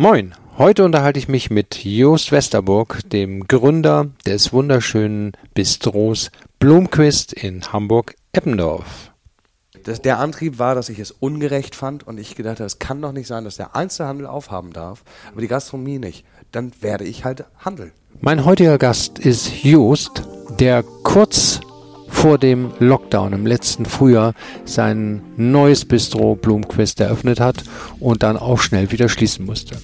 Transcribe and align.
Moin, 0.00 0.32
heute 0.56 0.84
unterhalte 0.84 1.18
ich 1.18 1.26
mich 1.26 1.50
mit 1.50 1.84
Joost 1.84 2.30
Westerburg, 2.30 3.00
dem 3.10 3.48
Gründer 3.48 4.06
des 4.24 4.52
wunderschönen 4.52 5.32
Bistros 5.54 6.30
Blomquist 6.60 7.32
in 7.32 7.72
Hamburg-Eppendorf. 7.72 9.10
der 10.04 10.20
Antrieb 10.20 10.60
war, 10.60 10.76
dass 10.76 10.88
ich 10.88 11.00
es 11.00 11.10
ungerecht 11.10 11.74
fand 11.74 12.06
und 12.06 12.16
ich 12.20 12.36
gedacht 12.36 12.60
habe, 12.60 12.66
es 12.66 12.78
kann 12.78 13.02
doch 13.02 13.10
nicht 13.10 13.26
sein, 13.26 13.42
dass 13.42 13.56
der 13.56 13.74
Einzelhandel 13.74 14.28
aufhaben 14.28 14.72
darf, 14.72 15.02
aber 15.32 15.40
die 15.40 15.48
Gastronomie 15.48 15.98
nicht. 15.98 16.24
Dann 16.52 16.70
werde 16.80 17.02
ich 17.02 17.24
halt 17.24 17.46
handeln. 17.58 17.90
Mein 18.20 18.44
heutiger 18.44 18.78
Gast 18.78 19.18
ist 19.18 19.64
Joost, 19.64 20.22
der 20.60 20.84
kurz 21.02 21.58
vor 22.08 22.38
dem 22.38 22.72
Lockdown 22.78 23.32
im 23.32 23.46
letzten 23.46 23.84
Frühjahr 23.84 24.34
sein 24.64 25.22
neues 25.36 25.84
Bistro 25.84 26.34
Blomquist 26.34 27.00
eröffnet 27.00 27.40
hat 27.40 27.62
und 28.00 28.22
dann 28.22 28.36
auch 28.36 28.60
schnell 28.60 28.90
wieder 28.90 29.08
schließen 29.08 29.44
musste. 29.44 29.76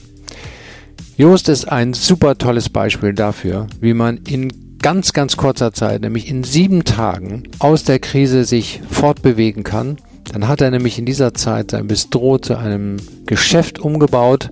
Joost 1.17 1.49
ist 1.49 1.71
ein 1.71 1.95
super 1.95 2.37
tolles 2.39 2.69
Beispiel 2.69 3.13
dafür, 3.13 3.69
wie 3.81 3.95
man 3.95 4.17
in 4.17 4.53
ganz, 4.85 5.13
ganz 5.13 5.37
kurzer 5.37 5.73
Zeit, 5.73 6.01
nämlich 6.01 6.29
in 6.29 6.43
sieben 6.45 6.85
Tagen, 6.85 7.45
aus 7.59 7.85
der 7.85 8.01
Krise 8.01 8.45
sich 8.45 8.83
fortbewegen 8.91 9.63
kann. 9.63 9.99
Dann 10.33 10.49
hat 10.49 10.61
er 10.61 10.71
nämlich 10.71 10.99
in 10.99 11.07
dieser 11.07 11.33
Zeit 11.33 11.71
sein 11.71 11.87
Bistro 11.87 12.39
zu 12.39 12.59
einem 12.59 12.97
Geschäft 13.27 13.79
umgebaut 13.79 14.51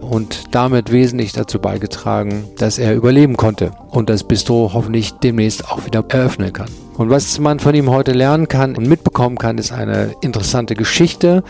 und 0.00 0.54
damit 0.54 0.90
wesentlich 0.92 1.32
dazu 1.32 1.58
beigetragen, 1.58 2.44
dass 2.58 2.78
er 2.78 2.94
überleben 2.94 3.36
konnte 3.36 3.72
und 3.90 4.10
das 4.10 4.24
Bistro 4.24 4.70
hoffentlich 4.72 5.12
demnächst 5.12 5.70
auch 5.70 5.86
wieder 5.86 6.04
eröffnen 6.08 6.52
kann. 6.52 6.68
Und 7.00 7.08
was 7.08 7.38
man 7.38 7.60
von 7.60 7.74
ihm 7.74 7.88
heute 7.88 8.12
lernen 8.12 8.46
kann 8.46 8.76
und 8.76 8.86
mitbekommen 8.86 9.38
kann, 9.38 9.56
ist 9.56 9.72
eine 9.72 10.14
interessante 10.20 10.74
Geschichte, 10.74 11.42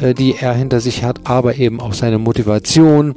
äh, 0.00 0.14
die 0.14 0.36
er 0.40 0.54
hinter 0.54 0.80
sich 0.80 1.04
hat, 1.04 1.20
aber 1.24 1.56
eben 1.56 1.78
auch 1.78 1.92
seine 1.92 2.18
Motivation, 2.18 3.14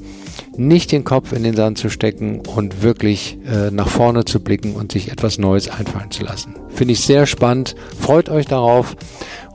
nicht 0.57 0.91
den 0.91 1.05
Kopf 1.05 1.31
in 1.31 1.43
den 1.43 1.55
Sand 1.55 1.77
zu 1.77 1.89
stecken 1.89 2.41
und 2.41 2.81
wirklich 2.81 3.37
äh, 3.45 3.71
nach 3.71 3.87
vorne 3.87 4.25
zu 4.25 4.41
blicken 4.41 4.73
und 4.73 4.91
sich 4.91 5.11
etwas 5.11 5.37
Neues 5.37 5.69
einfallen 5.69 6.11
zu 6.11 6.23
lassen. 6.23 6.55
Finde 6.67 6.91
ich 6.91 7.01
sehr 7.01 7.25
spannend. 7.25 7.75
Freut 7.97 8.27
euch 8.27 8.47
darauf. 8.47 8.97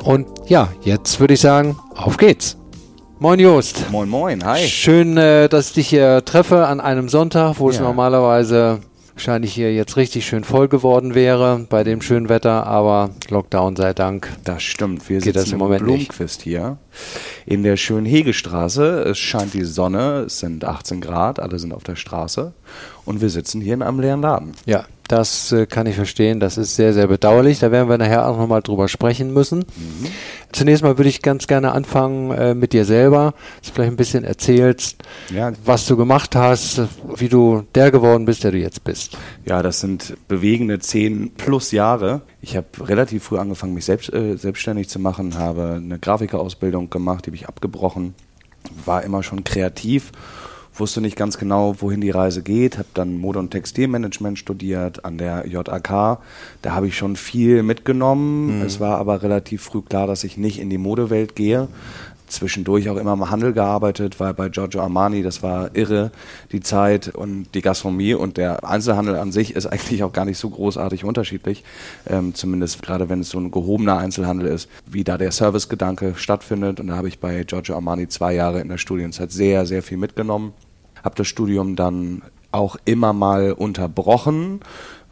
Und 0.03 0.27
ja, 0.47 0.73
jetzt 0.85 1.21
würde 1.21 1.35
ich 1.35 1.41
sagen, 1.41 1.77
auf 1.95 2.17
geht's. 2.17 2.57
Moin 3.23 3.39
Jost. 3.39 3.89
Moin, 3.93 4.09
moin, 4.09 4.45
hi. 4.45 4.67
Schön, 4.67 5.17
äh, 5.17 5.49
dass 5.49 5.69
ich 5.69 5.75
dich 5.75 5.89
hier 5.91 6.25
treffe 6.25 6.67
an 6.67 6.81
einem 6.81 7.09
Sonntag, 7.09 7.61
wo 7.61 7.71
ja. 7.71 7.77
es 7.77 7.81
normalerweise 7.81 8.81
wahrscheinlich 9.15 9.55
hier 9.55 9.73
jetzt 9.73 9.97
richtig 9.97 10.27
schön 10.27 10.43
voll 10.43 10.67
geworden 10.67 11.15
wäre 11.15 11.65
bei 11.71 11.85
dem 11.85 12.03
schönen 12.03 12.29
Wetter, 12.29 12.67
aber 12.67 13.11
Lockdown 13.29 13.77
sei 13.77 13.95
Dank. 13.95 14.29
Das 14.43 14.65
stimmt. 14.65 15.09
Wir 15.09 15.21
sitzen 15.21 15.35
das 15.35 15.53
im 15.53 15.59
Moment 15.59 15.85
Blumenquist 15.85 16.39
nicht. 16.39 16.43
hier 16.43 16.79
in 17.47 17.63
der 17.63 17.77
schönen 17.77 18.07
Hegestraße. 18.07 19.05
Es 19.05 19.19
scheint 19.19 19.55
die 19.55 19.63
Sonne, 19.63 20.25
es 20.27 20.41
sind 20.41 20.65
18 20.65 21.01
Grad, 21.01 21.39
alle 21.39 21.61
sind 21.61 21.73
auf 21.73 21.85
der 21.85 21.95
Straße 21.95 22.53
und 23.05 23.21
wir 23.21 23.31
sitzen 23.31 23.61
hier 23.61 23.75
in 23.75 23.83
einem 23.83 24.01
leeren 24.01 24.23
Laden. 24.23 24.53
Ja, 24.67 24.87
das 25.13 25.53
äh, 25.53 25.67
kann 25.67 25.87
ich 25.87 25.95
verstehen. 25.95 26.41
Das 26.41 26.57
ist 26.57 26.75
sehr, 26.75 26.95
sehr 26.95 27.07
bedauerlich. 27.07 27.59
Da 27.59 27.71
werden 27.71 27.89
wir 27.91 27.99
nachher 27.99 28.27
auch 28.27 28.39
nochmal 28.39 28.63
drüber 28.63 28.89
sprechen 28.89 29.33
müssen. 29.33 29.59
Mhm. 29.59 30.07
Zunächst 30.53 30.83
mal 30.83 30.97
würde 30.97 31.11
ich 31.11 31.21
ganz 31.21 31.47
gerne 31.47 31.73
anfangen 31.73 32.31
äh, 32.31 32.55
mit 32.55 32.73
dir 32.73 32.87
selber, 32.87 33.35
dass 33.61 33.69
du 33.69 33.75
vielleicht 33.75 33.93
ein 33.93 33.97
bisschen 33.97 34.25
erzählst, 34.25 35.03
ja. 35.31 35.53
was 35.67 35.87
du 35.87 35.99
gemacht 35.99 36.35
hast, 36.35 36.81
wie 37.15 37.29
du 37.29 37.65
der 37.75 37.91
geworden 37.91 38.25
bist, 38.25 38.43
der 38.43 38.53
du 38.53 38.59
jetzt 38.59 38.85
bist. 38.85 39.19
Ja, 39.45 39.63
das 39.63 39.81
sind 39.81 40.15
bewegende 40.29 40.79
zehn 40.79 41.31
plus 41.37 41.73
Jahre. 41.73 42.23
Ich 42.41 42.57
habe 42.57 42.67
relativ 42.81 43.25
früh 43.25 43.39
angefangen, 43.39 43.75
mich 43.75 43.85
selbst, 43.85 44.11
äh, 44.15 44.37
selbstständig 44.37 44.89
zu 44.89 44.99
machen, 44.99 45.39
habe 45.39 45.75
eine 45.77 45.99
Grafikerausbildung 45.99 46.89
gemacht, 46.89 47.27
die 47.27 47.31
habe 47.31 47.37
ich 47.37 47.49
abgebrochen, 47.49 48.15
war 48.87 49.03
immer 49.03 49.23
schon 49.23 49.45
kreativ 49.45 50.13
wusste 50.75 51.01
nicht 51.01 51.17
ganz 51.17 51.39
genau, 51.39 51.77
wohin 51.81 52.01
die 52.01 52.11
Reise 52.11 52.43
geht, 52.43 52.79
habe 52.79 52.89
dann 52.95 53.19
Mode- 53.19 53.39
und 53.39 53.51
Textilmanagement 53.51 54.39
studiert 54.39 55.05
an 55.05 55.19
der 55.19 55.47
JAK. 55.47 56.19
Da 56.63 56.73
habe 56.73 56.89
ich 56.89 56.97
schon 56.97 57.17
viel 57.17 57.63
mitgenommen. 57.63 58.59
Mhm. 58.59 58.67
Es 58.67 58.81
war 58.81 58.99
aber 58.99 59.23
relativ 59.23 59.63
früh 59.63 59.83
klar, 59.83 60.07
dass 60.07 60.25
ich 60.25 60.37
nicht 60.37 60.59
in 60.59 60.71
die 60.71 60.79
Modewelt 60.79 61.37
gehe. 61.37 61.69
Zwischendurch 62.33 62.89
auch 62.89 62.97
immer 62.97 63.13
im 63.13 63.31
Handel 63.31 63.53
gearbeitet, 63.53 64.19
war 64.21 64.35
bei 64.35 64.49
Giorgio 64.49 64.81
Armani, 64.81 65.23
das 65.23 65.43
war 65.43 65.75
irre, 65.75 66.11
die 66.51 66.61
Zeit 66.61 67.15
und 67.15 67.47
die 67.55 67.63
Gastronomie 67.63 68.15
und 68.15 68.37
der 68.37 68.69
Einzelhandel 68.69 69.17
an 69.17 69.33
sich 69.33 69.55
ist 69.55 69.67
eigentlich 69.67 70.03
auch 70.03 70.13
gar 70.13 70.25
nicht 70.25 70.39
so 70.39 70.51
großartig 70.51 71.05
unterschiedlich, 71.05 71.63
ähm, 72.09 72.35
zumindest 72.35 72.83
gerade 72.83 73.09
wenn 73.09 73.21
es 73.21 73.31
so 73.31 73.39
ein 73.39 73.51
gehobener 73.51 73.99
Einzelhandel 73.99 74.49
ist, 74.49 74.69
wie 74.87 75.05
da 75.05 75.19
der 75.19 75.33
Servicegedanke 75.33 76.15
stattfindet. 76.17 76.81
Und 76.81 76.89
da 76.89 76.97
habe 76.97 77.09
ich 77.09 77.21
bei 77.21 77.45
Giorgio 77.45 77.75
Armani 77.75 78.09
zwei 78.09 78.35
Jahre 78.35 78.61
in 78.61 78.69
der 78.69 78.79
Studienzeit 78.79 79.31
sehr, 79.31 79.67
sehr 79.67 79.83
viel 79.83 79.99
mitgenommen 79.99 80.53
habe 81.03 81.17
das 81.17 81.27
Studium 81.27 81.77
dann 81.77 82.23
auch 82.53 82.77
immer 82.85 83.13
mal 83.13 83.53
unterbrochen, 83.53 84.61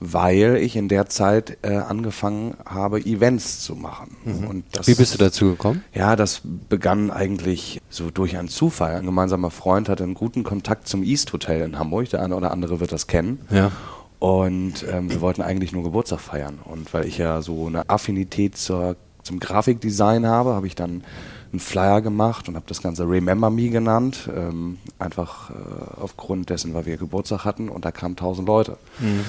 weil 0.01 0.57
ich 0.57 0.77
in 0.77 0.89
der 0.89 1.07
Zeit 1.07 1.59
äh, 1.61 1.77
angefangen 1.77 2.55
habe, 2.65 3.01
Events 3.01 3.61
zu 3.61 3.77
machen. 3.77 4.17
Mhm. 4.25 4.65
Das, 4.73 4.87
Wie 4.87 4.95
bist 4.95 5.13
du 5.13 5.19
dazu 5.19 5.51
gekommen? 5.51 5.85
Ja, 5.95 6.17
das 6.17 6.41
begann 6.69 7.11
eigentlich 7.11 7.81
so 7.91 8.11
durch 8.11 8.39
einen 8.39 8.49
Zufall. 8.49 8.97
Ein 8.97 9.05
gemeinsamer 9.05 9.51
Freund 9.51 9.91
hatte 9.91 10.03
einen 10.03 10.15
guten 10.15 10.43
Kontakt 10.43 10.89
zum 10.89 11.03
East 11.03 11.33
Hotel 11.35 11.61
in 11.61 11.79
Hamburg. 11.79 12.09
Der 12.09 12.23
eine 12.23 12.35
oder 12.35 12.51
andere 12.51 12.81
wird 12.81 12.93
das 12.93 13.07
kennen. 13.07 13.41
Ja. 13.51 13.71
Und 14.19 14.87
ähm, 14.91 15.11
wir 15.11 15.21
wollten 15.21 15.43
eigentlich 15.43 15.73
nur 15.73 15.83
Geburtstag 15.83 16.21
feiern. 16.21 16.59
Und 16.65 16.93
weil 16.95 17.07
ich 17.07 17.19
ja 17.19 17.43
so 17.43 17.67
eine 17.67 17.89
Affinität 17.91 18.57
zur, 18.57 18.97
zum 19.23 19.39
Grafikdesign 19.39 20.27
habe, 20.27 20.55
habe 20.55 20.67
ich 20.67 20.75
dann 20.75 21.05
einen 21.53 21.61
Flyer 21.61 22.01
gemacht 22.01 22.49
und 22.49 22.55
habe 22.55 22.67
das 22.69 22.81
Ganze 22.81 23.05
Remember 23.09 23.51
Me 23.51 23.69
genannt. 23.69 24.31
Ähm, 24.35 24.79
einfach 24.99 25.51
äh, 25.51 25.55
aufgrund 26.01 26.49
dessen, 26.49 26.73
weil 26.73 26.87
wir 26.87 26.97
Geburtstag 26.97 27.45
hatten 27.45 27.69
und 27.69 27.85
da 27.85 27.93
kamen 27.93 28.13
1000 28.13 28.49
Leute. 28.49 28.79
Mhm. 28.99 29.25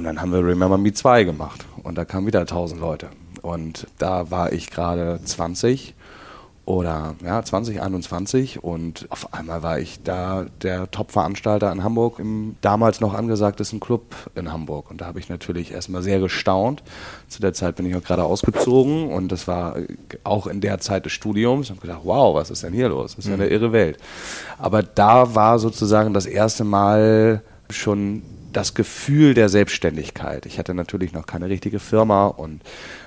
Und 0.00 0.04
dann 0.04 0.22
haben 0.22 0.32
wir 0.32 0.38
Remember 0.38 0.78
Me 0.78 0.94
2 0.94 1.24
gemacht 1.24 1.66
und 1.82 1.98
da 1.98 2.06
kamen 2.06 2.26
wieder 2.26 2.40
1000 2.40 2.80
Leute. 2.80 3.08
Und 3.42 3.86
da 3.98 4.30
war 4.30 4.50
ich 4.50 4.70
gerade 4.70 5.20
20 5.22 5.94
oder 6.64 7.16
ja, 7.22 7.42
2021 7.42 8.64
und 8.64 9.06
auf 9.10 9.34
einmal 9.34 9.62
war 9.62 9.78
ich 9.78 10.02
da 10.02 10.46
der 10.62 10.90
Top-Veranstalter 10.90 11.70
in 11.70 11.84
Hamburg 11.84 12.18
im 12.18 12.56
damals 12.62 13.02
noch 13.02 13.12
angesagtesten 13.12 13.78
Club 13.78 14.16
in 14.34 14.50
Hamburg 14.50 14.90
und 14.90 15.02
da 15.02 15.04
habe 15.04 15.18
ich 15.18 15.28
natürlich 15.28 15.70
erstmal 15.70 16.02
sehr 16.02 16.18
gestaunt. 16.18 16.82
Zu 17.28 17.42
der 17.42 17.52
Zeit 17.52 17.76
bin 17.76 17.84
ich 17.84 17.94
auch 17.94 18.02
gerade 18.02 18.24
ausgezogen 18.24 19.12
und 19.12 19.30
das 19.30 19.46
war 19.48 19.76
auch 20.24 20.46
in 20.46 20.62
der 20.62 20.78
Zeit 20.78 21.04
des 21.04 21.12
Studiums 21.12 21.68
und 21.68 21.76
habe 21.76 21.86
gedacht, 21.88 22.04
wow, 22.04 22.34
was 22.34 22.50
ist 22.50 22.62
denn 22.62 22.72
hier 22.72 22.88
los? 22.88 23.16
Das 23.16 23.26
ist 23.26 23.28
ja 23.28 23.34
eine 23.34 23.44
mhm. 23.44 23.52
irre 23.52 23.72
Welt. 23.72 23.98
Aber 24.56 24.82
da 24.82 25.34
war 25.34 25.58
sozusagen 25.58 26.14
das 26.14 26.24
erste 26.24 26.64
Mal 26.64 27.42
schon 27.68 28.22
das 28.52 28.74
Gefühl 28.74 29.34
der 29.34 29.48
Selbstständigkeit. 29.48 30.46
Ich 30.46 30.58
hatte 30.58 30.74
natürlich 30.74 31.12
noch 31.12 31.26
keine 31.26 31.48
richtige 31.48 31.78
Firma 31.78 32.26
und 32.26 32.60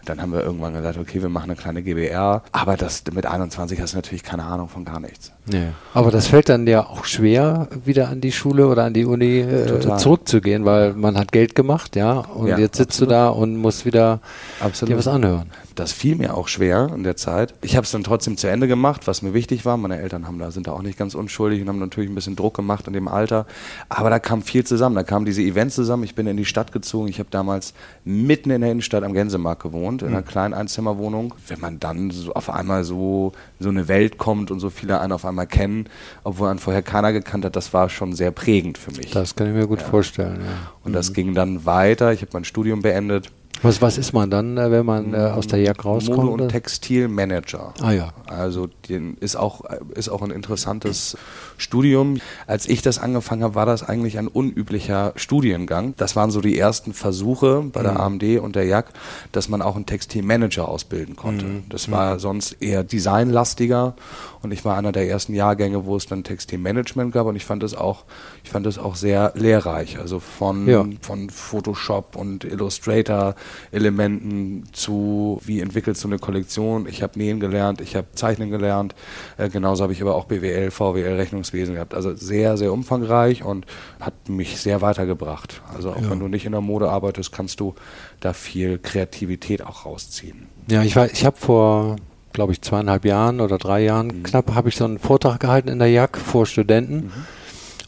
dann 0.05 0.21
haben 0.21 0.31
wir 0.31 0.41
irgendwann 0.41 0.73
gesagt, 0.73 0.97
okay, 0.97 1.21
wir 1.21 1.29
machen 1.29 1.51
eine 1.51 1.55
kleine 1.55 1.83
GBR. 1.83 2.43
Aber 2.51 2.77
das 2.77 3.03
mit 3.11 3.25
21 3.25 3.79
hast 3.81 3.93
du 3.93 3.97
natürlich 3.97 4.23
keine 4.23 4.43
Ahnung 4.43 4.69
von 4.69 4.85
gar 4.85 4.99
nichts. 4.99 5.31
Ja. 5.51 5.73
Aber 5.93 6.11
das 6.11 6.27
fällt 6.27 6.49
dann 6.49 6.67
ja 6.67 6.85
auch 6.85 7.05
schwer, 7.05 7.67
wieder 7.85 8.09
an 8.09 8.21
die 8.21 8.31
Schule 8.31 8.67
oder 8.67 8.83
an 8.85 8.93
die 8.93 9.05
Uni 9.05 9.39
äh, 9.39 9.97
zurückzugehen, 9.97 10.65
weil 10.65 10.93
man 10.93 11.17
hat 11.17 11.31
Geld 11.31 11.55
gemacht, 11.55 11.95
ja. 11.95 12.19
Und 12.19 12.47
ja, 12.47 12.57
jetzt 12.57 12.77
sitzt 12.77 13.01
absolut. 13.01 13.11
du 13.11 13.15
da 13.15 13.29
und 13.29 13.57
musst 13.57 13.85
wieder 13.85 14.19
absolut. 14.59 14.91
dir 14.91 14.97
was 14.97 15.07
anhören. 15.07 15.51
Das 15.75 15.91
fiel 15.91 16.15
mir 16.15 16.35
auch 16.35 16.47
schwer 16.47 16.91
in 16.93 17.03
der 17.03 17.15
Zeit. 17.15 17.53
Ich 17.61 17.75
habe 17.75 17.85
es 17.85 17.91
dann 17.91 18.03
trotzdem 18.03 18.37
zu 18.37 18.47
Ende 18.47 18.67
gemacht, 18.67 19.07
was 19.07 19.21
mir 19.21 19.33
wichtig 19.33 19.65
war. 19.65 19.77
Meine 19.77 19.99
Eltern 19.99 20.27
haben 20.27 20.39
da, 20.39 20.51
sind 20.51 20.67
da 20.67 20.73
auch 20.73 20.81
nicht 20.81 20.97
ganz 20.97 21.15
unschuldig 21.15 21.61
und 21.61 21.67
haben 21.67 21.79
natürlich 21.79 22.09
ein 22.09 22.15
bisschen 22.15 22.35
Druck 22.35 22.55
gemacht 22.55 22.87
in 22.87 22.93
dem 22.93 23.07
Alter. 23.07 23.45
Aber 23.89 24.09
da 24.09 24.19
kam 24.19 24.41
viel 24.41 24.63
zusammen. 24.65 24.95
Da 24.95 25.03
kamen 25.03 25.25
diese 25.25 25.41
Events 25.41 25.75
zusammen. 25.75 26.03
Ich 26.03 26.15
bin 26.15 26.27
in 26.27 26.37
die 26.37 26.45
Stadt 26.45 26.71
gezogen. 26.71 27.07
Ich 27.07 27.19
habe 27.19 27.29
damals 27.31 27.73
mitten 28.05 28.51
in 28.51 28.61
der 28.61 28.71
Innenstadt 28.71 29.03
am 29.03 29.13
Gänsemarkt 29.13 29.63
gewohnt, 29.63 30.01
in 30.01 30.09
einer 30.09 30.21
mhm. 30.21 30.25
kleinen 30.25 30.53
Einzimmerwohnung. 30.53 31.33
Wenn 31.47 31.59
man 31.59 31.79
dann 31.79 32.11
so 32.11 32.33
auf 32.33 32.49
einmal 32.49 32.83
so 32.83 33.33
so 33.59 33.69
eine 33.69 33.87
Welt 33.87 34.17
kommt 34.17 34.51
und 34.51 34.59
so 34.59 34.69
viele 34.69 34.99
einen 34.99 35.11
auf 35.11 35.25
einmal 35.25 35.47
kennen, 35.47 35.87
obwohl 36.23 36.49
einen 36.49 36.59
vorher 36.59 36.81
keiner 36.81 37.13
gekannt 37.13 37.45
hat, 37.45 37.55
das 37.55 37.73
war 37.73 37.89
schon 37.89 38.13
sehr 38.13 38.31
prägend 38.31 38.77
für 38.77 38.91
mich. 38.91 39.11
Das 39.11 39.35
kann 39.35 39.47
ich 39.47 39.53
mir 39.53 39.67
gut 39.67 39.81
ja. 39.81 39.87
vorstellen. 39.87 40.41
Ja. 40.41 40.71
Und 40.83 40.91
mhm. 40.91 40.95
das 40.95 41.13
ging 41.13 41.33
dann 41.33 41.65
weiter. 41.65 42.13
Ich 42.13 42.21
habe 42.21 42.31
mein 42.33 42.43
Studium 42.43 42.81
beendet 42.81 43.31
was, 43.61 43.81
was 43.81 43.97
ist 43.97 44.13
man 44.13 44.29
dann, 44.29 44.57
äh, 44.57 44.71
wenn 44.71 44.85
man 44.85 45.13
äh, 45.13 45.17
aus 45.17 45.47
der 45.47 45.59
Jagd 45.59 45.85
rauskommt? 45.85 46.17
Mode- 46.17 46.43
und 46.43 46.49
Textilmanager. 46.49 47.73
Ah 47.81 47.91
ja. 47.91 48.13
Also 48.27 48.67
den 48.89 49.15
ist 49.17 49.35
auch, 49.35 49.61
ist 49.95 50.09
auch 50.09 50.21
ein 50.21 50.31
interessantes 50.31 51.17
Studium. 51.63 52.17
Als 52.45 52.67
ich 52.67 52.81
das 52.81 52.99
angefangen 52.99 53.43
habe, 53.43 53.55
war 53.55 53.65
das 53.65 53.83
eigentlich 53.83 54.17
ein 54.19 54.27
unüblicher 54.27 55.13
Studiengang. 55.15 55.95
Das 55.97 56.15
waren 56.15 56.29
so 56.29 56.41
die 56.41 56.57
ersten 56.57 56.93
Versuche 56.93 57.63
bei 57.71 57.81
mhm. 57.81 57.83
der 57.83 57.99
AMD 57.99 58.23
und 58.41 58.55
der 58.55 58.65
JAG, 58.65 58.85
dass 59.31 59.49
man 59.49 59.61
auch 59.61 59.75
einen 59.75 59.85
Textilmanager 59.85 60.67
ausbilden 60.67 61.15
konnte. 61.15 61.45
Mhm. 61.45 61.63
Das 61.69 61.89
war 61.89 62.15
mhm. 62.15 62.19
sonst 62.19 62.51
eher 62.61 62.83
designlastiger 62.83 63.95
und 64.43 64.51
ich 64.51 64.65
war 64.65 64.77
einer 64.77 64.91
der 64.91 65.07
ersten 65.07 65.33
Jahrgänge, 65.33 65.85
wo 65.85 65.95
es 65.95 66.05
dann 66.05 66.25
Textilmanagement 66.25 67.13
gab 67.13 67.27
und 67.27 67.37
ich 67.37 67.45
fand 67.45 67.63
es 67.63 67.73
auch, 67.73 68.03
ich 68.43 68.49
fand 68.49 68.67
es 68.67 68.77
auch 68.77 68.95
sehr 68.95 69.31
lehrreich. 69.35 69.99
Also 69.99 70.19
von, 70.19 70.67
ja. 70.67 70.85
von 70.99 71.29
Photoshop 71.29 72.17
und 72.17 72.43
Illustrator 72.43 73.35
Elementen 73.71 74.65
zu, 74.73 75.39
wie 75.45 75.61
entwickelst 75.61 76.03
du 76.03 76.09
eine 76.09 76.19
Kollektion. 76.19 76.87
Ich 76.87 77.01
habe 77.01 77.17
Nähen 77.17 77.39
gelernt, 77.39 77.79
ich 77.79 77.95
habe 77.95 78.07
Zeichnen 78.15 78.51
gelernt, 78.51 78.95
äh, 79.37 79.47
genauso 79.47 79.83
habe 79.83 79.93
ich 79.93 80.01
aber 80.01 80.15
auch 80.15 80.25
BWL, 80.25 80.71
VWL, 80.71 81.17
Rechnungswesen 81.53 81.75
gehabt. 81.75 81.93
Also 81.93 82.15
sehr, 82.15 82.57
sehr 82.57 82.73
umfangreich 82.73 83.43
und 83.43 83.65
hat 83.99 84.13
mich 84.27 84.59
sehr 84.59 84.81
weitergebracht. 84.81 85.61
Also 85.73 85.91
auch 85.91 86.01
ja. 86.01 86.09
wenn 86.09 86.19
du 86.19 86.27
nicht 86.27 86.45
in 86.45 86.51
der 86.51 86.61
Mode 86.61 86.89
arbeitest, 86.89 87.31
kannst 87.31 87.59
du 87.59 87.75
da 88.19 88.33
viel 88.33 88.79
Kreativität 88.79 89.65
auch 89.65 89.85
rausziehen. 89.85 90.47
Ja, 90.69 90.83
ich 90.83 90.95
war, 90.95 91.09
ich 91.11 91.25
habe 91.25 91.37
vor 91.37 91.95
glaube 92.33 92.51
ich, 92.51 92.63
zweieinhalb 92.63 93.05
Jahren 93.05 93.41
oder 93.41 93.59
drei 93.59 93.83
Jahren 93.83 94.07
mhm. 94.07 94.23
knapp, 94.23 94.55
habe 94.55 94.67
ich 94.67 94.75
so 94.75 94.85
einen 94.85 94.97
Vortrag 94.97 95.39
gehalten 95.39 95.69
in 95.69 95.77
der 95.77 95.89
JAK 95.89 96.17
vor 96.17 96.47
Studenten. 96.47 96.95
Mhm 96.95 97.11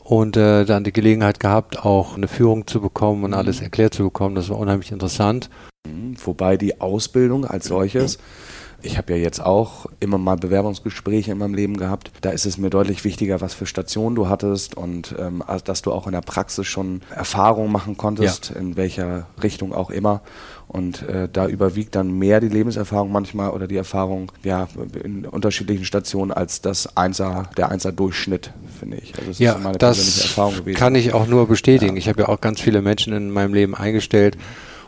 und 0.04 0.38
äh, 0.38 0.66
dann 0.66 0.84
die 0.84 0.92
Gelegenheit 0.92 1.40
gehabt, 1.40 1.84
auch 1.84 2.16
eine 2.16 2.28
Führung 2.28 2.68
zu 2.68 2.80
bekommen 2.80 3.24
und 3.24 3.34
alles 3.34 3.58
mhm. 3.58 3.64
erklärt 3.64 3.96
zu 3.96 4.04
bekommen. 4.04 4.36
Das 4.36 4.50
war 4.50 4.60
unheimlich 4.60 4.92
interessant. 4.92 5.50
Mhm. 5.84 6.16
Wobei 6.24 6.58
die 6.58 6.80
Ausbildung 6.80 7.44
als 7.44 7.66
solches, 7.66 8.20
ich 8.86 8.98
habe 8.98 9.14
ja 9.14 9.20
jetzt 9.20 9.44
auch 9.44 9.88
immer 10.00 10.18
mal 10.18 10.38
Bewerbungsgespräche 10.38 11.32
in 11.32 11.38
meinem 11.38 11.54
Leben 11.54 11.78
gehabt, 11.78 12.12
da 12.22 12.30
ist 12.30 12.46
es 12.46 12.58
mir 12.58 12.70
deutlich 12.70 13.04
wichtiger, 13.04 13.42
was 13.42 13.54
für 13.54 13.66
Stationen 13.66 14.16
du 14.16 14.30
hattest 14.30 14.76
und 14.76 15.16
ähm, 15.20 15.44
dass 15.66 15.82
du 15.82 15.92
auch 15.92 16.06
in 16.06 16.14
der 16.14 16.22
Praxis 16.22 16.68
schon 16.68 17.02
Erfahrungen 17.14 17.72
machen 17.72 17.98
konntest, 17.98 18.52
ja. 18.52 18.62
in 18.62 18.78
welcher 18.78 19.28
Richtung 19.42 19.74
auch 19.74 19.90
immer. 19.90 20.22
Und 20.68 21.04
äh, 21.04 21.30
da 21.32 21.48
überwiegt 21.48 21.96
dann 21.96 22.18
mehr 22.18 22.42
die 22.42 22.50
Lebenserfahrung 22.50 23.12
manchmal 23.12 23.52
oder 23.52 23.68
die 23.68 23.78
Erfahrung 23.78 24.32
ja, 24.44 24.68
in 25.04 25.26
unterschiedlichen 25.26 25.86
Stationen 25.86 26.32
als 26.32 26.62
das 26.62 26.98
Einser, 26.98 27.50
der 27.56 27.70
Einser-Durchschnitt, 27.70 28.52
finde 28.80 28.98
ich. 28.98 29.14
Also 29.16 29.30
das 29.30 29.40
ja, 29.40 29.54
ist 29.54 29.64
meine 29.64 29.78
das 29.78 29.98
persönliche 29.98 30.28
Erfahrung 30.28 30.56
gewesen. 30.56 30.78
Kann 30.78 30.96
ich 30.96 31.14
auch 31.14 31.28
nur 31.28 31.48
bestätigen. 31.48 31.96
Ja. 31.96 32.00
Ich 32.00 32.10
habe 32.10 32.24
ja 32.24 32.30
auch 32.30 32.42
ganz 32.42 32.62
viele 32.62 32.82
Menschen 32.82 33.14
in 33.14 33.30
meinem 33.30 33.54
Leben 33.54 33.76
eingestellt. 33.76 34.38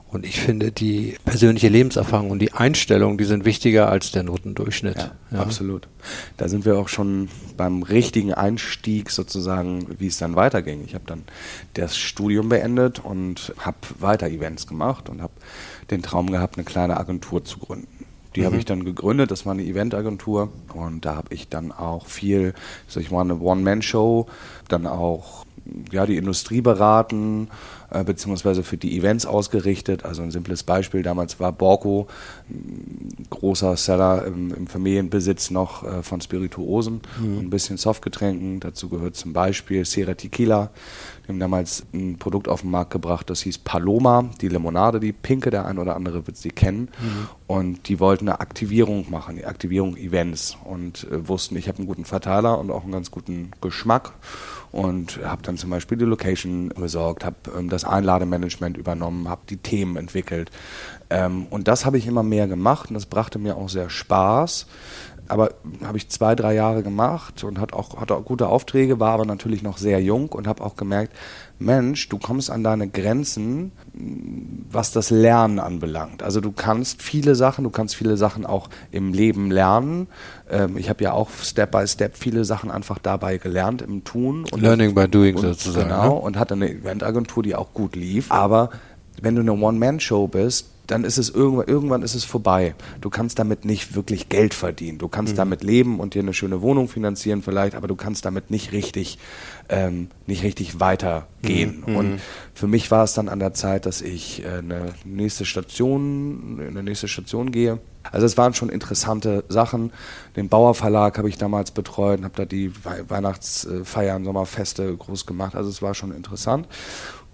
Und 0.09 0.25
ich 0.25 0.39
finde, 0.39 0.71
die 0.71 1.17
persönliche 1.25 1.67
Lebenserfahrung 1.67 2.31
und 2.31 2.39
die 2.39 2.53
Einstellung, 2.53 3.17
die 3.17 3.25
sind 3.25 3.43
wichtiger 3.43 3.89
als 3.89 4.11
der 4.11 4.23
Notendurchschnitt. 4.23 4.97
Ja, 4.97 5.11
ja. 5.31 5.39
Absolut. 5.39 5.89
Da 6.37 6.47
sind 6.47 6.63
wir 6.63 6.77
auch 6.77 6.87
schon 6.87 7.27
beim 7.57 7.83
richtigen 7.83 8.33
Einstieg 8.33 9.09
sozusagen, 9.09 9.85
wie 9.99 10.07
es 10.07 10.17
dann 10.17 10.35
weiterging. 10.35 10.83
Ich 10.85 10.95
habe 10.95 11.03
dann 11.05 11.23
das 11.73 11.97
Studium 11.97 12.47
beendet 12.47 13.03
und 13.03 13.53
habe 13.59 13.77
weiter 13.99 14.27
Events 14.27 14.65
gemacht 14.65 15.09
und 15.09 15.21
habe 15.21 15.33
den 15.91 16.01
Traum 16.03 16.31
gehabt, 16.31 16.57
eine 16.57 16.63
kleine 16.63 16.97
Agentur 16.97 17.43
zu 17.43 17.59
gründen. 17.59 18.05
Die 18.35 18.41
mhm. 18.41 18.45
habe 18.45 18.57
ich 18.57 18.65
dann 18.65 18.85
gegründet, 18.85 19.31
das 19.31 19.45
war 19.45 19.53
eine 19.53 19.63
Eventagentur 19.63 20.53
und 20.73 21.03
da 21.03 21.15
habe 21.15 21.33
ich 21.33 21.49
dann 21.49 21.73
auch 21.73 22.05
viel, 22.05 22.53
ich 22.95 23.11
mal, 23.11 23.21
eine 23.21 23.39
One-Man-Show, 23.39 24.27
dann 24.69 24.87
auch 24.87 25.46
ja, 25.91 26.05
die 26.05 26.17
Industrie 26.17 26.61
beraten, 26.61 27.49
äh, 27.89 28.03
beziehungsweise 28.03 28.63
für 28.63 28.77
die 28.77 28.97
Events 28.97 29.25
ausgerichtet. 29.25 30.05
Also 30.05 30.21
ein 30.21 30.31
simples 30.31 30.63
Beispiel, 30.63 31.03
damals 31.03 31.39
war 31.39 31.51
Borco, 31.51 32.07
ein 32.49 33.25
großer 33.29 33.77
Seller 33.77 34.25
im, 34.25 34.53
im 34.53 34.67
Familienbesitz 34.67 35.51
noch 35.51 35.83
äh, 35.83 36.03
von 36.03 36.21
Spirituosen 36.21 37.01
mhm. 37.19 37.37
und 37.37 37.45
ein 37.45 37.49
bisschen 37.49 37.77
Softgetränken. 37.77 38.59
Dazu 38.59 38.89
gehört 38.89 39.15
zum 39.15 39.33
Beispiel 39.33 39.85
Sierra 39.85 40.15
Tequila. 40.15 40.69
Wir 41.25 41.33
haben 41.33 41.39
damals 41.39 41.85
ein 41.93 42.17
Produkt 42.17 42.47
auf 42.47 42.61
den 42.61 42.71
Markt 42.71 42.91
gebracht, 42.91 43.29
das 43.29 43.41
hieß 43.41 43.57
Paloma, 43.59 44.29
die 44.39 44.47
Limonade, 44.47 44.99
die 44.99 45.11
pinke, 45.11 45.49
der 45.49 45.65
ein 45.65 45.77
oder 45.77 45.95
andere 45.95 46.25
wird 46.25 46.37
sie 46.37 46.49
kennen. 46.49 46.89
Mhm. 46.99 47.29
Und 47.47 47.87
die 47.89 47.99
wollten 47.99 48.27
eine 48.27 48.39
Aktivierung 48.39 49.05
machen, 49.09 49.37
die 49.37 49.45
Aktivierung 49.45 49.95
Events 49.97 50.57
und 50.63 51.07
äh, 51.11 51.27
wussten, 51.27 51.55
ich 51.55 51.67
habe 51.67 51.79
einen 51.79 51.87
guten 51.87 52.05
Verteiler 52.05 52.59
und 52.59 52.71
auch 52.71 52.83
einen 52.83 52.91
ganz 52.91 53.11
guten 53.11 53.51
Geschmack 53.61 54.13
und 54.77 55.19
habe 55.23 55.41
dann 55.41 55.57
zum 55.57 55.71
Beispiel 55.71 55.97
die 55.97 56.05
Location 56.05 56.69
besorgt, 56.69 57.25
habe 57.25 57.35
ähm, 57.57 57.67
das 57.67 57.83
Einlademanagement 57.83 58.77
übernommen, 58.77 59.27
habe 59.27 59.41
die 59.49 59.57
Themen 59.57 59.97
entwickelt. 59.97 60.51
Ähm, 61.09 61.47
und 61.49 61.67
das 61.67 61.83
habe 61.87 61.97
ich 61.97 62.05
immer 62.05 62.21
mehr 62.21 62.47
gemacht 62.47 62.89
und 62.89 62.93
das 62.93 63.07
brachte 63.07 63.39
mir 63.39 63.57
auch 63.57 63.69
sehr 63.69 63.89
Spaß. 63.89 64.67
Aber 65.27 65.51
habe 65.83 65.97
ich 65.97 66.09
zwei, 66.09 66.35
drei 66.35 66.53
Jahre 66.53 66.83
gemacht 66.83 67.43
und 67.43 67.59
hat 67.59 67.73
auch, 67.73 67.99
hatte 67.99 68.15
auch 68.15 68.25
gute 68.25 68.47
Aufträge, 68.47 68.99
war 68.99 69.11
aber 69.11 69.25
natürlich 69.25 69.61
noch 69.61 69.77
sehr 69.77 70.01
jung 70.01 70.29
und 70.29 70.47
habe 70.47 70.63
auch 70.63 70.75
gemerkt, 70.75 71.13
Mensch, 71.59 72.07
du 72.09 72.19
kommst 72.19 72.51
an 72.51 72.63
deine 72.63 72.87
Grenzen, 72.87 73.71
was 74.69 74.91
das 74.91 75.09
Lernen 75.09 75.59
anbelangt. 75.59 76.21
Also 76.21 76.39
du 76.39 76.51
kannst 76.51 77.01
viele 77.01 77.33
Sachen, 77.33 77.63
du 77.63 77.71
kannst 77.71 77.95
viele 77.95 78.15
Sachen 78.15 78.45
auch 78.45 78.69
im 78.91 79.11
Leben 79.11 79.49
lernen. 79.49 80.07
Ähm, 80.49 80.77
ich 80.77 80.89
habe 80.89 81.03
ja 81.03 81.13
auch 81.13 81.29
Step 81.41 81.71
by 81.71 81.87
Step 81.87 82.15
viele 82.15 82.45
Sachen 82.45 82.69
einfach 82.69 82.99
dabei 82.99 83.37
gelernt 83.37 83.81
im 83.81 84.03
Tun. 84.03 84.45
Und 84.51 84.61
Learning 84.61 84.93
by 84.93 85.07
doing 85.07 85.35
und, 85.35 85.41
sozusagen. 85.41 85.89
Genau, 85.89 86.13
ne? 86.13 86.21
und 86.21 86.37
hatte 86.37 86.53
eine 86.53 86.69
Eventagentur, 86.69 87.41
die 87.41 87.55
auch 87.55 87.73
gut 87.73 87.95
lief. 87.95 88.31
Aber 88.31 88.69
wenn 89.19 89.35
du 89.35 89.41
eine 89.41 89.53
One-Man-Show 89.53 90.27
bist, 90.27 90.69
dann 90.87 91.03
ist 91.03 91.17
es 91.17 91.29
irgendwann, 91.29 91.67
irgendwann 91.67 92.01
ist 92.01 92.15
es 92.15 92.23
vorbei. 92.23 92.73
Du 93.01 93.09
kannst 93.09 93.39
damit 93.39 93.65
nicht 93.65 93.95
wirklich 93.95 94.29
Geld 94.29 94.53
verdienen. 94.53 94.97
Du 94.97 95.07
kannst 95.07 95.33
mhm. 95.33 95.37
damit 95.37 95.63
leben 95.63 95.99
und 95.99 96.13
dir 96.13 96.21
eine 96.21 96.33
schöne 96.33 96.61
Wohnung 96.61 96.87
finanzieren 96.87 97.41
vielleicht, 97.41 97.75
aber 97.75 97.87
du 97.87 97.95
kannst 97.95 98.25
damit 98.25 98.49
nicht 98.49 98.71
richtig, 98.71 99.19
ähm, 99.69 100.07
nicht 100.25 100.43
richtig 100.43 100.79
weitergehen. 100.79 101.83
Mhm. 101.85 101.95
Und 101.95 102.21
für 102.53 102.67
mich 102.67 102.89
war 102.89 103.03
es 103.03 103.13
dann 103.13 103.27
an 103.29 103.39
der 103.39 103.53
Zeit, 103.53 103.85
dass 103.85 104.01
ich 104.01 104.43
äh, 104.43 104.59
eine 104.59 104.93
nächste 105.03 105.45
Station, 105.45 106.59
eine 106.65 106.83
nächste 106.83 107.07
Station 107.07 107.51
gehe. 107.51 107.79
Also 108.11 108.25
es 108.25 108.37
waren 108.37 108.53
schon 108.53 108.69
interessante 108.69 109.43
Sachen. 109.49 109.91
Den 110.37 110.47
Bauer 110.47 110.73
Verlag 110.73 111.17
habe 111.17 111.27
ich 111.27 111.37
damals 111.37 111.71
betreut 111.71 112.19
und 112.19 112.23
habe 112.23 112.35
da 112.37 112.45
die 112.45 112.71
Weihnachtsfeiern, 113.09 114.23
Sommerfeste 114.23 114.95
groß 114.95 115.25
gemacht. 115.25 115.55
Also 115.55 115.69
es 115.69 115.81
war 115.81 115.93
schon 115.93 116.13
interessant. 116.13 116.67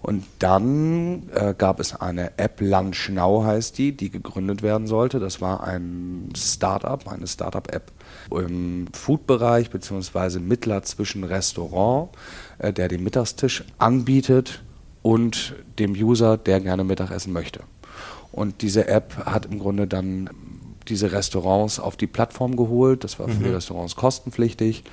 Und 0.04 0.24
dann 0.38 1.30
äh, 1.32 1.54
gab 1.56 1.80
es 1.80 1.98
eine 1.98 2.36
App, 2.36 2.60
Lunch 2.60 3.08
Now 3.08 3.42
heißt 3.46 3.78
die, 3.78 3.96
die 3.96 4.10
gegründet 4.10 4.62
werden 4.62 4.86
sollte. 4.86 5.18
Das 5.18 5.40
war 5.40 5.64
ein 5.64 6.28
Startup, 6.36 7.08
eine 7.08 7.26
Startup-App 7.26 7.90
im 8.30 8.86
Food-Bereich 8.92 9.70
beziehungsweise 9.70 10.40
Mittler 10.40 10.82
zwischen 10.82 11.24
Restaurant, 11.24 12.10
äh, 12.58 12.70
der 12.70 12.88
den 12.88 13.02
Mittagstisch 13.02 13.64
anbietet 13.78 14.62
und 15.00 15.54
dem 15.78 15.92
User, 15.92 16.36
der 16.36 16.60
gerne 16.60 16.84
Mittagessen 16.84 17.32
möchte. 17.32 17.60
Und 18.30 18.60
diese 18.60 18.86
App 18.88 19.16
hat 19.24 19.46
im 19.46 19.58
Grunde 19.58 19.86
dann 19.86 20.28
diese 20.86 21.12
Restaurants 21.12 21.80
auf 21.80 21.96
die 21.96 22.06
Plattform 22.06 22.56
geholt. 22.56 23.04
Das 23.04 23.18
war 23.18 23.28
für 23.28 23.40
mhm. 23.40 23.44
die 23.44 23.50
Restaurants 23.50 23.96
kostenpflichtig 23.96 24.84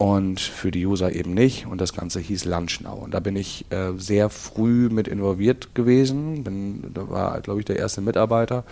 und 0.00 0.40
für 0.40 0.70
die 0.70 0.86
User 0.86 1.14
eben 1.14 1.34
nicht. 1.34 1.66
Und 1.66 1.78
das 1.78 1.92
Ganze 1.92 2.20
hieß 2.20 2.46
Lunch 2.46 2.80
Now. 2.80 2.94
Und 2.94 3.12
da 3.12 3.20
bin 3.20 3.36
ich 3.36 3.66
äh, 3.68 3.92
sehr 3.98 4.30
früh 4.30 4.88
mit 4.88 5.06
involviert 5.06 5.74
gewesen. 5.74 6.42
Bin, 6.42 6.90
da 6.94 7.10
war, 7.10 7.38
glaube 7.42 7.60
ich, 7.60 7.66
der 7.66 7.76
erste 7.76 8.00
Mitarbeiter 8.00 8.64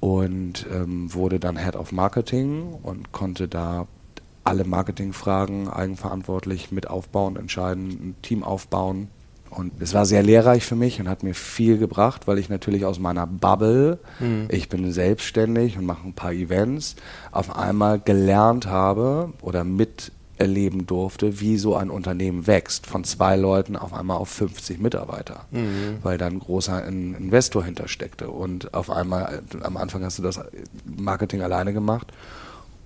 und 0.00 0.66
ähm, 0.72 1.14
wurde 1.14 1.38
dann 1.38 1.56
Head 1.56 1.76
of 1.76 1.92
Marketing 1.92 2.74
und 2.82 3.12
konnte 3.12 3.46
da 3.46 3.86
alle 4.42 4.64
Marketingfragen 4.64 5.68
eigenverantwortlich 5.68 6.72
mit 6.72 6.90
aufbauen, 6.90 7.36
entscheiden, 7.36 7.90
ein 7.90 8.16
Team 8.22 8.42
aufbauen. 8.42 9.06
Und 9.50 9.80
es 9.80 9.94
war 9.94 10.04
sehr 10.04 10.24
lehrreich 10.24 10.66
für 10.66 10.74
mich 10.74 10.98
und 10.98 11.08
hat 11.08 11.22
mir 11.22 11.34
viel 11.34 11.78
gebracht, 11.78 12.26
weil 12.26 12.38
ich 12.38 12.48
natürlich 12.48 12.84
aus 12.84 12.98
meiner 12.98 13.28
Bubble, 13.28 14.00
mhm. 14.18 14.48
ich 14.50 14.68
bin 14.68 14.90
selbstständig 14.90 15.78
und 15.78 15.86
mache 15.86 16.08
ein 16.08 16.14
paar 16.14 16.32
Events, 16.32 16.96
auf 17.30 17.56
einmal 17.56 18.00
gelernt 18.00 18.66
habe 18.66 19.32
oder 19.40 19.62
mit 19.62 20.10
erleben 20.36 20.86
durfte, 20.86 21.40
wie 21.40 21.56
so 21.56 21.76
ein 21.76 21.90
Unternehmen 21.90 22.46
wächst, 22.46 22.86
von 22.86 23.04
zwei 23.04 23.36
Leuten 23.36 23.76
auf 23.76 23.92
einmal 23.92 24.16
auf 24.16 24.28
50 24.30 24.80
Mitarbeiter, 24.80 25.46
mhm. 25.50 25.98
weil 26.02 26.18
da 26.18 26.26
ein 26.26 26.40
großer 26.40 26.84
Investor 26.86 27.64
hintersteckte. 27.64 28.30
Und 28.30 28.74
auf 28.74 28.90
einmal, 28.90 29.42
am 29.62 29.76
Anfang 29.76 30.04
hast 30.04 30.18
du 30.18 30.22
das 30.22 30.40
Marketing 30.84 31.42
alleine 31.42 31.72
gemacht 31.72 32.12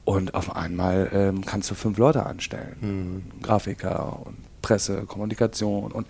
und 0.05 0.35
auf 0.35 0.57
einmal 0.57 1.11
ähm, 1.13 1.45
kannst 1.45 1.71
du 1.71 1.75
fünf 1.75 1.99
Leute 1.99 2.27
anstellen, 2.27 2.77
mhm. 2.81 3.43
Grafiker 3.43 4.21
und 4.25 4.37
Presse, 4.63 5.05
Kommunikation 5.07 5.93
und, 5.93 6.07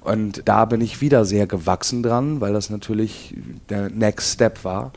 und 0.00 0.42
da 0.46 0.64
bin 0.64 0.80
ich 0.80 1.00
wieder 1.00 1.24
sehr 1.24 1.46
gewachsen 1.46 2.02
dran, 2.02 2.40
weil 2.40 2.52
das 2.52 2.70
natürlich 2.70 3.34
der 3.68 3.90
Next 3.90 4.34
Step 4.34 4.64
war 4.64 4.92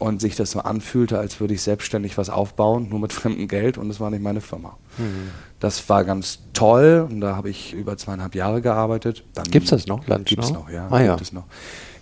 und 0.00 0.20
sich 0.20 0.34
das 0.34 0.52
so 0.52 0.60
anfühlte, 0.60 1.18
als 1.18 1.40
würde 1.40 1.54
ich 1.54 1.62
selbstständig 1.62 2.18
was 2.18 2.30
aufbauen, 2.30 2.88
nur 2.88 2.98
mit 2.98 3.12
fremdem 3.12 3.46
Geld 3.46 3.78
und 3.78 3.90
es 3.90 4.00
war 4.00 4.10
nicht 4.10 4.22
meine 4.22 4.40
Firma. 4.40 4.76
Mhm. 4.98 5.30
Das 5.60 5.88
war 5.88 6.04
ganz 6.04 6.40
toll 6.54 7.06
und 7.08 7.20
da 7.20 7.36
habe 7.36 7.50
ich 7.50 7.74
über 7.74 7.96
zweieinhalb 7.96 8.34
Jahre 8.34 8.62
gearbeitet. 8.62 9.24
Gibt 9.50 9.64
es 9.64 9.70
das 9.70 9.86
noch? 9.86 10.04
Gibt 10.24 10.42
es 10.42 10.52
noch, 10.52 10.70
ja. 10.70 10.88
Ah, 10.90 11.02
ja. 11.02 11.16
noch. 11.32 11.44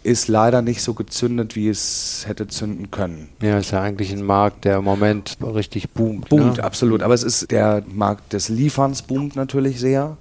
Ist 0.05 0.29
leider 0.29 0.63
nicht 0.63 0.81
so 0.81 0.95
gezündet, 0.95 1.57
wie 1.57 1.69
es 1.69 2.25
hätte 2.29 2.47
zünden 2.47 2.93
können. 2.93 3.31
Ja, 3.43 3.59
ist 3.59 3.73
ja 3.73 3.83
eigentlich 3.83 4.13
ein 4.13 4.23
Markt, 4.23 4.65
der 4.65 4.79
im 4.79 4.85
Moment 4.85 5.37
richtig 5.43 5.91
boomt. 5.91 6.29
Boomt, 6.29 6.59
ne? 6.59 6.65
absolut. 6.65 7.03
Aber 7.03 7.15
es 7.15 7.25
ist 7.25 7.51
der 7.51 7.83
Markt 7.89 8.33
des 8.33 8.49
Lieferns 8.49 9.03
boomt 9.03 9.35
natürlich 9.35 9.81
sehr 9.81 10.17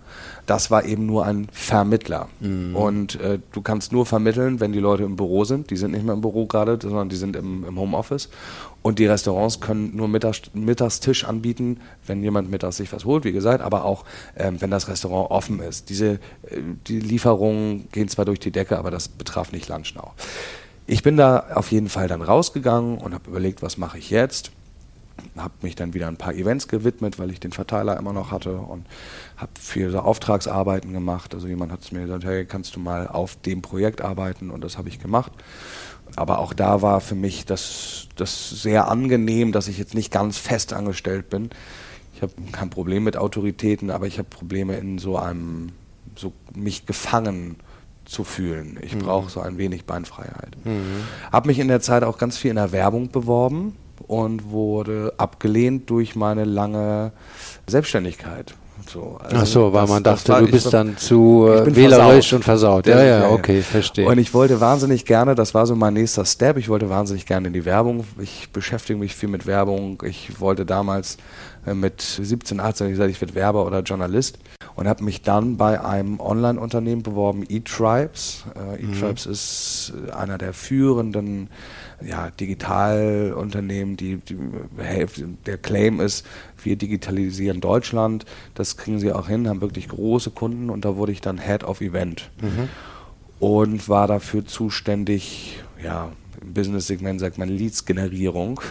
das 0.48 0.72
war 0.72 0.86
eben 0.86 1.06
nur 1.06 1.26
ein 1.26 1.48
Vermittler. 1.52 2.30
Mhm. 2.40 2.76
Und 2.76 3.22
äh, 3.22 3.38
du 3.52 3.62
kannst 3.62 3.92
nur 3.92 4.06
vermitteln, 4.06 4.60
wenn 4.60 4.72
die 4.72 4.80
Leute 4.80 5.04
im 5.04 5.18
Büro 5.18 5.44
sind. 5.44 5.70
Die 5.70 5.78
sind 5.78 5.92
nicht 5.92 6.06
mehr 6.06 6.14
im 6.14 6.22
Büro 6.22 6.48
gerade, 6.48 6.80
sondern 6.82 7.10
die 7.10 7.18
sind 7.18 7.36
im, 7.36 7.66
im 7.66 7.78
Homeoffice. 7.78 8.30
Und 8.82 8.98
die 9.00 9.06
Restaurants 9.06 9.60
können 9.60 9.96
nur 9.96 10.08
Mittags, 10.08 10.42
Mittagstisch 10.54 11.26
anbieten, 11.26 11.82
wenn 12.06 12.24
jemand 12.24 12.50
mittags 12.50 12.78
sich 12.78 12.92
was 12.94 13.04
holt, 13.04 13.26
wie 13.26 13.34
gesagt, 13.34 13.62
aber 13.62 13.84
auch, 13.84 14.06
ähm, 14.38 14.62
wenn 14.62 14.72
das 14.72 14.88
Restaurant 14.88 15.30
offen 15.30 15.60
ist. 15.60 15.90
Diese, 15.90 16.14
äh, 16.14 16.62
die 16.88 17.02
Lieferungen 17.02 17.90
gehen 17.92 18.08
zwar 18.08 18.24
durch 18.24 18.40
die 18.40 18.52
Decke, 18.52 18.78
aber 18.78 18.90
das 18.90 19.10
betraf 19.10 19.52
nicht 19.52 19.68
Lunch 19.68 19.94
Now. 19.96 20.14
ich 20.86 21.04
bin 21.04 21.18
da 21.18 21.48
auf 21.54 21.72
jeden 21.72 21.90
Fall 21.90 22.08
dann 22.08 22.22
rausgegangen 22.22 22.98
und 23.00 23.14
habe 23.14 23.30
überlegt, 23.30 23.62
was 23.62 23.78
mache 23.78 23.98
ich 23.98 24.10
jetzt 24.10 24.52
habe 25.38 25.54
mich 25.62 25.76
dann 25.76 25.94
wieder 25.94 26.08
ein 26.08 26.18
paar 26.18 26.34
Events 26.34 26.68
gewidmet, 26.68 27.20
weil 27.20 27.32
ich 27.32 27.40
den 27.40 27.52
Verteiler 27.52 27.98
immer 27.98 28.14
noch 28.14 28.32
hatte 28.32 28.58
und 28.58 28.86
habe 29.36 29.52
viele 29.60 30.04
Auftragsarbeiten 30.04 30.94
gemacht. 30.94 31.34
Also 31.34 31.48
jemand 31.48 31.72
hat 31.72 31.82
es 31.82 31.92
mir 31.92 32.02
gesagt, 32.02 32.26
hey, 32.26 32.46
kannst 32.46 32.76
du 32.76 32.80
mal 32.80 33.08
auf 33.08 33.36
dem 33.42 33.62
Projekt 33.62 34.02
arbeiten 34.02 34.50
und 34.50 34.64
das 34.64 34.78
habe 34.78 34.90
ich 34.90 35.00
gemacht. 35.00 35.32
Aber 36.16 36.40
auch 36.40 36.54
da 36.54 36.82
war 36.82 37.02
für 37.02 37.16
mich 37.16 37.46
das, 37.46 38.08
das 38.16 38.50
sehr 38.50 38.88
angenehm, 38.88 39.52
dass 39.52 39.68
ich 39.68 39.78
jetzt 39.78 39.94
nicht 39.94 40.12
ganz 40.12 40.38
fest 40.38 40.74
angestellt 40.74 41.30
bin. 41.30 41.50
Ich 42.16 42.22
habe 42.22 42.34
kein 42.52 42.70
Problem 42.70 43.04
mit 43.04 43.18
Autoritäten, 43.18 43.92
aber 43.92 44.08
ich 44.08 44.18
habe 44.18 44.30
Probleme 44.30 44.78
in 44.78 44.98
so 44.98 45.18
einem, 45.18 45.70
so 46.16 46.34
mich 46.56 46.86
gefangen 46.86 47.58
zu 48.06 48.24
fühlen. 48.24 48.80
Ich 48.82 48.96
mhm. 48.96 49.00
brauche 49.00 49.30
so 49.30 49.42
ein 49.42 49.58
wenig 49.58 49.86
Beinfreiheit. 49.86 50.56
Mhm. 50.64 51.04
Habe 51.32 51.48
mich 51.48 51.60
in 51.60 51.68
der 51.68 51.82
Zeit 51.82 52.04
auch 52.04 52.18
ganz 52.18 52.38
viel 52.38 52.50
in 52.50 52.56
der 52.56 52.72
Werbung 52.72 53.10
beworben 53.10 53.76
und 54.08 54.52
wurde 54.52 55.14
abgelehnt 55.18 55.90
durch 55.90 56.16
meine 56.16 56.46
lange 56.46 57.12
Selbstständigkeit. 57.68 58.56
So, 58.88 59.18
also 59.22 59.36
Ach 59.36 59.46
so, 59.46 59.74
weil 59.74 59.82
das, 59.82 59.90
man 59.90 60.04
dachte, 60.04 60.32
war, 60.32 60.42
du 60.42 60.48
bist 60.48 60.74
dann 60.74 60.98
zu 60.98 61.48
äh, 61.48 61.76
wählerisch 61.76 62.30
versaut. 62.30 62.34
und 62.34 62.44
versaut. 62.44 62.88
Ja, 62.88 63.04
ja, 63.04 63.20
ja, 63.22 63.30
okay, 63.30 63.62
verstehe. 63.62 64.08
Und 64.08 64.18
ich 64.18 64.34
wollte 64.34 64.62
wahnsinnig 64.62 65.06
gerne, 65.06 65.36
das 65.36 65.54
war 65.54 65.66
so 65.66 65.76
mein 65.76 65.94
nächster 65.94 66.26
Step, 66.26 66.58
ich 66.58 66.70
wollte 66.70 66.90
wahnsinnig 66.90 67.26
gerne 67.26 67.48
in 67.48 67.54
die 67.54 67.66
Werbung. 67.66 68.06
Ich 68.22 68.50
beschäftige 68.52 68.98
mich 68.98 69.16
viel 69.16 69.30
mit 69.30 69.46
Werbung. 69.46 70.02
Ich 70.06 70.40
wollte 70.40 70.66
damals 70.66 71.18
äh, 71.66 71.74
mit 71.74 72.02
17, 72.02 72.60
18 72.60 72.90
gesagt, 72.90 73.12
ich 73.12 73.20
werde 73.20 73.36
Werber 73.36 73.66
oder 73.66 73.82
Journalist 73.82 74.40
und 74.76 74.88
habe 74.88 75.04
mich 75.04 75.22
dann 75.22 75.58
bei 75.58 75.84
einem 75.84 76.20
Online-Unternehmen 76.20 77.04
beworben, 77.04 77.44
eTribes. 77.50 78.46
Äh, 78.56 78.84
eTribes 78.84 79.26
mhm. 79.26 79.32
ist 79.32 79.94
einer 80.16 80.38
der 80.38 80.54
führenden 80.54 81.50
ja, 82.06 82.30
Digitalunternehmen, 82.32 83.98
die, 83.98 84.18
die, 84.18 84.38
der 85.46 85.58
Claim 85.58 86.00
ist, 86.00 86.26
wir 86.64 86.76
digitalisieren 86.76 87.62
Deutschland. 87.62 88.26
Das 88.54 88.78
kriegen 88.78 89.00
sie 89.00 89.12
auch 89.12 89.28
hin, 89.28 89.48
haben 89.48 89.62
wirklich 89.62 89.88
große 89.88 90.32
Kunden 90.32 90.70
und 90.70 90.86
da 90.86 90.96
wurde 90.96 91.12
ich 91.12 91.22
dann 91.22 91.40
Head 91.40 91.64
of 91.64 91.82
Event 91.82 92.30
mhm. 92.42 92.70
und 93.40 93.90
war 93.90 94.08
dafür 94.08 94.46
zuständig, 94.46 95.60
ja, 95.84 96.12
im 96.42 96.54
Business-Segment 96.54 97.20
sagt 97.20 97.38
man 97.38 97.50
Leads-Generierung. 97.50 98.62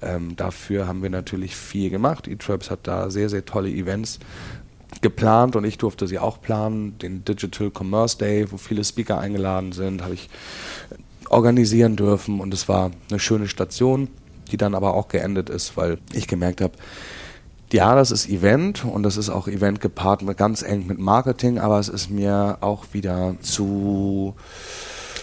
Ähm, 0.00 0.36
dafür 0.36 0.86
haben 0.86 1.02
wir 1.02 1.10
natürlich 1.10 1.56
viel 1.56 1.90
gemacht. 1.90 2.28
eTribes 2.28 2.70
hat 2.70 2.80
da 2.86 3.10
sehr, 3.10 3.28
sehr 3.28 3.44
tolle 3.44 3.70
Events 3.70 4.20
geplant 5.00 5.54
und 5.56 5.64
ich 5.64 5.78
durfte 5.78 6.06
sie 6.06 6.18
auch 6.18 6.40
planen. 6.40 6.98
Den 6.98 7.24
Digital 7.24 7.70
Commerce 7.76 8.18
Day, 8.18 8.50
wo 8.50 8.56
viele 8.56 8.84
Speaker 8.84 9.18
eingeladen 9.18 9.72
sind, 9.72 10.02
habe 10.02 10.14
ich 10.14 10.28
organisieren 11.30 11.96
dürfen 11.96 12.40
und 12.40 12.54
es 12.54 12.68
war 12.68 12.90
eine 13.10 13.18
schöne 13.18 13.48
Station, 13.48 14.08
die 14.50 14.56
dann 14.56 14.74
aber 14.74 14.94
auch 14.94 15.08
geendet 15.08 15.50
ist, 15.50 15.76
weil 15.76 15.98
ich 16.12 16.26
gemerkt 16.26 16.60
habe, 16.60 16.74
ja, 17.72 17.94
das 17.94 18.10
ist 18.10 18.28
Event 18.28 18.84
und 18.84 19.02
das 19.02 19.16
ist 19.16 19.28
auch 19.28 19.46
Event 19.46 19.80
gepaart 19.80 20.22
mit 20.22 20.38
ganz 20.38 20.62
eng 20.62 20.86
mit 20.86 20.98
Marketing, 20.98 21.58
aber 21.58 21.78
es 21.78 21.88
ist 21.88 22.08
mir 22.10 22.58
auch 22.60 22.86
wieder 22.92 23.34
zu 23.42 24.34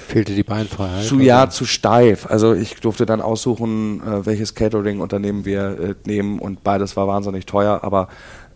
fehlte 0.07 0.35
die 0.35 0.43
Beinfreiheit. 0.43 1.03
Zu 1.05 1.19
ja, 1.19 1.49
zu 1.49 1.65
steif. 1.65 2.27
Also 2.29 2.53
ich 2.53 2.75
durfte 2.75 3.05
dann 3.05 3.21
aussuchen, 3.21 4.01
äh, 4.01 4.25
welches 4.25 4.53
Catering-Unternehmen 4.53 5.45
wir 5.45 5.79
äh, 5.79 5.95
nehmen 6.05 6.39
und 6.39 6.63
beides 6.63 6.95
war 6.95 7.07
wahnsinnig 7.07 7.45
teuer, 7.45 7.79
aber 7.81 8.07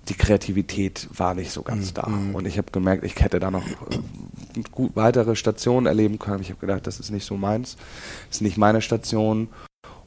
die 0.09 0.15
Kreativität 0.15 1.07
war 1.15 1.35
nicht 1.35 1.51
so 1.51 1.61
ganz 1.61 1.91
mhm. 1.91 1.93
da. 1.93 2.09
Und 2.33 2.45
ich 2.45 2.57
habe 2.57 2.71
gemerkt, 2.71 3.03
ich 3.03 3.15
hätte 3.19 3.39
da 3.39 3.51
noch 3.51 3.65
äh, 3.65 4.61
gut 4.71 4.95
weitere 4.95 5.35
Stationen 5.35 5.85
erleben 5.85 6.19
können. 6.19 6.41
Ich 6.41 6.49
habe 6.49 6.59
gedacht, 6.59 6.87
das 6.87 6.99
ist 6.99 7.11
nicht 7.11 7.25
so 7.25 7.37
meins, 7.37 7.77
das 8.27 8.37
ist 8.37 8.41
nicht 8.41 8.57
meine 8.57 8.81
Station. 8.81 9.49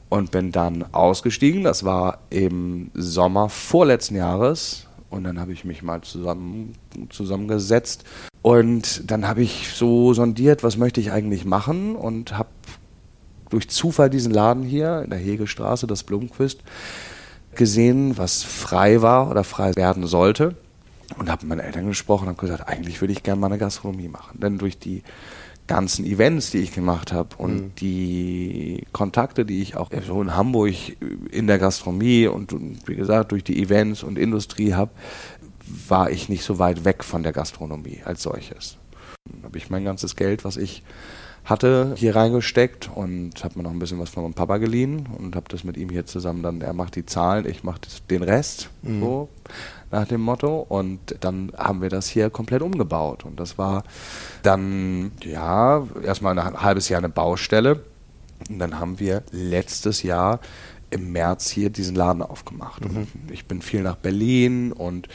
Und 0.09 0.29
bin 0.29 0.51
dann 0.51 0.85
ausgestiegen. 0.93 1.63
Das 1.63 1.83
war 1.85 2.19
im 2.29 2.91
Sommer 2.93 3.49
vorletzten 3.49 4.15
Jahres. 4.15 4.85
Und 5.09 5.23
dann 5.23 5.39
habe 5.39 5.53
ich 5.53 5.65
mich 5.65 5.81
mal 5.81 6.01
zusammen, 6.01 6.75
zusammengesetzt. 7.09 8.03
Und 8.43 9.09
dann 9.09 9.27
habe 9.27 9.41
ich 9.41 9.69
so 9.73 10.13
sondiert, 10.13 10.61
was 10.61 10.77
möchte 10.77 11.01
ich 11.01 11.11
eigentlich 11.11 11.45
machen. 11.45 11.95
Und 11.95 12.37
habe 12.37 12.49
durch 13.49 13.69
Zufall 13.69 14.11
diesen 14.11 14.31
Laden 14.31 14.61
hier 14.61 15.01
in 15.01 15.09
der 15.09 15.17
Hegestraße, 15.17 15.87
das 15.87 16.03
Blumenquist, 16.03 16.59
gesehen, 17.55 18.17
was 18.17 18.43
frei 18.43 19.01
war 19.01 19.29
oder 19.29 19.43
frei 19.43 19.75
werden 19.75 20.07
sollte 20.07 20.55
und 21.17 21.29
habe 21.29 21.45
mit 21.45 21.57
meinen 21.57 21.65
Eltern 21.65 21.87
gesprochen 21.87 22.23
und 22.23 22.35
habe 22.35 22.47
gesagt, 22.47 22.67
eigentlich 22.67 23.01
würde 23.01 23.13
ich 23.13 23.23
gerne 23.23 23.39
mal 23.39 23.47
eine 23.47 23.57
Gastronomie 23.57 24.07
machen. 24.07 24.39
Denn 24.39 24.57
durch 24.57 24.77
die 24.77 25.03
ganzen 25.67 26.05
Events, 26.05 26.51
die 26.51 26.59
ich 26.59 26.73
gemacht 26.73 27.13
habe 27.13 27.35
und 27.37 27.55
mhm. 27.55 27.75
die 27.75 28.85
Kontakte, 28.91 29.45
die 29.45 29.61
ich 29.61 29.77
auch 29.77 29.89
so 30.05 30.21
in 30.21 30.35
Hamburg 30.35 30.73
in 31.31 31.47
der 31.47 31.57
Gastronomie 31.57 32.27
und 32.27 32.53
wie 32.87 32.95
gesagt 32.95 33.31
durch 33.31 33.43
die 33.43 33.61
Events 33.61 34.03
und 34.03 34.17
Industrie 34.17 34.73
habe, 34.73 34.91
war 35.87 36.11
ich 36.11 36.27
nicht 36.29 36.43
so 36.43 36.59
weit 36.59 36.83
weg 36.85 37.03
von 37.03 37.23
der 37.23 37.31
Gastronomie 37.31 38.01
als 38.03 38.23
solches. 38.23 38.77
Dann 39.31 39.43
habe 39.43 39.57
ich 39.57 39.69
mein 39.69 39.85
ganzes 39.85 40.15
Geld, 40.15 40.43
was 40.43 40.57
ich 40.57 40.83
hatte, 41.45 41.93
hier 41.97 42.15
reingesteckt 42.15 42.89
und 42.93 43.43
habe 43.43 43.57
mir 43.57 43.63
noch 43.63 43.71
ein 43.71 43.79
bisschen 43.79 43.99
was 43.99 44.09
von 44.09 44.23
meinem 44.23 44.33
Papa 44.33 44.57
geliehen 44.57 45.07
und 45.17 45.35
habe 45.35 45.45
das 45.49 45.63
mit 45.63 45.75
ihm 45.75 45.89
hier 45.89 46.05
zusammen 46.05 46.41
dann, 46.41 46.61
er 46.61 46.73
macht 46.73 46.95
die 46.95 47.05
Zahlen, 47.05 47.47
ich 47.47 47.63
mache 47.63 47.81
den 48.09 48.23
Rest, 48.23 48.69
mhm. 48.81 48.99
so 49.01 49.29
nach 49.91 50.07
dem 50.07 50.21
Motto 50.21 50.65
und 50.67 50.99
dann 51.19 51.51
haben 51.57 51.81
wir 51.81 51.89
das 51.89 52.07
hier 52.07 52.29
komplett 52.29 52.61
umgebaut 52.61 53.25
und 53.25 53.39
das 53.39 53.57
war 53.57 53.83
dann, 54.41 55.11
ja, 55.21 55.85
erstmal 56.03 56.37
ein 56.37 56.61
halbes 56.61 56.89
Jahr 56.89 56.99
eine 56.99 57.09
Baustelle 57.09 57.83
und 58.49 58.59
dann 58.59 58.79
haben 58.79 58.99
wir 58.99 59.23
letztes 59.31 60.01
Jahr 60.01 60.39
im 60.89 61.11
März 61.11 61.49
hier 61.49 61.69
diesen 61.69 61.95
Laden 61.95 62.21
aufgemacht. 62.21 62.85
Mhm. 62.85 63.07
ich 63.31 63.45
bin 63.45 63.61
viel 63.61 63.81
nach 63.81 63.95
Berlin 63.95 64.71
und 64.71 65.07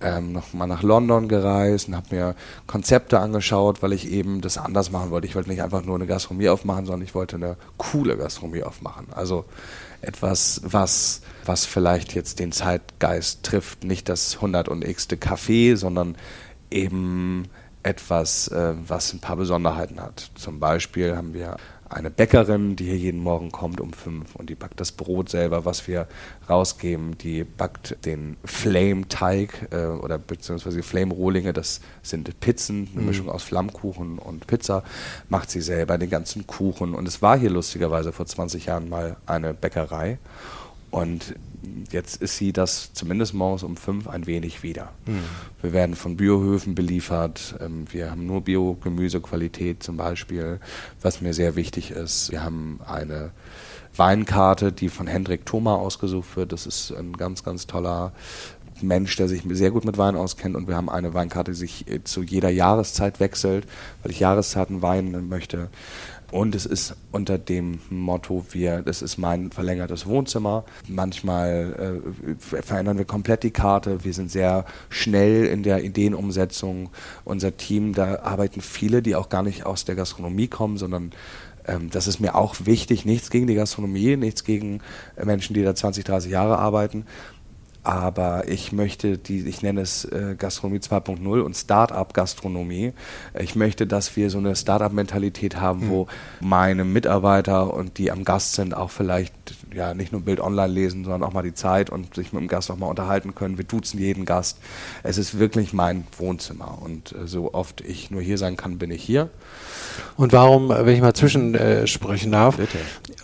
ähm, 0.00 0.32
noch 0.32 0.52
mal 0.52 0.66
nach 0.66 0.82
London 0.82 1.28
gereist 1.28 1.88
und 1.88 1.96
habe 1.96 2.14
mir 2.14 2.34
Konzepte 2.66 3.18
angeschaut, 3.18 3.82
weil 3.82 3.92
ich 3.92 4.10
eben 4.10 4.40
das 4.40 4.58
anders 4.58 4.90
machen 4.90 5.10
wollte. 5.10 5.26
Ich 5.26 5.34
wollte 5.34 5.48
nicht 5.48 5.62
einfach 5.62 5.84
nur 5.84 5.96
eine 5.96 6.06
Gastronomie 6.06 6.48
aufmachen, 6.48 6.86
sondern 6.86 7.06
ich 7.06 7.14
wollte 7.14 7.36
eine 7.36 7.56
coole 7.78 8.16
Gastronomie 8.16 8.62
aufmachen. 8.62 9.06
Also 9.14 9.44
etwas, 10.02 10.60
was, 10.64 11.22
was 11.44 11.64
vielleicht 11.64 12.14
jetzt 12.14 12.38
den 12.38 12.52
Zeitgeist 12.52 13.42
trifft, 13.42 13.84
nicht 13.84 14.08
das 14.08 14.36
100 14.36 14.68
und 14.68 14.86
x-te 14.86 15.16
Café, 15.16 15.76
sondern 15.76 16.16
eben 16.70 17.48
etwas, 17.82 18.48
äh, 18.48 18.74
was 18.86 19.12
ein 19.12 19.20
paar 19.20 19.36
Besonderheiten 19.36 20.00
hat. 20.00 20.30
Zum 20.34 20.60
Beispiel 20.60 21.16
haben 21.16 21.32
wir 21.32 21.56
eine 21.88 22.10
Bäckerin, 22.10 22.76
die 22.76 22.84
hier 22.84 22.96
jeden 22.96 23.20
Morgen 23.20 23.52
kommt 23.52 23.80
um 23.80 23.92
fünf 23.92 24.34
und 24.34 24.50
die 24.50 24.54
backt 24.54 24.80
das 24.80 24.92
Brot 24.92 25.28
selber, 25.28 25.64
was 25.64 25.86
wir 25.86 26.08
rausgeben. 26.48 27.16
Die 27.18 27.44
backt 27.44 28.04
den 28.04 28.36
Flame-Teig 28.44 29.68
äh, 29.70 29.86
oder 29.86 30.18
beziehungsweise 30.18 30.82
Flame-Rohlinge, 30.82 31.52
das 31.52 31.80
sind 32.02 32.40
Pizzen, 32.40 32.88
eine 32.92 33.02
mhm. 33.02 33.08
Mischung 33.08 33.28
aus 33.28 33.44
Flammkuchen 33.44 34.18
und 34.18 34.46
Pizza, 34.46 34.82
macht 35.28 35.50
sie 35.50 35.60
selber, 35.60 35.96
den 35.98 36.10
ganzen 36.10 36.46
Kuchen. 36.46 36.94
Und 36.94 37.06
es 37.06 37.22
war 37.22 37.38
hier 37.38 37.50
lustigerweise 37.50 38.12
vor 38.12 38.26
20 38.26 38.66
Jahren 38.66 38.88
mal 38.88 39.16
eine 39.26 39.54
Bäckerei. 39.54 40.18
Und 40.90 41.34
jetzt 41.90 42.22
ist 42.22 42.36
sie 42.36 42.52
das 42.52 42.92
zumindest 42.92 43.34
morgens 43.34 43.62
um 43.62 43.76
fünf 43.76 44.08
ein 44.08 44.26
wenig 44.26 44.62
wieder. 44.62 44.92
Mhm. 45.06 45.20
Wir 45.62 45.72
werden 45.72 45.96
von 45.96 46.16
Biohöfen 46.16 46.74
beliefert. 46.74 47.56
Ähm, 47.60 47.86
wir 47.90 48.10
haben 48.10 48.26
nur 48.26 48.42
Biogemüsequalität 48.42 49.82
zum 49.82 49.96
Beispiel, 49.96 50.60
was 51.02 51.20
mir 51.20 51.34
sehr 51.34 51.56
wichtig 51.56 51.90
ist. 51.90 52.30
Wir 52.30 52.42
haben 52.42 52.80
eine 52.86 53.30
Weinkarte, 53.96 54.72
die 54.72 54.88
von 54.88 55.06
Hendrik 55.06 55.46
Thoma 55.46 55.74
ausgesucht 55.74 56.36
wird. 56.36 56.52
Das 56.52 56.66
ist 56.66 56.92
ein 56.92 57.14
ganz, 57.14 57.44
ganz 57.44 57.66
toller 57.66 58.12
Mensch, 58.82 59.16
der 59.16 59.28
sich 59.28 59.42
sehr 59.48 59.70
gut 59.70 59.84
mit 59.84 59.96
Wein 59.96 60.16
auskennt. 60.16 60.54
Und 60.54 60.68
wir 60.68 60.76
haben 60.76 60.90
eine 60.90 61.14
Weinkarte, 61.14 61.52
die 61.52 61.56
sich 61.56 61.86
zu 62.04 62.22
jeder 62.22 62.50
Jahreszeit 62.50 63.20
wechselt, 63.20 63.66
weil 64.02 64.12
ich 64.12 64.20
Jahreszeiten 64.20 64.82
weinen 64.82 65.28
möchte. 65.28 65.68
Und 66.32 66.54
es 66.54 66.66
ist 66.66 66.96
unter 67.12 67.38
dem 67.38 67.78
Motto, 67.88 68.44
wir, 68.50 68.82
das 68.82 69.00
ist 69.00 69.16
mein 69.16 69.52
verlängertes 69.52 70.06
Wohnzimmer. 70.06 70.64
Manchmal 70.88 72.02
äh, 72.02 72.34
verändern 72.62 72.98
wir 72.98 73.04
komplett 73.04 73.44
die 73.44 73.52
Karte. 73.52 74.04
Wir 74.04 74.12
sind 74.12 74.30
sehr 74.30 74.64
schnell 74.88 75.46
in 75.46 75.62
der 75.62 75.84
Ideenumsetzung. 75.84 76.90
Unser 77.24 77.56
Team, 77.56 77.94
da 77.94 78.20
arbeiten 78.20 78.60
viele, 78.60 79.02
die 79.02 79.14
auch 79.14 79.28
gar 79.28 79.42
nicht 79.42 79.66
aus 79.66 79.84
der 79.84 79.94
Gastronomie 79.94 80.48
kommen, 80.48 80.78
sondern 80.78 81.12
ähm, 81.66 81.90
das 81.90 82.06
ist 82.08 82.20
mir 82.20 82.34
auch 82.34 82.56
wichtig. 82.64 83.04
Nichts 83.04 83.30
gegen 83.30 83.46
die 83.46 83.54
Gastronomie, 83.54 84.16
nichts 84.16 84.44
gegen 84.44 84.80
Menschen, 85.22 85.54
die 85.54 85.62
da 85.62 85.74
20, 85.74 86.04
30 86.04 86.30
Jahre 86.30 86.58
arbeiten. 86.58 87.06
Aber 87.86 88.48
ich 88.48 88.72
möchte 88.72 89.16
die, 89.16 89.46
ich 89.46 89.62
nenne 89.62 89.80
es 89.80 90.04
äh, 90.06 90.34
Gastronomie 90.36 90.80
2.0 90.80 91.40
und 91.40 91.54
Start-up-Gastronomie. 91.54 92.92
Ich 93.38 93.54
möchte, 93.54 93.86
dass 93.86 94.16
wir 94.16 94.28
so 94.28 94.38
eine 94.38 94.56
Start-up-Mentalität 94.56 95.60
haben, 95.60 95.86
mhm. 95.86 95.90
wo 95.90 96.06
meine 96.40 96.84
Mitarbeiter 96.84 97.72
und 97.72 97.98
die 97.98 98.10
am 98.10 98.24
Gast 98.24 98.54
sind 98.54 98.74
auch 98.74 98.90
vielleicht 98.90 99.32
ja 99.72 99.94
nicht 99.94 100.10
nur 100.10 100.22
Bild 100.22 100.40
online 100.40 100.72
lesen, 100.72 101.04
sondern 101.04 101.22
auch 101.22 101.32
mal 101.32 101.44
die 101.44 101.54
Zeit 101.54 101.88
und 101.88 102.16
sich 102.16 102.32
mit 102.32 102.42
dem 102.42 102.48
Gast 102.48 102.72
auch 102.72 102.76
mal 102.76 102.88
unterhalten 102.88 103.36
können. 103.36 103.56
Wir 103.56 103.64
duzen 103.64 104.00
jeden 104.00 104.24
Gast. 104.24 104.58
Es 105.04 105.16
ist 105.16 105.38
wirklich 105.38 105.72
mein 105.72 106.08
Wohnzimmer 106.18 106.78
und 106.82 107.12
äh, 107.12 107.28
so 107.28 107.54
oft 107.54 107.82
ich 107.82 108.10
nur 108.10 108.20
hier 108.20 108.36
sein 108.36 108.56
kann, 108.56 108.78
bin 108.78 108.90
ich 108.90 109.04
hier. 109.04 109.30
Und 110.16 110.32
warum, 110.32 110.70
wenn 110.70 110.88
ich 110.88 111.00
mal 111.00 111.14
zwischensprechen 111.14 112.30
äh, 112.30 112.36
darf, 112.36 112.56
Bitte. 112.56 112.78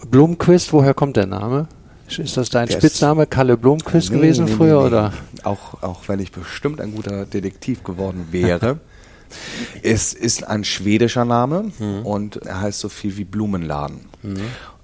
Blumenquist, 0.09 0.73
woher 0.73 0.95
kommt 0.95 1.16
der 1.16 1.26
Name? 1.26 1.66
Ist 2.09 2.37
das 2.37 2.51
dein 2.51 2.69
der 2.69 2.79
Spitzname, 2.79 3.27
Kalle 3.27 3.57
Blomquist 3.57 4.11
nee, 4.11 4.19
gewesen 4.19 4.45
nee, 4.47 4.53
früher? 4.53 4.81
Nee, 4.81 4.87
oder? 4.87 5.13
Auch, 5.45 5.83
auch 5.83 6.09
wenn 6.09 6.21
ich 6.21 6.33
bestimmt 6.33 6.81
ein 6.81 6.95
guter 6.95 7.25
Detektiv 7.25 7.85
geworden 7.85 8.29
wäre. 8.31 8.79
es 9.83 10.13
ist 10.13 10.47
ein 10.47 10.65
schwedischer 10.65 11.25
Name 11.25 11.73
mhm. 11.79 12.05
und 12.05 12.37
er 12.37 12.61
heißt 12.61 12.81
so 12.81 12.89
viel 12.89 13.17
wie 13.17 13.25
Blumenladen. 13.25 14.01
Mhm. 14.23 14.41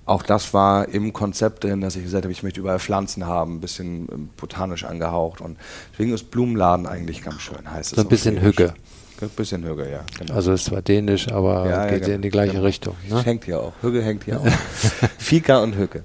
Auch 0.06 0.22
das 0.22 0.54
war 0.54 0.88
im 0.88 1.12
Konzept 1.12 1.64
drin, 1.64 1.82
dass 1.82 1.94
ich 1.94 2.02
gesagt 2.02 2.24
habe, 2.24 2.32
ich 2.32 2.42
möchte 2.42 2.60
überall 2.60 2.78
Pflanzen 2.78 3.26
haben, 3.26 3.56
ein 3.56 3.60
bisschen 3.60 4.08
ähm, 4.10 4.30
botanisch 4.38 4.84
angehaucht. 4.84 5.42
Und 5.42 5.58
deswegen 5.92 6.14
ist 6.14 6.30
Blumenladen 6.30 6.86
eigentlich 6.86 7.22
ganz 7.22 7.42
schön, 7.42 7.70
heißt 7.70 7.92
es. 7.92 7.96
So 7.96 8.02
ein 8.02 8.08
bisschen. 8.08 8.40
Hücke. 8.40 8.72
Ein 9.20 9.28
bisschen 9.30 9.64
Hügge, 9.64 9.90
ja. 9.90 10.04
Genau. 10.18 10.32
Also 10.32 10.52
es 10.52 10.70
war 10.70 10.80
dänisch, 10.80 11.28
aber 11.28 11.68
ja, 11.68 11.84
geht 11.86 11.92
ja, 11.92 11.98
genau. 11.98 12.14
in 12.14 12.22
die 12.22 12.28
gleiche 12.30 12.52
genau. 12.52 12.64
Richtung. 12.64 12.94
Ne? 13.10 13.22
Hängt 13.24 13.44
hier 13.44 13.60
auch. 13.60 13.72
Hügge 13.82 14.00
hängt 14.02 14.24
hier 14.24 14.40
auch. 14.40 14.46
Fika 15.18 15.58
und 15.58 15.76
Hücke. 15.76 16.04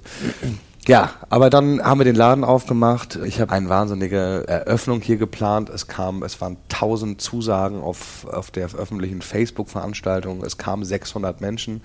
Ja, 0.88 1.12
aber 1.30 1.50
dann 1.50 1.82
haben 1.82 2.00
wir 2.00 2.06
den 2.06 2.16
Laden 2.16 2.44
aufgemacht. 2.44 3.18
Ich 3.26 3.40
habe 3.40 3.54
eine 3.54 3.70
wahnsinnige 3.70 4.44
Eröffnung 4.48 5.02
hier 5.02 5.18
geplant. 5.18 5.70
Es 5.70 5.88
kam, 5.88 6.24
es 6.24 6.42
waren 6.42 6.58
tausend 6.68 7.22
Zusagen 7.22 7.82
auf, 7.82 8.28
auf 8.28 8.52
der 8.52 8.66
öffentlichen 8.66 9.22
Facebook-Veranstaltung. 9.22 10.44
Es 10.44 10.58
kamen 10.58 10.84
600 10.84 11.40
Menschen. 11.40 11.82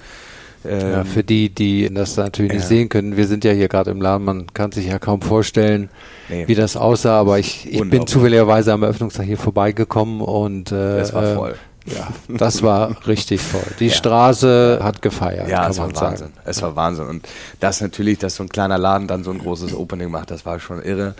Ähm, 0.64 0.92
ja, 0.92 1.04
für 1.04 1.22
die, 1.22 1.50
die 1.54 1.88
das 1.92 2.16
natürlich 2.16 2.52
nicht 2.52 2.66
sehen 2.66 2.88
können, 2.88 3.16
wir 3.16 3.28
sind 3.28 3.44
ja 3.44 3.52
hier 3.52 3.68
gerade 3.68 3.92
im 3.92 4.02
Laden, 4.02 4.24
man 4.24 4.46
kann 4.54 4.72
sich 4.72 4.86
ja 4.86 4.98
kaum 4.98 5.22
vorstellen, 5.22 5.88
nee. 6.28 6.48
wie 6.48 6.56
das 6.56 6.76
aussah, 6.76 7.20
aber 7.20 7.38
ich, 7.38 7.72
ich 7.72 7.88
bin 7.88 8.08
zufälligerweise 8.08 8.72
am 8.72 8.82
Eröffnungstag 8.82 9.24
hier 9.24 9.38
vorbeigekommen 9.38 10.20
und 10.20 10.72
äh, 10.72 10.98
es 10.98 11.14
war 11.14 11.22
äh, 11.22 11.34
voll. 11.36 11.54
Ja, 11.94 12.08
das 12.28 12.62
war 12.62 13.06
richtig 13.06 13.40
voll. 13.40 13.62
Die 13.78 13.86
ja. 13.86 13.94
Straße 13.94 14.80
hat 14.82 15.02
gefeiert. 15.02 15.48
Ja, 15.48 15.68
es 15.68 15.78
war 15.78 15.86
Wahnsinn. 15.86 16.28
Sagen. 16.28 16.32
Es 16.44 16.62
war 16.62 16.76
Wahnsinn. 16.76 17.06
Und 17.06 17.28
das 17.60 17.80
natürlich, 17.80 18.18
dass 18.18 18.36
so 18.36 18.42
ein 18.42 18.48
kleiner 18.48 18.78
Laden 18.78 19.08
dann 19.08 19.24
so 19.24 19.30
ein 19.30 19.38
großes 19.38 19.74
Opening 19.74 20.10
macht, 20.10 20.30
das 20.30 20.46
war 20.46 20.60
schon 20.60 20.82
irre. 20.82 21.14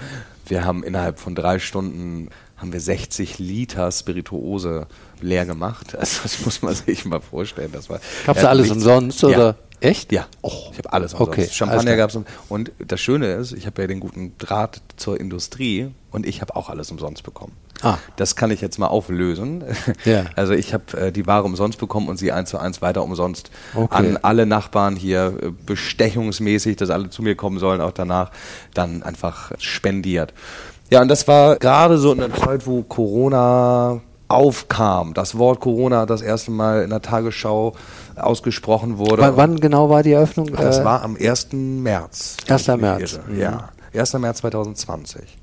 Wir 0.47 0.65
haben 0.65 0.83
innerhalb 0.83 1.19
von 1.19 1.35
drei 1.35 1.59
Stunden 1.59 2.29
haben 2.57 2.73
wir 2.73 2.81
60 2.81 3.39
Liter 3.39 3.91
Spirituose 3.93 4.87
leer 5.21 5.47
gemacht. 5.47 5.95
Also 5.99 6.21
das 6.23 6.45
muss 6.45 6.63
man 6.63 6.75
sich 6.75 7.05
mal 7.05 7.21
vorstellen. 7.21 7.71
Das 7.73 7.89
war. 7.91 8.01
Gab's 8.27 8.43
da 8.43 8.49
alles 8.49 8.71
umsonst 8.71 9.23
oder? 9.25 9.47
Ja. 9.47 9.55
Echt? 9.81 10.13
Ja. 10.13 10.27
Oh. 10.43 10.53
Ich 10.73 10.79
habe 10.79 10.93
alles 10.93 11.13
umsonst. 11.15 11.39
Okay. 11.39 11.49
Champagner 11.51 11.97
gab 11.97 12.11
es. 12.11 12.19
Und 12.49 12.73
das 12.79 13.01
Schöne 13.01 13.35
ist, 13.35 13.53
ich 13.53 13.67
habe 13.67 13.83
ja 13.83 13.89
den 13.89 14.01
guten 14.01 14.37
Draht 14.39 14.81
zur 14.97 15.21
Industrie 15.21 15.91
und 16.11 16.27
ich 16.27 16.41
habe 16.41 16.57
auch 16.57 16.69
alles 16.69 16.91
umsonst 16.91 17.23
bekommen. 17.23 17.53
Ah. 17.83 17.99
Das 18.17 18.35
kann 18.35 18.51
ich 18.51 18.61
jetzt 18.61 18.79
mal 18.79 18.89
auflösen. 18.89 19.65
Ja. 20.05 20.25
Also 20.37 20.53
ich 20.53 20.73
habe 20.73 20.97
äh, 20.97 21.13
die 21.13 21.27
Ware 21.27 21.45
umsonst 21.45 21.79
bekommen 21.79 22.09
und 22.09 22.17
sie 22.17 22.33
eins 22.33 22.51
zu 22.51 22.59
eins 22.59 22.81
weiter 22.83 23.03
umsonst 23.03 23.51
okay. 23.75 23.89
an 23.91 24.19
alle 24.23 24.47
Nachbarn 24.47 24.97
hier 24.97 25.35
äh, 25.43 25.51
bestechungsmäßig, 25.67 26.77
dass 26.77 26.91
alle 26.91 27.11
zu 27.11 27.23
mir 27.23 27.35
kommen 27.35 27.59
sollen, 27.59 27.81
auch 27.81 27.93
danach 27.93 28.31
dann 28.75 29.03
einfach 29.03 29.53
spendiert. 29.59 30.33
Ja, 30.91 31.03
und 31.03 31.09
das 31.09 31.29
war 31.29 31.57
gerade 31.57 31.99
so 31.99 32.13
in 32.13 32.19
der 32.19 32.35
Zeit, 32.35 32.67
wo 32.67 32.83
Corona 32.83 34.01
aufkam. 34.29 35.15
Das 35.15 35.39
Wort 35.39 35.61
Corona 35.61 36.07
das 36.07 36.23
erste 36.23 36.51
Mal 36.51 36.83
in 36.83 36.91
der 36.91 37.03
Tagesschau 37.03 37.75
ausgesprochen 38.17 38.99
wurde. 38.99 39.23
W 39.23 39.33
wann 39.37 39.59
genau 39.59 39.89
war 39.91 40.03
die 40.03 40.13
Eröffnung? 40.13 40.53
Das 40.55 40.79
äh, 40.79 40.85
war 40.85 41.03
am 41.03 41.17
1. 41.17 41.49
März. 41.53 42.37
1. 42.47 42.69
März. 42.69 43.21
Mhm. 43.27 43.41
Ja, 43.41 43.71
1. 43.95 44.13
März 44.15 44.39
2020. 44.39 45.39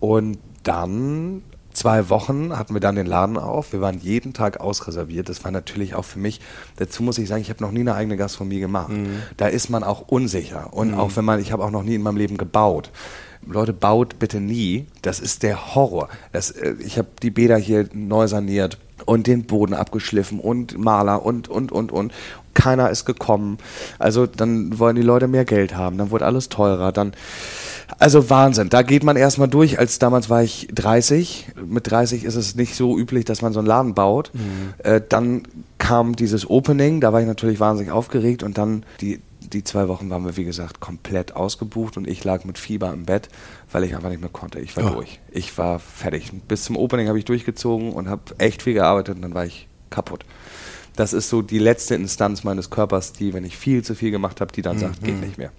Und 0.00 0.38
dann 0.62 1.42
zwei 1.78 2.10
Wochen 2.10 2.56
hatten 2.58 2.74
wir 2.74 2.80
dann 2.80 2.96
den 2.96 3.06
Laden 3.06 3.36
auf. 3.36 3.72
Wir 3.72 3.80
waren 3.80 3.98
jeden 3.98 4.32
Tag 4.32 4.60
ausreserviert. 4.60 5.28
Das 5.28 5.44
war 5.44 5.50
natürlich 5.50 5.94
auch 5.94 6.04
für 6.04 6.18
mich, 6.18 6.40
dazu 6.76 7.02
muss 7.02 7.18
ich 7.18 7.28
sagen, 7.28 7.40
ich 7.40 7.50
habe 7.50 7.62
noch 7.62 7.70
nie 7.70 7.80
eine 7.80 7.94
eigene 7.94 8.16
Gastronomie 8.16 8.60
gemacht. 8.60 8.90
Mhm. 8.90 9.22
Da 9.36 9.46
ist 9.46 9.70
man 9.70 9.84
auch 9.84 10.08
unsicher. 10.08 10.72
Und 10.72 10.92
mhm. 10.92 10.98
auch 10.98 11.16
wenn 11.16 11.24
man, 11.24 11.40
ich 11.40 11.52
habe 11.52 11.64
auch 11.64 11.70
noch 11.70 11.84
nie 11.84 11.94
in 11.94 12.02
meinem 12.02 12.16
Leben 12.16 12.36
gebaut. 12.36 12.90
Leute, 13.46 13.72
baut 13.72 14.18
bitte 14.18 14.40
nie. 14.40 14.86
Das 15.02 15.20
ist 15.20 15.42
der 15.42 15.74
Horror. 15.74 16.08
Das, 16.32 16.50
äh, 16.50 16.74
ich 16.80 16.98
habe 16.98 17.08
die 17.22 17.30
Bäder 17.30 17.56
hier 17.56 17.88
neu 17.92 18.26
saniert 18.26 18.78
und 19.06 19.26
den 19.26 19.44
Boden 19.44 19.74
abgeschliffen 19.74 20.40
und 20.40 20.76
Maler 20.76 21.24
und, 21.24 21.48
und, 21.48 21.72
und, 21.72 21.92
und. 21.92 22.12
Keiner 22.58 22.90
ist 22.90 23.04
gekommen. 23.04 23.58
Also 24.00 24.26
dann 24.26 24.80
wollen 24.80 24.96
die 24.96 25.02
Leute 25.02 25.28
mehr 25.28 25.44
Geld 25.44 25.76
haben. 25.76 25.96
Dann 25.96 26.10
wurde 26.10 26.26
alles 26.26 26.48
teurer. 26.48 26.90
Dann, 26.90 27.12
also 28.00 28.28
Wahnsinn. 28.30 28.68
Da 28.68 28.82
geht 28.82 29.04
man 29.04 29.16
erstmal 29.16 29.46
durch. 29.46 29.78
Als 29.78 30.00
damals 30.00 30.28
war 30.28 30.42
ich 30.42 30.66
30. 30.74 31.52
Mit 31.64 31.88
30 31.88 32.24
ist 32.24 32.34
es 32.34 32.56
nicht 32.56 32.74
so 32.74 32.98
üblich, 32.98 33.24
dass 33.26 33.42
man 33.42 33.52
so 33.52 33.60
einen 33.60 33.68
Laden 33.68 33.94
baut. 33.94 34.32
Mhm. 34.34 34.74
Äh, 34.78 35.00
dann 35.08 35.44
kam 35.78 36.16
dieses 36.16 36.50
Opening. 36.50 37.00
Da 37.00 37.12
war 37.12 37.20
ich 37.20 37.28
natürlich 37.28 37.60
wahnsinnig 37.60 37.92
aufgeregt 37.92 38.42
und 38.42 38.58
dann 38.58 38.82
die 39.00 39.20
die 39.40 39.64
zwei 39.64 39.88
Wochen 39.88 40.10
waren 40.10 40.26
wir, 40.26 40.36
wie 40.36 40.44
gesagt, 40.44 40.80
komplett 40.80 41.34
ausgebucht 41.34 41.96
und 41.96 42.06
ich 42.06 42.22
lag 42.24 42.44
mit 42.44 42.58
Fieber 42.58 42.92
im 42.92 43.06
Bett, 43.06 43.30
weil 43.72 43.84
ich 43.84 43.94
einfach 43.94 44.10
nicht 44.10 44.20
mehr 44.20 44.28
konnte. 44.28 44.60
Ich 44.60 44.76
war 44.76 44.92
oh. 44.92 44.96
durch. 44.96 45.20
Ich 45.30 45.56
war 45.56 45.78
fertig. 45.78 46.32
Bis 46.46 46.64
zum 46.64 46.76
Opening 46.76 47.08
habe 47.08 47.18
ich 47.18 47.24
durchgezogen 47.24 47.92
und 47.92 48.08
habe 48.08 48.22
echt 48.36 48.62
viel 48.62 48.74
gearbeitet 48.74 49.16
und 49.16 49.22
dann 49.22 49.32
war 49.32 49.46
ich 49.46 49.68
kaputt. 49.90 50.24
Das 50.98 51.12
ist 51.12 51.28
so 51.28 51.42
die 51.42 51.60
letzte 51.60 51.94
Instanz 51.94 52.42
meines 52.42 52.70
Körpers, 52.70 53.12
die, 53.12 53.32
wenn 53.32 53.44
ich 53.44 53.56
viel 53.56 53.84
zu 53.84 53.94
viel 53.94 54.10
gemacht 54.10 54.40
habe, 54.40 54.50
die 54.50 54.62
dann 54.62 54.76
mhm. 54.76 54.80
sagt, 54.80 55.04
geht 55.04 55.20
nicht 55.20 55.38
mehr. 55.38 55.52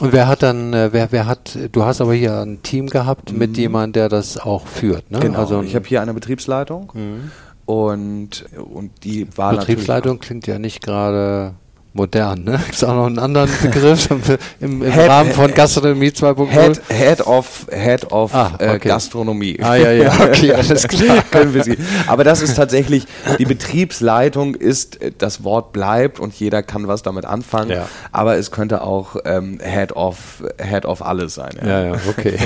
Und 0.00 0.14
wer 0.14 0.26
hat 0.26 0.42
dann, 0.42 0.72
äh, 0.72 0.88
wer, 0.92 1.12
wer 1.12 1.26
hat, 1.26 1.58
du 1.70 1.84
hast 1.84 2.00
aber 2.00 2.14
hier 2.14 2.40
ein 2.40 2.62
Team 2.62 2.86
gehabt 2.86 3.30
mhm. 3.30 3.38
mit 3.38 3.58
jemandem, 3.58 3.92
der 3.92 4.08
das 4.08 4.38
auch 4.38 4.66
führt, 4.66 5.10
ne? 5.10 5.20
Genau. 5.20 5.38
Also 5.38 5.60
ich 5.60 5.74
habe 5.74 5.86
hier 5.86 6.00
eine 6.00 6.14
Betriebsleitung 6.14 6.90
mhm. 6.94 7.30
und, 7.66 8.46
und 8.56 9.04
die 9.04 9.28
war 9.36 9.54
Betriebsleitung 9.54 10.18
klingt 10.18 10.46
ja 10.46 10.58
nicht 10.58 10.82
gerade 10.82 11.54
modern, 11.94 12.44
ne? 12.44 12.60
Gibt 12.66 12.84
auch 12.84 12.94
noch 12.94 13.06
einen 13.06 13.18
anderen 13.18 13.50
Begriff 13.60 14.08
im, 14.60 14.82
im 14.82 14.82
Head, 14.82 15.08
Rahmen 15.08 15.32
von 15.32 15.52
Gastronomie 15.52 16.08
2.0? 16.08 16.48
Head, 16.48 16.82
Head 16.88 17.26
of, 17.26 17.66
Head 17.70 18.12
of 18.12 18.34
ah, 18.34 18.52
äh, 18.58 18.64
okay. 18.64 18.74
äh, 18.74 18.78
Gastronomie. 18.78 19.58
Ah, 19.60 19.76
ja, 19.76 19.92
ja, 19.92 20.12
okay, 20.20 20.52
alles 20.54 20.88
klar. 20.88 21.22
Können 21.30 21.54
wir 21.54 21.64
sie. 21.64 21.76
Aber 22.06 22.24
das 22.24 22.42
ist 22.42 22.56
tatsächlich, 22.56 23.06
die 23.38 23.44
Betriebsleitung 23.44 24.54
ist, 24.54 24.98
das 25.18 25.44
Wort 25.44 25.72
bleibt 25.72 26.20
und 26.20 26.32
jeder 26.34 26.62
kann 26.62 26.88
was 26.88 27.02
damit 27.02 27.24
anfangen. 27.24 27.70
Ja. 27.70 27.88
Aber 28.10 28.36
es 28.36 28.50
könnte 28.50 28.82
auch 28.82 29.16
ähm, 29.24 29.58
Head 29.62 29.92
of, 29.92 30.42
Head 30.58 30.86
of 30.86 31.02
alles 31.02 31.34
sein. 31.34 31.52
Ja, 31.60 31.68
ja, 31.68 31.86
ja 31.94 32.00
okay. 32.08 32.38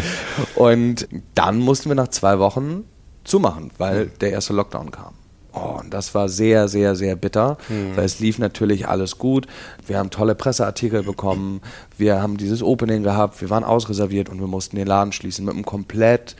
und 0.54 1.08
dann 1.34 1.58
mussten 1.58 1.88
wir 1.88 1.94
nach 1.96 2.08
zwei 2.08 2.38
Wochen 2.38 2.84
zumachen, 3.24 3.70
weil 3.78 4.06
mhm. 4.06 4.10
der 4.20 4.32
erste 4.32 4.52
Lockdown 4.52 4.90
kam. 4.90 5.14
Oh, 5.52 5.80
und 5.80 5.92
das 5.92 6.14
war 6.14 6.28
sehr, 6.28 6.68
sehr, 6.68 6.94
sehr 6.94 7.16
bitter, 7.16 7.58
mhm. 7.68 7.96
weil 7.96 8.04
es 8.04 8.20
lief 8.20 8.38
natürlich 8.38 8.88
alles 8.88 9.18
gut. 9.18 9.46
Wir 9.86 9.98
haben 9.98 10.10
tolle 10.10 10.34
Presseartikel 10.34 11.02
bekommen, 11.02 11.60
wir 11.98 12.22
haben 12.22 12.36
dieses 12.36 12.62
Opening 12.62 13.02
gehabt, 13.02 13.40
wir 13.40 13.50
waren 13.50 13.64
ausreserviert 13.64 14.28
und 14.28 14.40
wir 14.40 14.46
mussten 14.46 14.76
den 14.76 14.86
Laden 14.86 15.12
schließen 15.12 15.44
mit 15.44 15.54
einem 15.54 15.64
komplett 15.64 16.36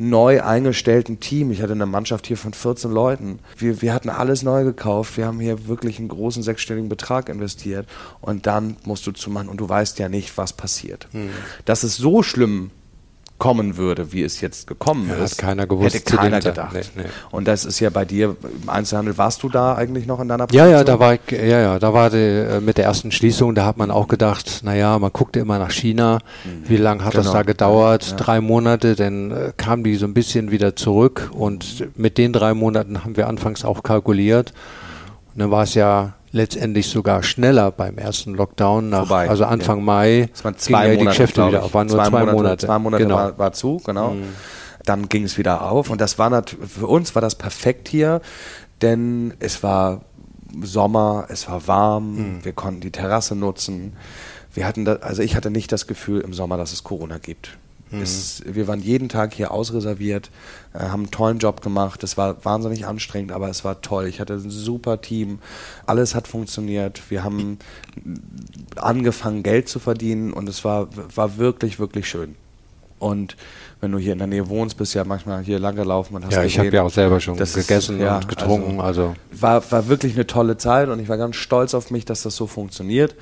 neu 0.00 0.42
eingestellten 0.42 1.20
Team. 1.20 1.50
Ich 1.50 1.60
hatte 1.60 1.72
eine 1.72 1.84
Mannschaft 1.84 2.26
hier 2.26 2.38
von 2.38 2.54
14 2.54 2.90
Leuten. 2.90 3.38
Wir, 3.58 3.82
wir 3.82 3.92
hatten 3.92 4.08
alles 4.08 4.42
neu 4.42 4.64
gekauft. 4.64 5.18
Wir 5.18 5.26
haben 5.26 5.40
hier 5.40 5.68
wirklich 5.68 5.98
einen 5.98 6.08
großen 6.08 6.42
sechsstelligen 6.42 6.88
Betrag 6.88 7.28
investiert. 7.28 7.86
Und 8.22 8.46
dann 8.46 8.78
musst 8.84 9.06
du 9.06 9.12
zumachen 9.12 9.50
und 9.50 9.58
du 9.58 9.68
weißt 9.68 9.98
ja 9.98 10.08
nicht, 10.08 10.38
was 10.38 10.54
passiert. 10.54 11.06
Mhm. 11.12 11.28
Das 11.66 11.84
ist 11.84 11.98
so 11.98 12.22
schlimm 12.22 12.70
kommen 13.40 13.78
würde, 13.78 14.12
wie 14.12 14.22
es 14.22 14.40
jetzt 14.40 14.68
gekommen 14.68 15.08
ja, 15.08 15.16
ist, 15.16 15.32
hat 15.32 15.38
keiner 15.38 15.66
gewusst, 15.66 15.94
hätte 15.96 16.16
keiner 16.16 16.38
gedacht. 16.38 16.74
Nee, 16.74 17.02
nee. 17.02 17.08
Und 17.32 17.48
das 17.48 17.64
ist 17.64 17.80
ja 17.80 17.90
bei 17.90 18.04
dir 18.04 18.36
im 18.62 18.68
Einzelhandel. 18.68 19.18
Warst 19.18 19.42
du 19.42 19.48
da 19.48 19.74
eigentlich 19.74 20.06
noch 20.06 20.20
in 20.20 20.28
deiner 20.28 20.46
Produktion? 20.46 20.70
Ja, 20.70 20.78
ja, 20.78 20.84
da 20.84 21.00
war 21.00 21.14
ich, 21.14 21.20
ja, 21.32 21.60
ja, 21.60 21.78
da 21.78 21.92
war 21.92 22.10
die, 22.10 22.18
äh, 22.18 22.60
mit 22.60 22.76
der 22.76 22.84
ersten 22.84 23.10
Schließung, 23.10 23.54
da 23.54 23.64
hat 23.64 23.78
man 23.78 23.90
auch 23.90 24.08
gedacht, 24.08 24.60
naja, 24.62 24.98
man 24.98 25.10
guckte 25.12 25.40
immer 25.40 25.58
nach 25.58 25.70
China. 25.70 26.20
Mhm. 26.44 26.68
Wie 26.68 26.76
lange 26.76 27.02
hat 27.02 27.12
genau. 27.12 27.24
das 27.24 27.32
da 27.32 27.42
gedauert? 27.42 28.10
Ja. 28.10 28.16
Drei 28.18 28.40
Monate, 28.42 28.94
dann 28.94 29.30
äh, 29.30 29.52
kam 29.56 29.82
die 29.82 29.96
so 29.96 30.04
ein 30.04 30.14
bisschen 30.14 30.50
wieder 30.50 30.76
zurück 30.76 31.30
und 31.32 31.88
mit 31.96 32.18
den 32.18 32.34
drei 32.34 32.52
Monaten 32.52 33.04
haben 33.04 33.16
wir 33.16 33.26
anfangs 33.26 33.64
auch 33.64 33.82
kalkuliert. 33.82 34.52
Und 35.32 35.40
dann 35.40 35.50
war 35.50 35.62
es 35.62 35.74
ja 35.74 36.12
letztendlich 36.32 36.88
sogar 36.88 37.22
schneller 37.22 37.70
beim 37.70 37.98
ersten 37.98 38.34
Lockdown. 38.34 38.90
Nach, 38.90 39.06
Vorbei, 39.06 39.28
also 39.28 39.44
Anfang 39.44 39.78
ja. 39.78 39.84
Mai 39.84 40.28
das 40.32 40.44
waren 40.44 40.56
zwei 40.56 40.84
ja 40.86 40.90
die 40.92 40.98
Monate, 40.98 41.16
Geschäfte 41.16 41.46
wieder 41.46 41.64
auf. 41.64 41.74
Waren 41.74 41.86
nur 41.88 41.96
zwei, 41.96 42.08
zwei 42.08 42.20
Monate, 42.20 42.36
Monate. 42.36 42.66
Zwei 42.66 42.78
Monate 42.78 43.02
genau. 43.02 43.16
war, 43.16 43.38
war, 43.38 43.52
zu, 43.52 43.80
genau. 43.84 44.10
Mhm. 44.12 44.24
Dann 44.84 45.08
ging 45.08 45.24
es 45.24 45.36
wieder 45.38 45.70
auf 45.70 45.90
und 45.90 46.00
das 46.00 46.18
war 46.18 46.30
natürlich, 46.30 46.70
für 46.70 46.86
uns 46.86 47.14
war 47.14 47.22
das 47.22 47.34
perfekt 47.34 47.88
hier, 47.88 48.20
denn 48.80 49.34
es 49.38 49.62
war 49.62 50.02
Sommer, 50.62 51.26
es 51.28 51.48
war 51.48 51.66
warm, 51.66 52.16
mhm. 52.16 52.44
wir 52.44 52.52
konnten 52.52 52.80
die 52.80 52.90
Terrasse 52.90 53.34
nutzen. 53.34 53.96
Wir 54.52 54.66
hatten 54.66 54.84
da, 54.84 54.94
also 54.96 55.22
ich 55.22 55.36
hatte 55.36 55.50
nicht 55.50 55.70
das 55.70 55.86
Gefühl 55.86 56.22
im 56.22 56.32
Sommer, 56.32 56.56
dass 56.56 56.72
es 56.72 56.82
Corona 56.82 57.18
gibt. 57.18 57.56
Mhm. 57.90 58.02
Es, 58.02 58.42
wir 58.46 58.68
waren 58.68 58.80
jeden 58.80 59.08
Tag 59.08 59.34
hier 59.34 59.50
ausreserviert, 59.50 60.30
äh, 60.72 60.78
haben 60.78 61.02
einen 61.02 61.10
tollen 61.10 61.38
Job 61.38 61.60
gemacht. 61.60 62.02
Es 62.04 62.16
war 62.16 62.44
wahnsinnig 62.44 62.86
anstrengend, 62.86 63.32
aber 63.32 63.48
es 63.48 63.64
war 63.64 63.80
toll. 63.82 64.06
Ich 64.06 64.20
hatte 64.20 64.34
ein 64.34 64.50
super 64.50 65.00
Team. 65.00 65.40
Alles 65.86 66.14
hat 66.14 66.28
funktioniert. 66.28 67.02
Wir 67.10 67.24
haben 67.24 67.58
angefangen, 68.76 69.42
Geld 69.42 69.68
zu 69.68 69.78
verdienen 69.78 70.32
und 70.32 70.48
es 70.48 70.64
war, 70.64 70.88
war 71.14 71.36
wirklich, 71.36 71.78
wirklich 71.78 72.08
schön. 72.08 72.36
Und 73.00 73.34
wenn 73.80 73.92
du 73.92 73.98
hier 73.98 74.12
in 74.12 74.18
der 74.18 74.26
Nähe 74.26 74.48
wohnst, 74.48 74.76
bist 74.76 74.94
du 74.94 74.98
ja 74.98 75.04
manchmal 75.04 75.42
hier 75.42 75.58
lang 75.58 75.74
gelaufen 75.74 76.16
und 76.16 76.26
hast 76.26 76.34
Ja, 76.34 76.44
ich 76.44 76.58
habe 76.58 76.68
ja 76.68 76.82
auch 76.82 76.90
selber 76.90 77.18
schon 77.18 77.34
gegessen 77.36 77.96
ist, 77.96 78.02
ja, 78.02 78.16
und 78.16 78.28
getrunken. 78.28 78.78
Also, 78.78 79.02
also, 79.08 79.14
War, 79.32 79.72
war 79.72 79.88
wirklich 79.88 80.14
eine 80.14 80.26
tolle 80.26 80.58
Zeit 80.58 80.90
und 80.90 81.00
ich 81.00 81.08
war 81.08 81.16
ganz 81.16 81.36
stolz 81.36 81.72
auf 81.72 81.90
mich, 81.90 82.04
dass 82.04 82.22
das 82.22 82.36
so 82.36 82.46
funktioniert. 82.46 83.16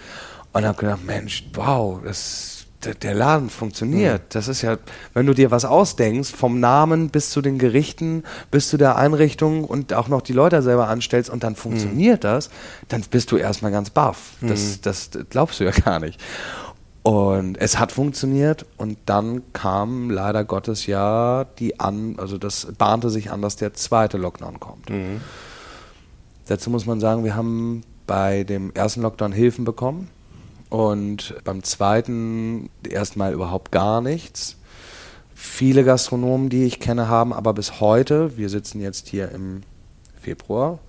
Und 0.53 0.65
habe 0.65 0.79
gedacht, 0.79 1.05
Mensch, 1.05 1.45
wow, 1.55 2.01
das, 2.03 2.58
der, 2.85 3.15
Laden 3.15 3.51
funktioniert. 3.51 4.23
Mhm. 4.23 4.27
Das 4.31 4.49
ist 4.49 4.63
ja, 4.63 4.79
wenn 5.15 5.27
du 5.27 5.35
dir 5.35 5.51
was 5.51 5.65
ausdenkst, 5.65 6.31
vom 6.31 6.61
Namen 6.61 7.11
bis 7.11 7.31
zu 7.31 7.43
den 7.43 7.59
Gerichten, 7.59 8.23
bis 8.51 8.69
zu 8.69 8.77
der 8.77 8.97
Einrichtung 8.97 9.65
und 9.65 9.93
auch 9.95 10.09
noch 10.09 10.23
die 10.23 10.33
Leute 10.33 10.63
selber 10.63 10.89
anstellst 10.89 11.29
und 11.31 11.43
dann 11.43 11.57
funktioniert 11.57 12.23
mhm. 12.23 12.29
das, 12.29 12.51
dann 12.89 13.03
bist 13.11 13.33
du 13.33 13.37
erstmal 13.37 13.73
ganz 13.73 13.91
baff. 13.91 14.35
Das, 14.41 14.61
mhm. 14.61 14.83
das 14.83 15.11
glaubst 15.31 15.61
du 15.61 15.65
ja 15.65 15.71
gar 15.85 15.99
nicht. 15.99 16.21
Und 17.03 17.57
es 17.59 17.79
hat 17.79 17.91
funktioniert 17.91 18.67
und 18.77 18.99
dann 19.07 19.43
kam 19.53 20.11
leider 20.11 20.45
Gottes 20.45 20.87
ja 20.87 21.47
die 21.59 21.81
an, 21.81 22.17
also 22.19 22.39
das 22.39 22.69
bahnte 22.77 23.09
sich 23.09 23.31
an, 23.31 23.41
dass 23.41 23.57
der 23.57 23.73
zweite 23.75 24.19
Lockdown 24.19 24.61
kommt. 24.61 24.91
Mhm. 24.91 25.21
Dazu 26.47 26.71
muss 26.71 26.87
man 26.87 27.01
sagen, 27.01 27.25
wir 27.25 27.35
haben 27.35 27.83
bei 28.07 28.45
dem 28.45 28.73
ersten 28.75 29.03
Lockdown 29.03 29.33
Hilfen 29.33 29.65
bekommen 29.65 30.11
und 30.71 31.35
beim 31.45 31.63
zweiten 31.63 32.71
erstmal 32.89 33.33
überhaupt 33.33 33.73
gar 33.73 34.01
nichts. 34.01 34.57
Viele 35.35 35.85
Gastronomen, 35.85 36.49
die 36.49 36.65
ich 36.65 36.81
kenne, 36.81 37.09
haben 37.09 37.33
aber 37.33 37.55
bis 37.55 37.81
heute, 37.81 38.37
wir 38.37 38.49
sitzen 38.49 38.81
jetzt 38.81 39.09
hier 39.09 39.31
im 39.31 39.63
Februar, 40.21 40.81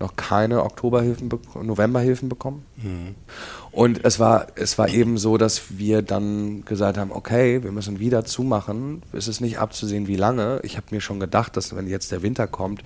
noch 0.00 0.16
keine 0.16 0.62
Oktoberhilfen, 0.62 1.30
Novemberhilfen 1.62 2.28
bekommen. 2.28 2.66
Mhm. 2.76 3.14
Und 3.70 4.04
es 4.04 4.20
war, 4.20 4.48
es 4.56 4.76
war 4.76 4.88
eben 4.88 5.18
so, 5.18 5.38
dass 5.38 5.78
wir 5.78 6.02
dann 6.02 6.64
gesagt 6.64 6.98
haben, 6.98 7.12
okay, 7.12 7.62
wir 7.62 7.72
müssen 7.72 7.98
wieder 7.98 8.24
zumachen. 8.24 9.02
Es 9.12 9.26
ist 9.26 9.40
nicht 9.40 9.58
abzusehen, 9.58 10.06
wie 10.06 10.16
lange. 10.16 10.60
Ich 10.62 10.76
habe 10.76 10.86
mir 10.90 11.00
schon 11.00 11.20
gedacht, 11.20 11.56
dass 11.56 11.74
wenn 11.74 11.88
jetzt 11.88 12.12
der 12.12 12.22
Winter 12.22 12.46
kommt, 12.46 12.82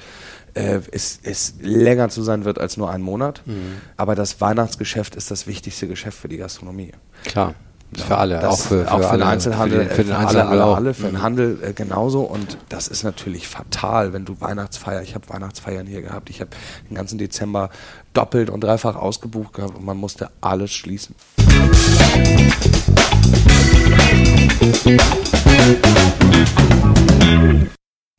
äh, 0.55 0.81
es, 0.93 1.21
es 1.23 1.55
länger 1.61 2.09
zu 2.09 2.23
sein 2.23 2.45
wird 2.45 2.59
als 2.59 2.77
nur 2.77 2.91
ein 2.91 3.03
Monat. 3.03 3.43
Mhm. 3.47 3.81
Aber 3.97 4.15
das 4.15 4.41
Weihnachtsgeschäft 4.41 5.15
ist 5.17 5.31
das 5.31 5.47
wichtigste 5.47 5.89
Geschäft 5.89 6.19
für 6.19 6.29
die 6.29 6.39
Gastronomie. 6.39 6.93
Klar. 7.25 7.55
Für 7.97 8.19
alle, 8.19 8.39
das, 8.39 8.45
auch 8.45 8.59
für, 8.59 8.85
für, 8.85 8.93
auch 8.93 8.99
für 8.99 9.09
alle, 9.09 9.19
den 9.19 9.29
Einzelhandel, 9.29 9.79
für, 9.81 9.87
den, 9.87 9.97
für 9.97 10.05
den 10.05 10.13
Einzelhandel 10.13 10.61
alle, 10.61 10.77
alle, 10.77 10.95
für 10.95 11.07
den 11.07 11.15
mhm. 11.15 11.23
Handel 11.23 11.59
äh, 11.63 11.73
genauso. 11.73 12.21
Und 12.21 12.59
das 12.69 12.87
ist 12.87 13.03
natürlich 13.03 13.49
fatal, 13.49 14.13
wenn 14.13 14.27
du 14.27 14.39
Weihnachtsfeier, 14.41 15.01
ich 15.01 15.15
habe 15.15 15.27
Weihnachtsfeiern 15.31 15.87
hier 15.87 16.03
gehabt, 16.03 16.29
ich 16.29 16.43
habe 16.43 16.51
den 16.91 16.97
ganzen 16.97 17.17
Dezember 17.17 17.71
doppelt 18.13 18.51
und 18.51 18.63
dreifach 18.63 18.95
ausgebucht 18.95 19.55
gehabt 19.55 19.75
und 19.75 19.87
man 19.87 19.97
musste 19.97 20.29
alles 20.43 20.71
schließen. 20.71 21.15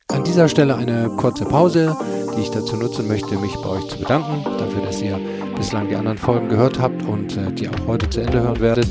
An 0.08 0.24
dieser 0.24 0.50
Stelle 0.50 0.76
eine 0.78 1.10
kurze 1.10 1.46
Pause, 1.46 1.96
die 2.40 2.44
ich 2.44 2.52
dazu 2.52 2.78
nutzen 2.78 3.06
möchte, 3.06 3.38
mich 3.38 3.54
bei 3.56 3.68
euch 3.68 3.88
zu 3.90 3.98
bedanken, 3.98 4.46
dafür, 4.58 4.82
dass 4.86 5.02
ihr 5.02 5.20
bislang 5.58 5.90
die 5.90 5.96
anderen 5.96 6.18
Folgen 6.18 6.48
gehört 6.48 6.80
habt 6.80 7.04
und 7.04 7.36
äh, 7.36 7.52
die 7.52 7.68
auch 7.68 7.88
heute 7.88 8.10
zu 8.10 8.22
Ende 8.22 8.42
hören 8.42 8.62
werdet 8.62 8.88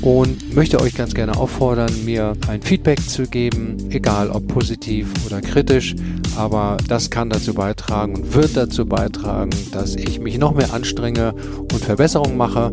und 0.00 0.54
möchte 0.54 0.80
euch 0.80 0.94
ganz 0.94 1.12
gerne 1.12 1.36
auffordern, 1.36 1.92
mir 2.06 2.32
ein 2.48 2.62
Feedback 2.62 2.98
zu 3.06 3.24
geben, 3.24 3.76
egal 3.90 4.30
ob 4.30 4.48
positiv 4.48 5.08
oder 5.26 5.42
kritisch, 5.42 5.94
aber 6.34 6.78
das 6.88 7.10
kann 7.10 7.28
dazu 7.28 7.52
beitragen 7.52 8.14
und 8.16 8.34
wird 8.34 8.56
dazu 8.56 8.86
beitragen, 8.86 9.50
dass 9.72 9.94
ich 9.94 10.18
mich 10.18 10.38
noch 10.38 10.54
mehr 10.54 10.72
anstrenge 10.72 11.34
und 11.58 11.84
Verbesserungen 11.84 12.38
mache. 12.38 12.72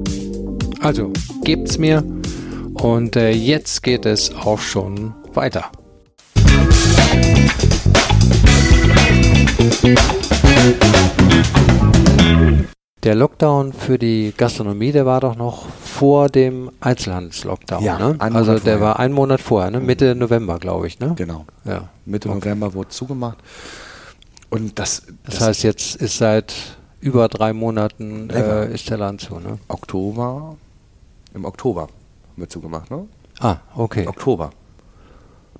Also 0.79 1.11
gebt's 1.43 1.77
mir 1.77 2.05
und 2.73 3.17
äh, 3.17 3.31
jetzt 3.31 3.83
geht 3.83 4.05
es 4.05 4.33
auch 4.33 4.59
schon 4.59 5.13
weiter. 5.33 5.69
Der 13.01 13.15
Lockdown 13.15 13.71
für 13.71 13.97
die 13.97 14.33
Gastronomie, 14.35 14.91
der 14.91 15.05
war 15.05 15.21
doch 15.21 15.37
noch 15.37 15.69
vor 15.69 16.27
dem 16.27 16.69
Einzelhandelslockdown, 16.81 17.81
ja, 17.81 17.97
ne? 17.97 18.15
Also 18.19 18.53
der 18.53 18.59
vorher. 18.59 18.81
war 18.81 18.99
einen 18.99 19.13
Monat 19.13 19.39
vorher, 19.39 19.71
ne? 19.71 19.79
Mitte 19.79 20.15
November, 20.15 20.59
glaube 20.59 20.87
ich, 20.87 20.99
ne? 20.99 21.13
Genau. 21.15 21.45
Ja. 21.63 21.87
Mitte 22.05 22.27
okay. 22.27 22.39
November 22.39 22.73
wurde 22.73 22.89
zugemacht. 22.89 23.37
Und 24.49 24.77
das, 24.77 25.03
das, 25.23 25.35
das 25.35 25.47
heißt, 25.47 25.63
jetzt 25.63 25.95
ist 25.95 26.17
seit 26.17 26.53
über 26.99 27.29
drei 27.29 27.53
Monaten 27.53 28.29
äh, 28.31 28.73
ist 28.73 28.89
der 28.89 28.97
Land 28.97 29.21
zu, 29.21 29.39
ne? 29.39 29.59
Oktober, 29.69 30.57
im 31.33 31.45
Oktober 31.45 31.83
haben 31.83 31.91
wir 32.35 32.49
zugemacht, 32.49 32.91
ne? 32.91 33.07
Ah, 33.39 33.57
okay. 33.75 34.05
Oktober. 34.07 34.49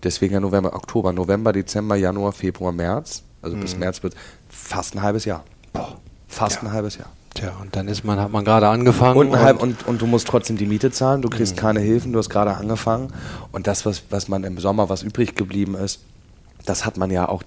Deswegen 0.04 0.34
ja 0.34 0.40
November, 0.42 0.74
Oktober, 0.74 1.14
November, 1.14 1.54
Dezember, 1.54 1.96
Januar, 1.96 2.34
Februar, 2.34 2.74
März. 2.74 3.24
Also 3.42 3.56
mhm. 3.56 3.62
bis 3.62 3.78
März 3.78 4.04
wird 4.04 4.16
fast 4.50 4.96
ein 4.96 5.02
halbes 5.02 5.26
Jahr. 5.26 5.44
Boah, 5.74 5.98
fast 6.28 6.58
ja. 6.58 6.62
ein 6.64 6.72
halbes 6.74 6.98
Jahr. 6.98 7.10
Tja, 7.36 7.56
und 7.62 7.76
dann 7.76 7.88
ist 7.88 8.04
man, 8.04 8.20
hat 8.20 8.32
man 8.32 8.44
gerade 8.44 8.68
angefangen. 8.68 9.18
Und, 9.18 9.30
und, 9.30 9.62
und, 9.62 9.88
und, 9.88 10.02
du 10.02 10.08
musst 10.08 10.28
trotzdem 10.28 10.58
die 10.58 10.66
Miete 10.66 10.92
zahlen, 10.92 11.22
du 11.22 11.30
kriegst 11.30 11.56
mhm. 11.56 11.60
keine 11.60 11.80
Hilfen, 11.80 12.12
du 12.12 12.20
hast 12.20 12.30
gerade 12.30 12.56
angefangen. 12.56 13.14
Und 13.52 13.68
das, 13.68 13.86
was, 13.86 14.04
was 14.10 14.28
man 14.28 14.44
im 14.44 14.58
Sommer, 14.58 14.90
was 14.90 15.04
übrig 15.04 15.36
geblieben 15.36 15.76
ist, 15.76 16.02
das 16.66 16.86
hat 16.86 16.98
man 16.98 17.12
ja 17.12 17.30
auch 17.30 17.44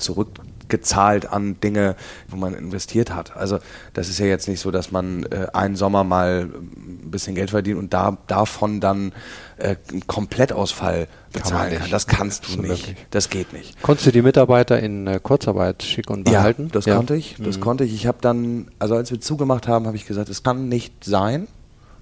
zurückgezahlt 0.72 1.30
an 1.30 1.60
Dinge, 1.60 1.96
wo 2.28 2.36
man 2.36 2.54
investiert 2.54 3.14
hat. 3.14 3.36
Also 3.36 3.58
das 3.92 4.08
ist 4.08 4.18
ja 4.18 4.26
jetzt 4.26 4.48
nicht 4.48 4.60
so, 4.60 4.70
dass 4.70 4.90
man 4.90 5.24
äh, 5.24 5.46
einen 5.52 5.76
Sommer 5.76 6.04
mal 6.04 6.48
ein 6.52 7.10
bisschen 7.10 7.34
Geld 7.34 7.50
verdient 7.50 7.78
und 7.78 7.92
da, 7.92 8.16
davon 8.26 8.80
dann 8.80 9.12
äh, 9.58 9.76
einen 9.90 10.06
Komplettausfall 10.06 11.08
bezahlen 11.32 11.72
kann. 11.72 11.82
kann. 11.82 11.90
Das 11.90 12.06
kannst 12.06 12.48
du 12.48 12.62
nicht. 12.62 12.88
Wirklich. 12.88 13.06
Das 13.10 13.28
geht 13.28 13.52
nicht. 13.52 13.80
Konntest 13.82 14.06
du 14.06 14.12
die 14.12 14.22
Mitarbeiter 14.22 14.80
in 14.80 15.06
äh, 15.06 15.20
Kurzarbeit 15.22 15.82
schicken 15.82 16.12
und 16.12 16.24
behalten? 16.24 16.64
Ja, 16.64 16.70
das 16.72 16.86
ja. 16.86 16.96
konnte 16.96 17.14
ich. 17.14 17.36
Das 17.38 17.58
mhm. 17.58 17.60
konnte 17.60 17.84
ich. 17.84 17.94
Ich 17.94 18.06
habe 18.06 18.18
dann, 18.20 18.70
also 18.78 18.94
als 18.94 19.10
wir 19.10 19.20
zugemacht 19.20 19.68
haben, 19.68 19.86
habe 19.86 19.96
ich 19.96 20.06
gesagt, 20.06 20.28
es 20.28 20.42
kann 20.42 20.68
nicht 20.68 21.04
sein. 21.04 21.48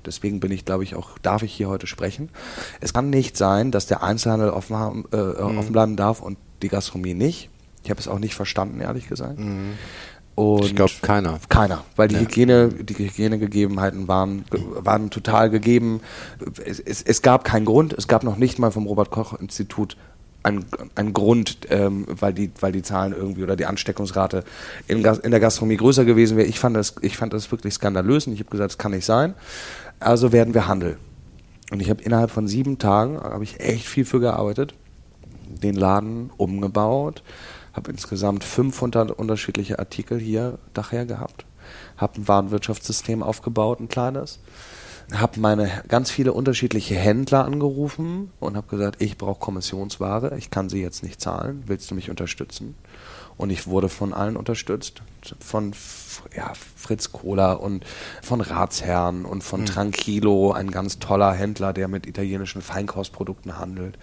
Deswegen 0.06 0.40
bin 0.40 0.50
ich, 0.50 0.64
glaube 0.64 0.82
ich, 0.82 0.94
auch, 0.94 1.18
darf 1.18 1.42
ich 1.42 1.52
hier 1.52 1.68
heute 1.68 1.86
sprechen. 1.86 2.30
Es 2.80 2.94
kann 2.94 3.10
nicht 3.10 3.36
sein, 3.36 3.70
dass 3.70 3.86
der 3.86 4.02
Einzelhandel 4.02 4.48
offen, 4.48 4.76
haben, 4.76 5.04
äh, 5.12 5.16
mhm. 5.16 5.58
offen 5.58 5.72
bleiben 5.72 5.96
darf 5.96 6.22
und 6.22 6.38
die 6.62 6.68
Gastronomie 6.68 7.14
nicht. 7.14 7.49
Ich 7.82 7.90
habe 7.90 8.00
es 8.00 8.08
auch 8.08 8.18
nicht 8.18 8.34
verstanden, 8.34 8.80
ehrlich 8.80 9.08
gesagt. 9.08 9.38
Mhm. 9.38 9.74
Ich 10.62 10.74
glaube 10.74 10.92
keiner. 11.02 11.38
Keiner, 11.50 11.84
weil 11.96 12.08
die 12.08 12.14
ja. 12.14 12.22
Hygiene, 12.22 12.68
die 12.68 12.94
Hygienegegebenheiten 12.94 14.08
waren, 14.08 14.44
waren 14.50 15.10
total 15.10 15.50
gegeben. 15.50 16.00
Es, 16.64 16.80
es, 16.80 17.02
es, 17.02 17.20
gab 17.20 17.44
keinen 17.44 17.66
Grund, 17.66 17.92
es 17.92 18.08
gab 18.08 18.24
noch 18.24 18.36
nicht 18.36 18.58
mal 18.58 18.70
vom 18.70 18.86
Robert 18.86 19.10
Koch 19.10 19.38
Institut 19.38 19.98
einen, 20.42 20.64
einen 20.94 21.12
Grund, 21.12 21.58
ähm, 21.68 22.06
weil, 22.08 22.32
die, 22.32 22.50
weil 22.60 22.72
die 22.72 22.82
Zahlen 22.82 23.12
irgendwie 23.12 23.42
oder 23.42 23.56
die 23.56 23.66
Ansteckungsrate 23.66 24.44
in, 24.88 25.04
in 25.04 25.30
der 25.30 25.40
Gastronomie 25.40 25.76
größer 25.76 26.04
gewesen 26.04 26.38
wäre. 26.38 26.48
Ich 26.48 26.58
fand 26.58 26.74
das, 26.74 26.94
ich 27.02 27.16
fand 27.16 27.32
das 27.34 27.50
wirklich 27.50 27.74
skandalös 27.74 28.26
und 28.26 28.32
ich 28.32 28.40
habe 28.40 28.50
gesagt, 28.50 28.70
das 28.70 28.78
kann 28.78 28.92
nicht 28.92 29.04
sein. 29.04 29.34
Also 29.98 30.32
werden 30.32 30.54
wir 30.54 30.66
handeln. 30.66 30.96
Und 31.70 31.80
ich 31.80 31.90
habe 31.90 32.02
innerhalb 32.02 32.30
von 32.30 32.48
sieben 32.48 32.78
Tagen, 32.78 33.20
habe 33.20 33.44
ich 33.44 33.60
echt 33.60 33.86
viel 33.86 34.04
für 34.04 34.20
gearbeitet, 34.20 34.74
den 35.46 35.74
Laden 35.74 36.30
umgebaut, 36.36 37.22
habe 37.72 37.90
insgesamt 37.90 38.44
500 38.44 39.10
unterschiedliche 39.10 39.78
Artikel 39.78 40.18
hier 40.18 40.58
daher 40.74 41.06
gehabt, 41.06 41.44
habe 41.96 42.20
ein 42.20 42.28
Warenwirtschaftssystem 42.28 43.22
aufgebaut, 43.22 43.80
ein 43.80 43.88
kleines, 43.88 44.40
habe 45.12 45.40
meine 45.40 45.82
ganz 45.88 46.10
viele 46.10 46.32
unterschiedliche 46.32 46.94
Händler 46.94 47.44
angerufen 47.44 48.30
und 48.38 48.56
habe 48.56 48.68
gesagt, 48.68 49.02
ich 49.02 49.18
brauche 49.18 49.40
Kommissionsware, 49.40 50.36
ich 50.36 50.50
kann 50.50 50.68
sie 50.68 50.82
jetzt 50.82 51.02
nicht 51.02 51.20
zahlen, 51.20 51.64
willst 51.66 51.90
du 51.90 51.94
mich 51.94 52.10
unterstützen? 52.10 52.74
Und 53.36 53.48
ich 53.48 53.66
wurde 53.66 53.88
von 53.88 54.12
allen 54.12 54.36
unterstützt, 54.36 55.02
von 55.38 55.72
ja, 56.36 56.52
Fritz 56.76 57.10
Kohler 57.10 57.60
und 57.60 57.86
von 58.22 58.42
Ratsherrn 58.42 59.24
und 59.24 59.42
von 59.42 59.62
mhm. 59.62 59.66
Tranquilo, 59.66 60.52
ein 60.52 60.70
ganz 60.70 60.98
toller 60.98 61.32
Händler, 61.32 61.72
der 61.72 61.88
mit 61.88 62.06
italienischen 62.06 62.60
Feinkostprodukten 62.60 63.58
handelt. 63.58 63.98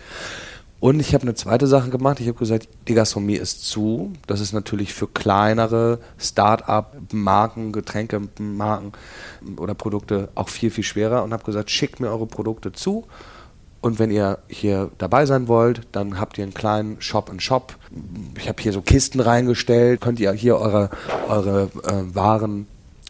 Und 0.80 1.00
ich 1.00 1.14
habe 1.14 1.24
eine 1.24 1.34
zweite 1.34 1.66
Sache 1.66 1.90
gemacht. 1.90 2.20
Ich 2.20 2.28
habe 2.28 2.38
gesagt, 2.38 2.68
die 2.88 2.94
Gastronomie 2.94 3.36
ist 3.36 3.68
zu. 3.68 4.14
Das 4.28 4.40
ist 4.40 4.54
natürlich 4.54 4.94
für 4.94 5.08
kleinere 5.08 6.00
Start-up-Marken, 6.20 7.72
Getränkemarken 7.72 8.94
oder 9.58 9.74
Produkte 9.74 10.30
auch 10.36 10.50
viel, 10.50 10.70
viel 10.70 10.84
schwerer. 10.84 11.24
Und 11.24 11.34
habe 11.34 11.44
gesagt, 11.44 11.72
schickt 11.72 12.00
mir 12.00 12.10
eure 12.10 12.28
Produkte 12.28 12.74
zu. 12.74 13.06
Und 13.82 14.00
wenn 14.00 14.12
ihr 14.12 14.40
hier 14.48 14.92
dabei 14.98 15.26
sein 15.26 15.48
wollt, 15.48 15.82
dann 15.92 16.20
habt 16.20 16.38
ihr 16.38 16.44
einen 16.44 16.54
kleinen 16.54 17.02
Shop-in-Shop. 17.02 17.76
Ich 18.38 18.48
habe 18.48 18.62
hier 18.62 18.74
so 18.74 18.82
Kisten 18.82 19.20
reingestellt. 19.20 20.02
Könnt 20.02 20.20
ihr 20.20 20.32
hier 20.34 20.58
eure, 20.58 20.90
eure 21.28 21.70
äh, 21.86 22.16
Waren 22.16 22.68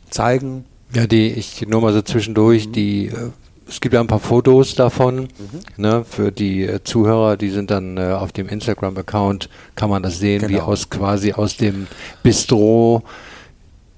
zeigen. 0.10 0.66
Ja, 0.94 1.06
die, 1.06 1.32
ich 1.32 1.68
nur 1.68 1.82
mal 1.82 1.94
so 1.94 2.02
zwischendurch, 2.02 2.68
mhm. 2.68 2.72
die 2.72 3.08
äh, 3.08 3.32
es 3.68 3.82
gibt 3.82 3.94
ja 3.94 4.02
ein 4.02 4.08
paar 4.08 4.20
Fotos 4.20 4.76
davon, 4.76 5.22
mhm. 5.22 5.30
ne, 5.78 6.06
für 6.10 6.32
die 6.32 6.64
äh, 6.64 6.84
Zuhörer, 6.84 7.38
die 7.38 7.50
sind 7.50 7.72
dann 7.72 7.98
äh, 7.98 8.12
auf 8.12 8.32
dem 8.32 8.48
Instagram-Account, 8.48 9.50
kann 9.76 9.90
man 9.90 10.04
das 10.04 10.20
sehen, 10.20 10.42
genau. 10.42 10.54
wie 10.54 10.62
aus 10.62 10.90
quasi 10.90 11.34
aus 11.34 11.58
dem 11.58 11.88
Bistro 12.24 13.04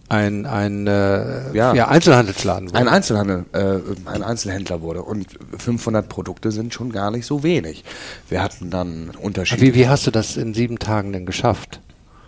ein, 0.09 0.47
ein 0.47 0.87
äh, 0.87 1.55
ja. 1.55 1.73
ja. 1.73 1.87
Einzelhandelsladen 1.87 2.69
wurde. 2.69 2.79
Ein 2.79 2.87
Einzelhandel, 2.87 3.45
äh, 3.53 3.79
ein 4.05 4.23
Einzelhändler 4.23 4.81
wurde. 4.81 5.03
Und 5.03 5.27
500 5.57 6.09
Produkte 6.09 6.51
sind 6.51 6.73
schon 6.73 6.91
gar 6.91 7.11
nicht 7.11 7.25
so 7.25 7.43
wenig. 7.43 7.83
Wir 8.27 8.41
hatten 8.41 8.71
dann 8.71 9.11
Unterschiede. 9.11 9.61
Wie, 9.61 9.75
wie 9.75 9.87
hast 9.87 10.07
du 10.07 10.11
das 10.11 10.35
in 10.35 10.55
sieben 10.55 10.79
Tagen 10.79 11.13
denn 11.13 11.27
geschafft? 11.27 11.79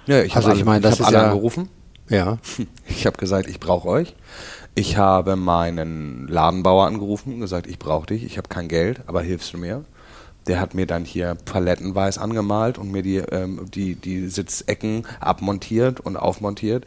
Ja, 0.06 0.22
ich 0.22 0.36
also 0.36 0.50
habe 0.50 0.60
ich 0.60 0.66
meine, 0.66 0.82
das 0.82 0.96
ich 0.96 1.00
ist 1.02 1.06
alle 1.08 1.18
ja, 1.18 1.24
angerufen. 1.26 1.70
Ja. 2.10 2.38
Ich 2.88 3.06
habe 3.08 3.18
gesagt, 3.18 3.50
ich 3.50 3.60
brauche 3.60 3.88
euch. 3.88 4.14
Ich 4.74 4.96
habe 4.96 5.36
meinen 5.36 6.28
Ladenbauer 6.30 6.86
angerufen 6.88 7.34
und 7.34 7.42
gesagt, 7.42 7.68
ich 7.68 7.78
brauche 7.78 8.08
dich, 8.08 8.24
ich 8.24 8.38
habe 8.38 8.48
kein 8.48 8.70
Geld, 8.70 9.02
aber 9.06 9.22
hilfst 9.22 9.54
du 9.54 9.58
mir? 9.58 9.84
Der 10.48 10.62
hat 10.62 10.74
mir 10.74 10.88
dann 10.88 11.04
hier 11.04 11.36
palettenweiß 11.46 12.18
angemalt 12.18 12.78
und 12.78 12.90
mir 12.90 13.04
die, 13.04 13.18
ähm, 13.18 13.68
die, 13.70 13.96
die 13.96 14.28
Sitzecken 14.28 15.06
abmontiert 15.20 16.00
und 16.00 16.16
aufmontiert. 16.16 16.86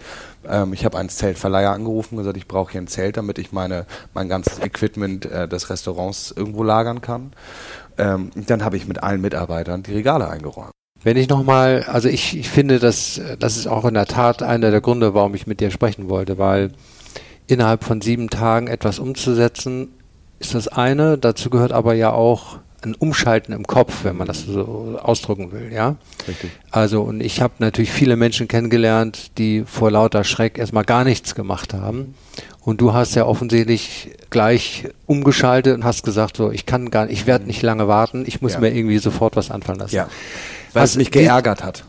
Ähm, 0.49 0.73
ich 0.73 0.85
habe 0.85 0.99
einen 0.99 1.11
Zeltverleiher 1.11 1.71
angerufen 1.73 2.15
und 2.15 2.23
gesagt, 2.23 2.39
ich 2.39 2.49
brauche 2.49 2.73
hier 2.73 2.81
ein 2.81 2.89
Zelt, 2.89 3.19
damit 3.19 3.39
ich 3.39 3.53
meine, 3.53 3.85
mein 4.15 4.29
ganzes 4.29 4.61
Equipment 4.61 5.27
äh, 5.27 5.47
des 5.47 5.69
Restaurants 5.69 6.33
irgendwo 6.35 6.65
lagern 6.65 7.03
kann. 7.03 7.33
Ähm, 7.99 8.31
dann 8.35 8.65
habe 8.65 8.79
ich 8.79 8.89
mit 8.89 9.03
allen 9.03 9.21
Mitarbeitern 9.21 9.83
die 9.83 9.93
Regale 9.93 10.29
eingeräumt. 10.29 10.73
Wenn 11.03 11.19
ich 11.19 11.29
nochmal, 11.29 11.85
also 11.87 12.09
ich, 12.09 12.37
ich 12.37 12.49
finde, 12.49 12.79
dass 12.79 13.21
das 13.39 13.59
ist 13.59 13.67
auch 13.67 13.85
in 13.85 13.95
der 13.95 14.07
Tat 14.07 14.43
einer 14.43 14.71
der 14.71 14.81
Gründe, 14.81 15.13
warum 15.13 15.35
ich 15.35 15.47
mit 15.47 15.61
dir 15.61 15.71
sprechen 15.71 16.09
wollte, 16.09 16.39
weil 16.39 16.73
innerhalb 17.47 17.85
von 17.85 18.01
sieben 18.01 18.31
Tagen 18.31 18.67
etwas 18.67 18.99
umzusetzen, 18.99 19.89
ist 20.39 20.55
das 20.55 20.69
eine. 20.69 21.19
Dazu 21.19 21.51
gehört 21.51 21.73
aber 21.73 21.95
ja 21.95 22.13
auch 22.13 22.59
ein 22.85 22.95
Umschalten 22.95 23.55
im 23.55 23.67
Kopf, 23.67 24.05
wenn 24.05 24.17
man 24.17 24.27
das 24.27 24.43
so 24.43 24.99
ausdrücken 25.03 25.53
will, 25.53 25.73
ja. 25.73 25.97
Richtig. 26.29 26.51
Also 26.71 27.03
und 27.03 27.21
ich 27.21 27.41
habe 27.41 27.55
natürlich 27.59 27.91
viele 27.91 28.17
Menschen 28.17 28.47
kennengelernt, 28.47 29.39
die 29.39 29.65
vor 29.67 29.91
lauter 29.91 30.25
Schreck 30.25 30.59
erstmal 30.59 30.85
gar 30.85 31.05
nichts 31.05 31.35
gemacht 31.35 31.73
haben. 31.73 32.15
Und 32.61 32.81
du 32.81 32.95
hast 32.95 33.15
ja 33.15 33.27
offensichtlich 33.27 34.11
gleich 34.31 34.89
umgeschaltet 35.07 35.75
und 35.75 35.85
hast 35.85 36.03
gesagt, 36.03 36.37
so 36.37 36.51
ich 36.51 36.67
kann 36.67 36.91
gar, 36.91 37.09
ich 37.09 37.27
werde 37.27 37.47
nicht 37.47 37.63
lange 37.63 37.89
warten, 37.89 38.25
ich 38.27 38.43
muss 38.43 38.55
ja. 38.55 38.61
mir 38.61 38.75
irgendwie 38.75 38.99
sofort 38.99 39.37
was 39.37 39.51
anfallen 39.51 39.79
lassen. 39.79 39.97
Ja. 39.97 40.09
Weil 40.73 40.83
also, 40.83 40.93
es 40.93 40.97
mich 40.97 41.11
geärgert 41.11 41.63
hat. 41.63 41.85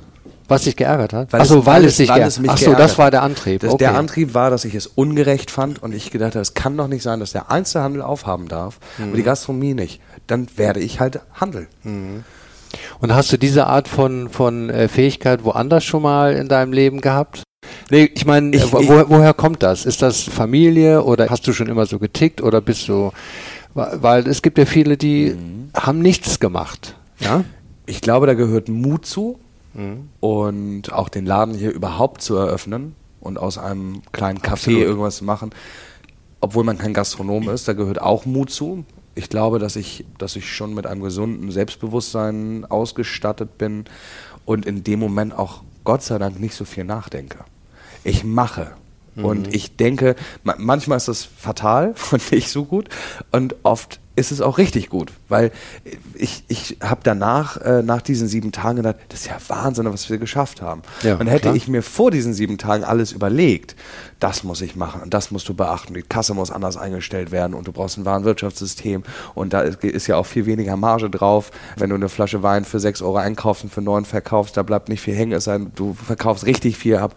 Was 0.47 0.63
dich 0.63 0.75
geärgert 0.75 1.13
hat? 1.13 1.33
Weil 1.33 1.41
Achso, 1.41 1.65
weil, 1.65 1.81
weil, 1.81 1.85
es, 1.85 1.97
dich 1.97 2.09
weil 2.09 2.21
es 2.21 2.39
mich 2.39 2.51
Achso, 2.51 2.73
das 2.73 2.97
war 2.97 3.09
der 3.09 3.23
Antrieb. 3.23 3.61
Das, 3.61 3.71
okay. 3.71 3.85
Der 3.85 3.97
Antrieb 3.97 4.33
war, 4.33 4.49
dass 4.49 4.65
ich 4.65 4.75
es 4.75 4.87
ungerecht 4.87 5.49
fand 5.49 5.81
und 5.81 5.93
ich 5.93 6.11
gedacht 6.11 6.35
habe, 6.35 6.41
es 6.41 6.53
kann 6.53 6.77
doch 6.77 6.87
nicht 6.87 7.01
sein, 7.01 7.19
dass 7.19 7.31
der 7.31 7.49
Einzelhandel 7.49 8.01
aufhaben 8.01 8.47
darf, 8.47 8.79
mhm. 8.97 9.05
aber 9.05 9.17
die 9.17 9.23
Gastronomie 9.23 9.73
nicht. 9.73 10.01
Dann 10.27 10.47
werde 10.55 10.79
ich 10.79 10.99
halt 10.99 11.19
handeln. 11.33 11.67
Mhm. 11.83 12.23
Und 12.99 13.15
hast 13.15 13.31
du 13.31 13.37
diese 13.37 13.67
Art 13.67 13.87
von, 13.87 14.29
von 14.29 14.69
äh, 14.69 14.87
Fähigkeit 14.87 15.43
woanders 15.43 15.83
schon 15.83 16.01
mal 16.01 16.33
in 16.33 16.47
deinem 16.47 16.73
Leben 16.73 17.01
gehabt? 17.01 17.43
Nee, 17.89 18.09
ich 18.13 18.25
meine, 18.25 18.51
wo, 18.71 19.09
woher 19.09 19.33
kommt 19.33 19.63
das? 19.63 19.85
Ist 19.85 20.01
das 20.01 20.21
Familie 20.21 21.03
oder 21.03 21.29
hast 21.29 21.47
du 21.47 21.53
schon 21.53 21.67
immer 21.67 21.85
so 21.85 21.99
getickt 21.99 22.41
oder 22.41 22.61
bist 22.61 22.87
du, 22.87 23.11
weil 23.73 24.27
es 24.27 24.41
gibt 24.41 24.57
ja 24.57 24.65
viele, 24.65 24.97
die 24.97 25.31
mhm. 25.31 25.69
haben 25.75 25.99
nichts 25.99 26.39
gemacht. 26.39 26.95
Ja? 27.19 27.43
Ich 27.85 28.01
glaube, 28.01 28.27
da 28.27 28.33
gehört 28.33 28.69
Mut 28.69 29.05
zu 29.05 29.39
mhm. 29.75 30.09
und 30.19 30.91
auch 30.91 31.09
den 31.09 31.25
Laden 31.25 31.53
hier 31.53 31.71
überhaupt 31.71 32.21
zu 32.21 32.35
eröffnen 32.35 32.95
und 33.19 33.37
aus 33.37 33.57
einem 33.57 34.01
kleinen 34.11 34.39
Café 34.39 34.51
Absolut. 34.51 34.81
irgendwas 34.81 35.17
zu 35.17 35.25
machen, 35.25 35.51
obwohl 36.41 36.63
man 36.63 36.77
kein 36.77 36.93
Gastronom 36.93 37.49
ist, 37.49 37.67
da 37.67 37.73
gehört 37.73 38.01
auch 38.01 38.25
Mut 38.25 38.49
zu. 38.49 38.85
Ich 39.15 39.29
glaube, 39.29 39.59
dass 39.59 39.75
ich, 39.75 40.05
dass 40.17 40.35
ich 40.35 40.53
schon 40.53 40.73
mit 40.73 40.85
einem 40.85 41.01
gesunden 41.01 41.51
Selbstbewusstsein 41.51 42.65
ausgestattet 42.65 43.57
bin 43.57 43.85
und 44.45 44.65
in 44.65 44.83
dem 44.83 44.99
Moment 44.99 45.37
auch 45.37 45.63
Gott 45.83 46.03
sei 46.03 46.17
Dank 46.17 46.39
nicht 46.39 46.55
so 46.55 46.65
viel 46.65 46.83
nachdenke. 46.83 47.39
Ich 48.03 48.23
mache. 48.23 48.71
Mhm. 49.15 49.25
Und 49.25 49.55
ich 49.55 49.75
denke, 49.77 50.15
manchmal 50.43 50.97
ist 50.97 51.07
das 51.07 51.23
fatal 51.23 51.95
und 52.11 52.31
nicht 52.31 52.49
so 52.49 52.65
gut. 52.65 52.89
Und 53.31 53.55
oft 53.63 53.99
ist 54.15 54.31
es 54.31 54.41
auch 54.41 54.57
richtig 54.57 54.89
gut, 54.89 55.11
weil 55.27 55.51
ich, 56.13 56.43
ich 56.47 56.77
habe 56.81 57.01
danach, 57.03 57.57
äh, 57.57 57.81
nach 57.81 58.01
diesen 58.01 58.27
sieben 58.27 58.51
Tagen 58.51 58.77
gedacht, 58.77 58.95
das 59.09 59.21
ist 59.21 59.27
ja 59.27 59.37
Wahnsinn, 59.47 59.91
was 59.91 60.09
wir 60.09 60.17
geschafft 60.17 60.61
haben. 60.61 60.81
Ja, 61.03 61.15
und 61.15 61.27
hätte 61.27 61.43
klar. 61.43 61.55
ich 61.55 61.67
mir 61.67 61.81
vor 61.81 62.11
diesen 62.11 62.33
sieben 62.33 62.57
Tagen 62.57 62.83
alles 62.83 63.11
überlegt, 63.11 63.75
das 64.19 64.43
muss 64.43 64.61
ich 64.61 64.75
machen 64.75 65.01
und 65.01 65.13
das 65.13 65.31
musst 65.31 65.49
du 65.49 65.53
beachten, 65.53 65.93
die 65.93 66.01
Kasse 66.01 66.33
muss 66.33 66.49
anders 66.49 66.77
eingestellt 66.77 67.31
werden 67.31 67.53
und 67.53 67.67
du 67.67 67.71
brauchst 67.71 67.97
ein 67.97 68.05
Warenwirtschaftssystem 68.05 69.03
und 69.33 69.53
da 69.53 69.61
ist, 69.61 70.07
ja 70.07 70.15
auch 70.15 70.25
viel 70.25 70.45
weniger 70.45 70.77
Marge 70.77 71.09
drauf. 71.09 71.51
Wenn 71.75 71.89
du 71.89 71.95
eine 71.95 72.09
Flasche 72.09 72.41
Wein 72.41 72.63
für 72.63 72.79
sechs 72.79 73.01
Euro 73.01 73.17
einkaufst 73.17 73.65
und 73.65 73.73
für 73.73 73.81
neun 73.81 74.05
verkaufst, 74.05 74.55
da 74.55 74.63
bleibt 74.63 74.87
nicht 74.87 75.01
viel 75.01 75.15
hängen, 75.15 75.33
es 75.33 75.43
sei 75.45 75.57
denn, 75.57 75.71
du 75.75 75.93
verkaufst 75.93 76.45
richtig 76.45 76.77
viel 76.77 76.97
ab 76.97 77.15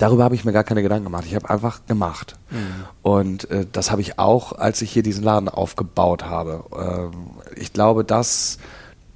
darüber 0.00 0.24
habe 0.24 0.34
ich 0.34 0.44
mir 0.44 0.52
gar 0.52 0.64
keine 0.64 0.82
Gedanken 0.82 1.04
gemacht. 1.04 1.24
Ich 1.26 1.34
habe 1.34 1.48
einfach 1.50 1.86
gemacht. 1.86 2.36
Mhm. 2.50 2.84
Und 3.02 3.50
äh, 3.50 3.66
das 3.70 3.90
habe 3.90 4.00
ich 4.00 4.18
auch, 4.18 4.52
als 4.52 4.82
ich 4.82 4.90
hier 4.90 5.02
diesen 5.02 5.22
Laden 5.22 5.48
aufgebaut 5.48 6.24
habe. 6.24 6.64
Ähm, 6.76 7.12
ich 7.56 7.72
glaube, 7.72 8.04
das, 8.04 8.58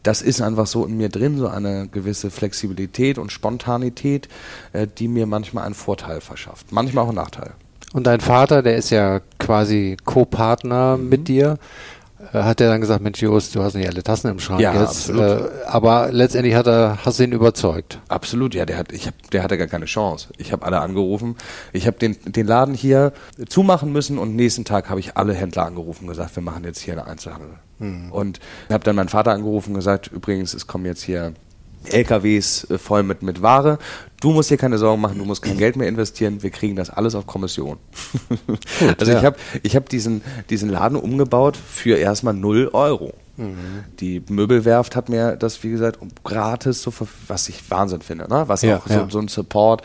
das 0.02 0.22
ist 0.22 0.42
einfach 0.42 0.66
so 0.66 0.84
in 0.84 0.96
mir 0.96 1.08
drin, 1.08 1.38
so 1.38 1.48
eine 1.48 1.88
gewisse 1.88 2.30
Flexibilität 2.30 3.18
und 3.18 3.32
Spontanität, 3.32 4.28
äh, 4.72 4.86
die 4.86 5.08
mir 5.08 5.26
manchmal 5.26 5.64
einen 5.64 5.74
Vorteil 5.74 6.20
verschafft. 6.20 6.70
Manchmal 6.70 7.04
auch 7.04 7.08
einen 7.08 7.16
Nachteil. 7.16 7.52
Und 7.94 8.08
dein 8.08 8.20
Vater, 8.20 8.62
der 8.62 8.76
ist 8.76 8.90
ja 8.90 9.20
quasi 9.38 9.96
Co-Partner 10.04 10.96
mhm. 10.96 11.08
mit 11.08 11.28
dir. 11.28 11.58
Hat 12.32 12.60
er 12.60 12.68
dann 12.68 12.80
gesagt, 12.80 13.02
Mensch, 13.02 13.20
Jost, 13.22 13.54
du 13.54 13.62
hast 13.62 13.74
nicht 13.74 13.88
alle 13.88 14.02
Tassen 14.02 14.30
im 14.30 14.38
Schrank 14.38 14.60
ja, 14.60 14.72
jetzt. 14.72 15.10
Absolut. 15.10 15.22
Äh, 15.22 15.48
aber 15.66 16.10
letztendlich 16.12 16.54
hat 16.54 16.66
er, 16.66 16.98
hast 17.04 17.18
du 17.18 17.24
ihn 17.24 17.32
überzeugt. 17.32 17.98
Absolut, 18.08 18.54
ja, 18.54 18.66
der 18.66 18.78
hat, 18.78 18.92
ich 18.92 19.06
hab, 19.06 19.14
der 19.30 19.42
hatte 19.42 19.58
gar 19.58 19.66
keine 19.66 19.86
Chance. 19.86 20.28
Ich 20.38 20.52
habe 20.52 20.64
alle 20.64 20.80
angerufen. 20.80 21.36
Ich 21.72 21.86
habe 21.86 21.98
den, 21.98 22.16
den 22.24 22.46
Laden 22.46 22.74
hier 22.74 23.12
zumachen 23.48 23.92
müssen 23.92 24.18
und 24.18 24.36
nächsten 24.36 24.64
Tag 24.64 24.90
habe 24.90 25.00
ich 25.00 25.16
alle 25.16 25.34
Händler 25.34 25.66
angerufen 25.66 26.04
und 26.04 26.08
gesagt, 26.08 26.34
wir 26.36 26.42
machen 26.42 26.64
jetzt 26.64 26.80
hier 26.80 26.94
einen 26.94 27.06
Einzelhandel. 27.06 27.50
Mhm. 27.78 28.12
Und 28.12 28.40
habe 28.70 28.84
dann 28.84 28.96
meinen 28.96 29.08
Vater 29.08 29.32
angerufen 29.32 29.70
und 29.70 29.76
gesagt, 29.76 30.10
übrigens, 30.12 30.54
es 30.54 30.66
kommen 30.66 30.84
jetzt 30.86 31.02
hier 31.02 31.34
LKWs 31.92 32.70
äh, 32.70 32.78
voll 32.78 33.02
mit, 33.02 33.22
mit 33.22 33.42
Ware. 33.42 33.78
Du 34.20 34.32
musst 34.32 34.50
dir 34.50 34.56
keine 34.56 34.78
Sorgen 34.78 35.02
machen, 35.02 35.18
du 35.18 35.24
musst 35.24 35.42
kein 35.42 35.58
Geld 35.58 35.76
mehr 35.76 35.88
investieren, 35.88 36.42
wir 36.42 36.50
kriegen 36.50 36.76
das 36.76 36.88
alles 36.88 37.14
auf 37.14 37.26
Kommission. 37.26 37.78
Gut, 38.46 38.60
also 38.98 39.12
ja. 39.12 39.18
ich 39.18 39.24
habe 39.24 39.36
ich 39.62 39.76
hab 39.76 39.88
diesen, 39.88 40.22
diesen 40.48 40.70
Laden 40.70 40.96
umgebaut 40.96 41.56
für 41.56 41.96
erstmal 41.96 42.34
0 42.34 42.70
Euro. 42.72 43.12
Mhm. 43.36 43.84
Die 44.00 44.22
Möbelwerft 44.28 44.96
hat 44.96 45.08
mir 45.08 45.36
das, 45.36 45.62
wie 45.62 45.70
gesagt, 45.70 45.98
gratis, 46.22 46.82
so, 46.82 46.92
was 47.28 47.48
ich 47.48 47.70
Wahnsinn 47.70 48.00
finde, 48.00 48.28
ne? 48.28 48.44
was 48.46 48.62
ja, 48.62 48.78
auch 48.78 48.86
so, 48.86 48.94
ja. 48.94 49.06
so 49.10 49.18
ein 49.18 49.28
Support 49.28 49.82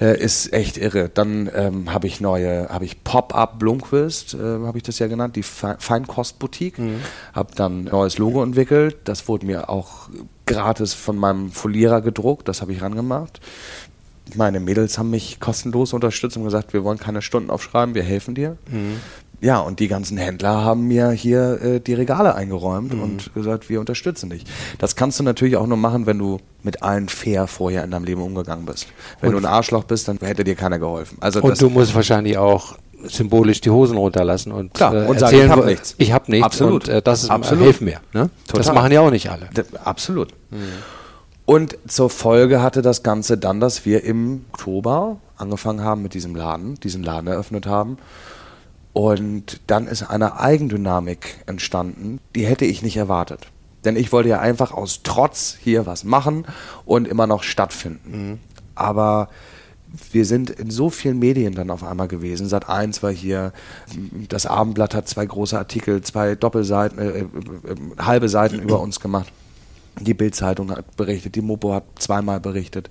äh, 0.00 0.18
ist 0.18 0.52
echt 0.52 0.78
irre. 0.78 1.08
Dann 1.08 1.50
ähm, 1.54 1.92
habe 1.92 2.06
ich 2.06 2.20
neue, 2.20 2.68
habe 2.68 2.84
ich 2.84 3.04
Pop-Up 3.04 3.58
Blomquist, 3.58 4.34
äh, 4.34 4.38
habe 4.38 4.78
ich 4.78 4.82
das 4.82 4.98
ja 4.98 5.06
genannt, 5.06 5.36
die 5.36 5.42
Feinkostboutique. 5.42 6.78
Mhm. 6.78 7.00
Habe 7.32 7.54
dann 7.54 7.80
ein 7.80 7.84
neues 7.84 8.18
Logo 8.18 8.42
entwickelt. 8.42 8.96
Das 9.04 9.28
wurde 9.28 9.46
mir 9.46 9.68
auch 9.68 10.08
gratis 10.46 10.94
von 10.94 11.16
meinem 11.16 11.50
Folierer 11.50 12.00
gedruckt. 12.00 12.48
Das 12.48 12.60
habe 12.60 12.72
ich 12.72 12.82
rangemacht. 12.82 13.40
Meine 14.34 14.60
Mädels 14.60 14.98
haben 14.98 15.10
mich 15.10 15.40
kostenlos 15.40 15.92
unterstützt 15.92 16.36
und 16.36 16.44
gesagt, 16.44 16.72
wir 16.72 16.84
wollen 16.84 16.98
keine 16.98 17.22
Stunden 17.22 17.50
aufschreiben, 17.50 17.94
wir 17.94 18.02
helfen 18.02 18.34
dir. 18.34 18.56
Mhm. 18.70 19.00
Ja, 19.42 19.58
und 19.58 19.80
die 19.80 19.88
ganzen 19.88 20.18
Händler 20.18 20.64
haben 20.64 20.86
mir 20.86 21.10
hier 21.10 21.60
äh, 21.60 21.80
die 21.80 21.94
Regale 21.94 22.36
eingeräumt 22.36 22.94
mhm. 22.94 23.02
und 23.02 23.34
gesagt, 23.34 23.68
wir 23.68 23.80
unterstützen 23.80 24.30
dich. 24.30 24.44
Das 24.78 24.94
kannst 24.94 25.18
du 25.18 25.24
natürlich 25.24 25.56
auch 25.56 25.66
nur 25.66 25.76
machen, 25.76 26.06
wenn 26.06 26.18
du 26.18 26.38
mit 26.62 26.84
allen 26.84 27.08
fair 27.08 27.48
vorher 27.48 27.82
in 27.82 27.90
deinem 27.90 28.04
Leben 28.04 28.22
umgegangen 28.22 28.64
bist. 28.64 28.86
Wenn 29.20 29.34
und 29.34 29.42
du 29.42 29.48
ein 29.48 29.52
Arschloch 29.52 29.82
bist, 29.82 30.06
dann 30.06 30.18
hätte 30.18 30.44
dir 30.44 30.54
keiner 30.54 30.78
geholfen. 30.78 31.18
Also 31.20 31.42
und 31.42 31.60
du 31.60 31.70
musst 31.70 31.92
wahrscheinlich 31.92 32.38
auch 32.38 32.76
symbolisch 33.04 33.60
die 33.60 33.70
Hosen 33.70 33.96
runterlassen 33.96 34.52
und, 34.52 34.74
Klar, 34.74 34.94
äh, 34.94 35.06
und 35.06 35.18
sagen, 35.18 35.36
ich 35.36 35.48
habe 35.48 35.66
nichts. 35.66 35.94
Ich 35.98 36.12
habe 36.12 36.30
nichts 36.30 36.46
absolut. 36.46 36.88
und 36.88 36.94
äh, 36.94 37.02
das 37.02 37.24
ist, 37.24 37.30
absolut. 37.30 37.64
hilf 37.64 37.80
mir. 37.80 38.00
Ne? 38.12 38.30
Das 38.52 38.72
machen 38.72 38.92
ja 38.92 39.00
auch 39.00 39.10
nicht 39.10 39.30
alle. 39.30 39.48
Das, 39.54 39.66
absolut. 39.84 40.32
Mhm. 40.50 40.62
Und 41.44 41.76
zur 41.86 42.08
Folge 42.08 42.62
hatte 42.62 42.82
das 42.82 43.02
Ganze 43.02 43.36
dann, 43.36 43.60
dass 43.60 43.84
wir 43.84 44.04
im 44.04 44.44
Oktober 44.52 45.16
angefangen 45.36 45.82
haben 45.82 46.02
mit 46.02 46.14
diesem 46.14 46.36
Laden, 46.36 46.76
diesen 46.76 47.02
Laden 47.02 47.26
eröffnet 47.26 47.66
haben 47.66 47.98
und 48.92 49.60
dann 49.66 49.86
ist 49.86 50.02
eine 50.02 50.38
Eigendynamik 50.38 51.42
entstanden, 51.46 52.20
die 52.34 52.46
hätte 52.46 52.64
ich 52.64 52.82
nicht 52.82 52.96
erwartet. 52.96 53.46
Denn 53.84 53.96
ich 53.96 54.12
wollte 54.12 54.28
ja 54.28 54.38
einfach 54.38 54.72
aus 54.72 55.00
Trotz 55.02 55.56
hier 55.60 55.86
was 55.86 56.04
machen 56.04 56.44
und 56.84 57.08
immer 57.08 57.26
noch 57.26 57.42
stattfinden. 57.42 58.30
Mhm. 58.30 58.38
Aber 58.74 59.28
wir 60.10 60.24
sind 60.24 60.50
in 60.50 60.70
so 60.70 60.90
vielen 60.90 61.18
Medien 61.18 61.54
dann 61.54 61.70
auf 61.70 61.84
einmal 61.84 62.08
gewesen. 62.08 62.48
Sat 62.48 62.68
1 62.68 63.02
war 63.02 63.12
hier, 63.12 63.52
das 64.28 64.46
Abendblatt 64.46 64.94
hat 64.94 65.08
zwei 65.08 65.26
große 65.26 65.58
Artikel, 65.58 66.02
zwei 66.02 66.34
Doppelseiten, 66.34 66.98
äh, 66.98 67.08
äh, 67.08 67.20
äh 67.20 67.26
halbe 67.98 68.28
Seiten 68.28 68.58
über 68.60 68.80
uns 68.80 69.00
gemacht. 69.00 69.32
Die 70.00 70.14
Bild-Zeitung 70.14 70.70
hat 70.70 70.96
berichtet, 70.96 71.34
die 71.34 71.42
Mopo 71.42 71.74
hat 71.74 71.84
zweimal 71.98 72.40
berichtet. 72.40 72.88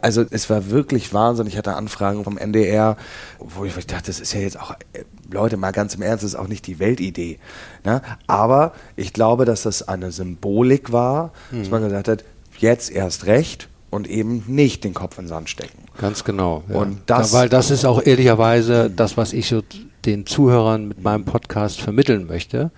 Also 0.00 0.24
es 0.28 0.50
war 0.50 0.70
wirklich 0.70 1.14
Wahnsinn. 1.14 1.46
Ich 1.46 1.56
hatte 1.56 1.76
Anfragen 1.76 2.24
vom 2.24 2.36
NDR, 2.36 2.96
wo 3.38 3.64
ich 3.64 3.74
dachte, 3.86 4.06
das 4.06 4.18
ist 4.18 4.34
ja 4.34 4.40
jetzt 4.40 4.60
auch, 4.60 4.72
äh, 4.92 5.04
Leute, 5.30 5.56
mal 5.56 5.70
ganz 5.70 5.94
im 5.94 6.02
Ernst, 6.02 6.24
das 6.24 6.32
ist 6.32 6.38
auch 6.38 6.48
nicht 6.48 6.66
die 6.66 6.80
Weltidee. 6.80 7.38
Ne? 7.84 8.02
Aber 8.26 8.72
ich 8.96 9.12
glaube, 9.12 9.44
dass 9.44 9.62
das 9.62 9.86
eine 9.86 10.10
Symbolik 10.10 10.90
war, 10.90 11.32
mhm. 11.52 11.60
dass 11.60 11.70
man 11.70 11.82
gesagt 11.84 12.08
hat, 12.08 12.24
jetzt 12.58 12.90
erst 12.90 13.26
recht 13.26 13.68
und 13.92 14.08
eben 14.08 14.42
nicht 14.46 14.84
den 14.84 14.94
Kopf 14.94 15.18
in 15.18 15.24
den 15.24 15.28
Sand 15.28 15.50
stecken. 15.50 15.78
Ganz 15.98 16.24
genau. 16.24 16.64
Ja. 16.68 16.76
Und 16.76 17.02
das, 17.06 17.32
ja, 17.32 17.38
weil 17.38 17.48
das 17.50 17.70
ist 17.70 17.84
auch 17.84 18.02
ehrlicherweise 18.02 18.90
das, 18.90 19.18
was 19.18 19.34
ich 19.34 19.48
so 19.48 19.62
den 20.06 20.24
Zuhörern 20.24 20.88
mit 20.88 21.02
meinem 21.02 21.26
Podcast 21.26 21.78
vermitteln 21.78 22.26
möchte. 22.26 22.70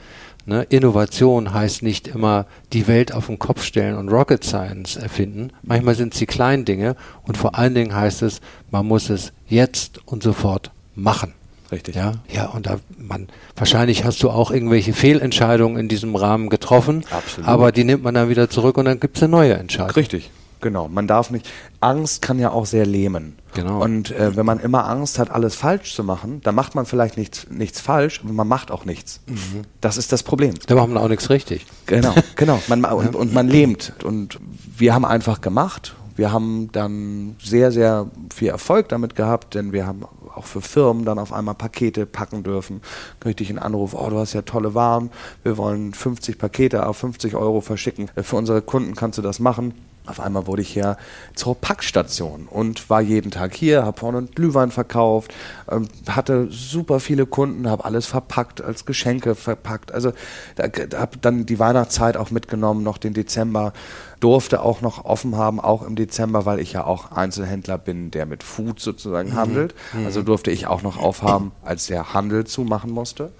Ne? 0.45 0.65
Innovation 0.69 1.55
heißt 1.55 1.85
nicht 1.85 2.09
immer 2.09 2.47
die 2.73 2.89
Welt 2.89 3.15
auf 3.15 3.29
den 3.29 3.39
Kopf 3.39 3.63
stellen 3.63 3.97
und 3.97 4.09
Rocket 4.09 4.43
Science 4.43 4.97
erfinden. 4.97 5.53
Manchmal 5.63 5.95
sind 5.95 6.15
es 6.15 6.19
die 6.19 6.27
kleinen 6.27 6.65
Dinge 6.65 6.97
und 7.23 7.37
vor 7.37 7.55
allen 7.55 7.75
Dingen 7.75 7.95
heißt 7.95 8.23
es, 8.23 8.41
man 8.73 8.85
muss 8.85 9.09
es 9.09 9.33
jetzt 9.47 10.01
und 10.07 10.25
sofort 10.25 10.73
machen. 10.97 11.33
Richtig. 11.71 11.95
Ja, 11.95 12.15
ja, 12.29 12.47
und 12.47 12.67
da 12.67 12.79
man 12.99 13.29
wahrscheinlich 13.57 14.05
hast 14.05 14.23
du 14.23 14.31
auch 14.31 14.51
irgendwelche 14.51 14.93
Fehlentscheidungen 14.93 15.79
in 15.79 15.89
diesem 15.89 16.17
Rahmen 16.17 16.51
getroffen, 16.51 17.05
Absolut. 17.11 17.49
aber 17.49 17.73
die 17.73 17.85
nimmt 17.85 18.03
man 18.03 18.15
dann 18.15 18.29
wieder 18.29 18.51
zurück 18.51 18.77
und 18.77 18.85
dann 18.85 18.99
gibt 18.99 19.17
es 19.17 19.23
eine 19.23 19.31
neue 19.31 19.55
Entscheidung. 19.55 19.93
Richtig. 19.93 20.31
Genau, 20.65 20.89
man 20.89 21.07
darf 21.07 21.31
nicht. 21.31 21.47
Angst 21.81 22.23
kann 22.23 22.39
ja 22.39 22.51
auch 22.51 22.65
sehr 22.65 22.87
lähmen. 22.87 23.37
Genau. 23.53 23.83
Und 23.83 24.13
äh, 24.13 24.35
wenn 24.35 24.47
man 24.47 24.59
immer 24.61 24.89
Angst 24.89 25.19
hat, 25.19 25.31
alles 25.31 25.55
falsch 25.55 25.95
zu 25.95 26.03
machen, 26.03 26.41
dann 26.43 26.55
macht 26.55 26.75
man 26.75 26.87
vielleicht 26.87 27.19
nichts, 27.19 27.47
nichts 27.51 27.83
falsch, 27.83 28.23
aber 28.25 28.33
man 28.33 28.49
macht 28.49 28.71
auch 28.71 28.87
nichts. 28.87 29.21
Mhm. 29.27 29.65
Das 29.83 29.99
ist 29.99 30.11
das 30.11 30.23
Problem. 30.23 30.55
Da 30.67 30.75
macht 30.75 30.89
man 30.89 30.97
auch 30.97 31.09
nichts 31.09 31.29
richtig. 31.29 31.67
Genau, 31.85 32.15
genau. 32.37 32.63
Man, 32.69 32.83
und, 32.83 33.15
und 33.15 33.35
man 33.35 33.47
lähmt. 33.47 33.93
Und 34.05 34.41
wir 34.79 34.95
haben 34.95 35.05
einfach 35.05 35.43
gemacht. 35.43 35.95
Wir 36.17 36.33
haben 36.33 36.71
dann 36.73 37.37
sehr, 37.43 37.71
sehr 37.71 38.07
viel 38.35 38.49
Erfolg 38.49 38.89
damit 38.89 39.17
gehabt, 39.17 39.55
denn 39.55 39.75
wir 39.75 39.87
haben 39.87 40.07
auch 40.35 40.47
für 40.47 40.63
Firmen 40.63 41.05
dann 41.05 41.19
auf 41.19 41.31
einmal 41.31 41.57
Pakete 41.57 42.07
packen 42.07 42.43
dürfen. 42.43 42.81
Kriegte 43.21 43.43
ich 43.43 43.51
einen 43.51 43.59
Anruf, 43.59 43.93
oh, 43.93 44.09
du 44.09 44.17
hast 44.17 44.33
ja 44.33 44.41
tolle 44.41 44.75
Waren, 44.75 45.11
wir 45.43 45.59
wollen 45.59 45.93
50 45.93 46.39
Pakete 46.39 46.87
auf 46.87 46.97
50 46.97 47.35
Euro 47.35 47.61
verschicken. 47.61 48.09
Für 48.17 48.37
unsere 48.37 48.63
Kunden 48.63 48.95
kannst 48.95 49.19
du 49.19 49.23
das 49.23 49.41
machen. 49.41 49.75
Auf 50.07 50.21
einmal 50.21 50.47
wurde 50.47 50.61
ich 50.61 50.75
ja 50.75 50.99
zur 51.35 51.55
Packstation 51.55 52.47
und 52.51 52.91
war 52.91 53.01
jeden 53.01 53.31
Tag 53.31 53.55
hier, 53.55 53.85
habe 53.85 53.99
vorne 53.99 54.23
Glühwein 54.35 54.71
verkauft, 54.71 55.33
ähm, 55.71 55.89
hatte 56.09 56.49
super 56.51 57.01
viele 57.01 57.25
Kunden, 57.25 57.71
habe 57.71 57.87
alles 57.87 58.05
verpackt, 58.05 58.61
als 58.61 58.85
Geschenke 58.85 59.35
verpackt. 59.35 59.93
Also 59.93 60.13
da, 60.57 60.65
habe 60.99 61.17
dann 61.23 61.47
die 61.47 61.59
Weihnachtszeit 61.59 62.19
auch 62.19 62.31
mitgenommen, 62.31 62.83
noch 62.83 62.99
den 62.99 63.15
Dezember, 63.15 63.73
durfte 64.21 64.61
auch 64.61 64.83
noch 64.83 65.07
offen 65.07 65.37
haben, 65.37 65.59
auch 65.59 65.83
im 65.83 65.97
Dezember, 65.97 66.45
weil 66.45 66.61
ich 66.61 66.75
ja 66.75 66.85
auch 66.85 67.13
Einzelhändler 67.13 67.79
bin, 67.79 68.11
der 68.11 68.27
mit 68.27 68.43
Food 68.43 68.81
sozusagen 68.81 69.31
mhm. 69.31 69.37
handelt. 69.37 69.75
Mhm. 69.95 70.05
Also 70.05 70.23
durfte 70.23 70.51
ich 70.51 70.67
auch 70.67 70.83
noch 70.83 70.99
aufhaben, 70.99 71.53
als 71.63 71.87
der 71.87 72.13
Handel 72.13 72.45
zumachen 72.45 72.91
musste. 72.91 73.33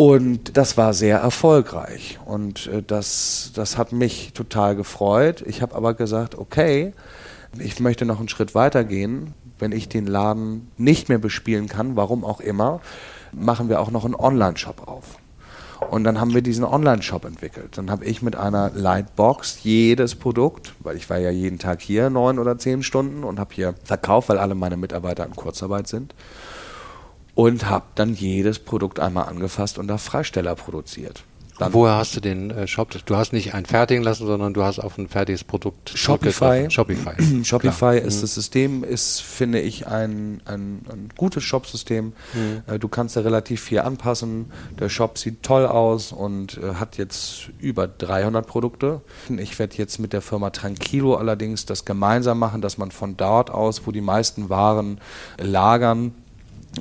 Und 0.00 0.56
das 0.56 0.78
war 0.78 0.94
sehr 0.94 1.18
erfolgreich. 1.18 2.18
Und 2.24 2.68
äh, 2.68 2.82
das, 2.82 3.52
das 3.54 3.76
hat 3.76 3.92
mich 3.92 4.32
total 4.32 4.74
gefreut. 4.74 5.44
Ich 5.46 5.60
habe 5.60 5.74
aber 5.74 5.92
gesagt, 5.92 6.38
okay, 6.38 6.94
ich 7.58 7.80
möchte 7.80 8.06
noch 8.06 8.18
einen 8.18 8.30
Schritt 8.30 8.54
weiter 8.54 8.82
gehen. 8.82 9.34
Wenn 9.58 9.72
ich 9.72 9.90
den 9.90 10.06
Laden 10.06 10.70
nicht 10.78 11.10
mehr 11.10 11.18
bespielen 11.18 11.68
kann, 11.68 11.96
warum 11.96 12.24
auch 12.24 12.40
immer, 12.40 12.80
machen 13.32 13.68
wir 13.68 13.78
auch 13.78 13.90
noch 13.90 14.06
einen 14.06 14.14
Online-Shop 14.14 14.88
auf. 14.88 15.18
Und 15.90 16.04
dann 16.04 16.18
haben 16.18 16.32
wir 16.32 16.40
diesen 16.40 16.64
Online-Shop 16.64 17.26
entwickelt. 17.26 17.76
Dann 17.76 17.90
habe 17.90 18.06
ich 18.06 18.22
mit 18.22 18.36
einer 18.36 18.70
Lightbox 18.70 19.64
jedes 19.64 20.14
Produkt, 20.14 20.72
weil 20.78 20.96
ich 20.96 21.10
war 21.10 21.18
ja 21.18 21.30
jeden 21.30 21.58
Tag 21.58 21.82
hier 21.82 22.08
neun 22.08 22.38
oder 22.38 22.56
zehn 22.56 22.82
Stunden 22.82 23.22
und 23.22 23.38
habe 23.38 23.52
hier 23.52 23.74
verkauft, 23.84 24.30
weil 24.30 24.38
alle 24.38 24.54
meine 24.54 24.78
Mitarbeiter 24.78 25.26
in 25.26 25.36
Kurzarbeit 25.36 25.88
sind 25.88 26.14
und 27.40 27.70
habe 27.70 27.86
dann 27.94 28.12
jedes 28.12 28.58
Produkt 28.58 29.00
einmal 29.00 29.24
angefasst 29.24 29.78
und 29.78 29.90
auf 29.90 30.02
Freisteller 30.02 30.54
produziert. 30.54 31.24
Dann 31.58 31.72
Woher 31.72 31.96
hast 31.96 32.14
du 32.16 32.20
den 32.20 32.50
äh, 32.50 32.66
Shop? 32.66 32.90
Du 33.06 33.16
hast 33.16 33.32
nicht 33.32 33.54
einen 33.54 33.64
fertigen 33.64 34.02
lassen, 34.02 34.26
sondern 34.26 34.52
du 34.52 34.62
hast 34.62 34.78
auf 34.78 34.98
ein 34.98 35.08
fertiges 35.08 35.44
Produkt 35.44 35.90
Shopify. 35.94 36.70
Shopify. 36.70 37.12
Shopify 37.44 37.98
ist 37.98 38.16
mhm. 38.16 38.20
das 38.20 38.34
System, 38.34 38.84
ist, 38.84 39.22
finde 39.22 39.60
ich, 39.60 39.86
ein, 39.86 40.42
ein, 40.44 40.84
ein 40.90 41.08
gutes 41.16 41.42
Shop-System. 41.44 42.12
Mhm. 42.34 42.62
Äh, 42.66 42.78
du 42.78 42.88
kannst 42.88 43.16
da 43.16 43.20
relativ 43.20 43.62
viel 43.62 43.80
anpassen. 43.80 44.50
Der 44.78 44.90
Shop 44.90 45.16
sieht 45.16 45.42
toll 45.42 45.66
aus 45.66 46.12
und 46.12 46.58
äh, 46.58 46.74
hat 46.74 46.98
jetzt 46.98 47.50
über 47.58 47.88
300 47.88 48.46
Produkte. 48.46 49.00
Ich 49.28 49.58
werde 49.58 49.76
jetzt 49.76 49.98
mit 49.98 50.12
der 50.12 50.22
Firma 50.22 50.50
Tranquilo 50.50 51.16
allerdings 51.16 51.64
das 51.64 51.86
gemeinsam 51.86 52.38
machen, 52.38 52.60
dass 52.60 52.76
man 52.76 52.90
von 52.90 53.16
dort 53.16 53.50
aus, 53.50 53.86
wo 53.86 53.92
die 53.92 54.02
meisten 54.02 54.50
Waren 54.50 54.98
lagern, 55.38 56.14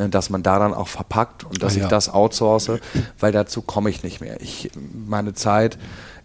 dass 0.09 0.29
man 0.29 0.43
da 0.43 0.59
dann 0.59 0.73
auch 0.73 0.87
verpackt 0.87 1.43
und 1.43 1.63
dass 1.63 1.75
ah, 1.75 1.79
ja. 1.79 1.83
ich 1.83 1.89
das 1.89 2.09
outsource, 2.09 2.71
weil 3.19 3.31
dazu 3.31 3.61
komme 3.61 3.89
ich 3.89 4.03
nicht 4.03 4.21
mehr. 4.21 4.39
Ich, 4.41 4.69
meine 5.07 5.33
Zeit 5.33 5.77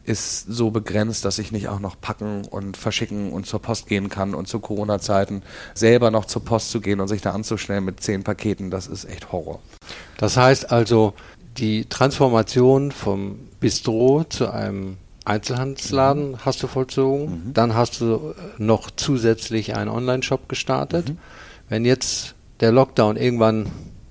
ist 0.04 0.46
so 0.46 0.70
begrenzt, 0.70 1.24
dass 1.24 1.38
ich 1.38 1.50
nicht 1.50 1.68
auch 1.68 1.80
noch 1.80 1.98
packen 1.98 2.44
und 2.44 2.76
verschicken 2.76 3.32
und 3.32 3.46
zur 3.46 3.60
Post 3.60 3.86
gehen 3.86 4.10
kann 4.10 4.34
und 4.34 4.46
zu 4.48 4.60
Corona-Zeiten 4.60 5.42
selber 5.72 6.10
noch 6.10 6.26
zur 6.26 6.44
Post 6.44 6.70
zu 6.70 6.80
gehen 6.80 7.00
und 7.00 7.08
sich 7.08 7.22
da 7.22 7.32
anzustellen 7.32 7.84
mit 7.84 8.00
zehn 8.00 8.22
Paketen, 8.22 8.70
das 8.70 8.86
ist 8.86 9.06
echt 9.06 9.32
Horror. 9.32 9.60
Das 10.18 10.36
heißt 10.36 10.70
also, 10.70 11.14
die 11.56 11.86
Transformation 11.86 12.92
vom 12.92 13.38
Bistro 13.60 14.24
zu 14.24 14.50
einem 14.50 14.98
Einzelhandelsladen 15.24 16.32
mhm. 16.32 16.44
hast 16.44 16.62
du 16.62 16.66
vollzogen, 16.66 17.46
mhm. 17.46 17.54
dann 17.54 17.74
hast 17.74 18.00
du 18.00 18.34
noch 18.58 18.90
zusätzlich 18.90 19.74
einen 19.74 19.88
Online-Shop 19.88 20.48
gestartet. 20.48 21.10
Mhm. 21.10 21.18
Wenn 21.70 21.84
jetzt 21.86 22.34
der 22.64 22.72
Lockdown 22.72 23.18
irgendwann 23.18 23.66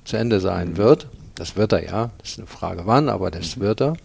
zu 0.05 0.15
Ende 0.15 0.39
sein 0.39 0.77
wird, 0.77 1.07
das 1.33 1.55
wird 1.55 1.73
er 1.73 1.83
ja, 1.83 2.11
das 2.19 2.33
ist 2.33 2.37
eine 2.37 2.45
Frage 2.45 2.83
wann, 2.85 3.09
aber 3.09 3.31
das 3.31 3.59
wird 3.59 3.81
er, 3.81 3.97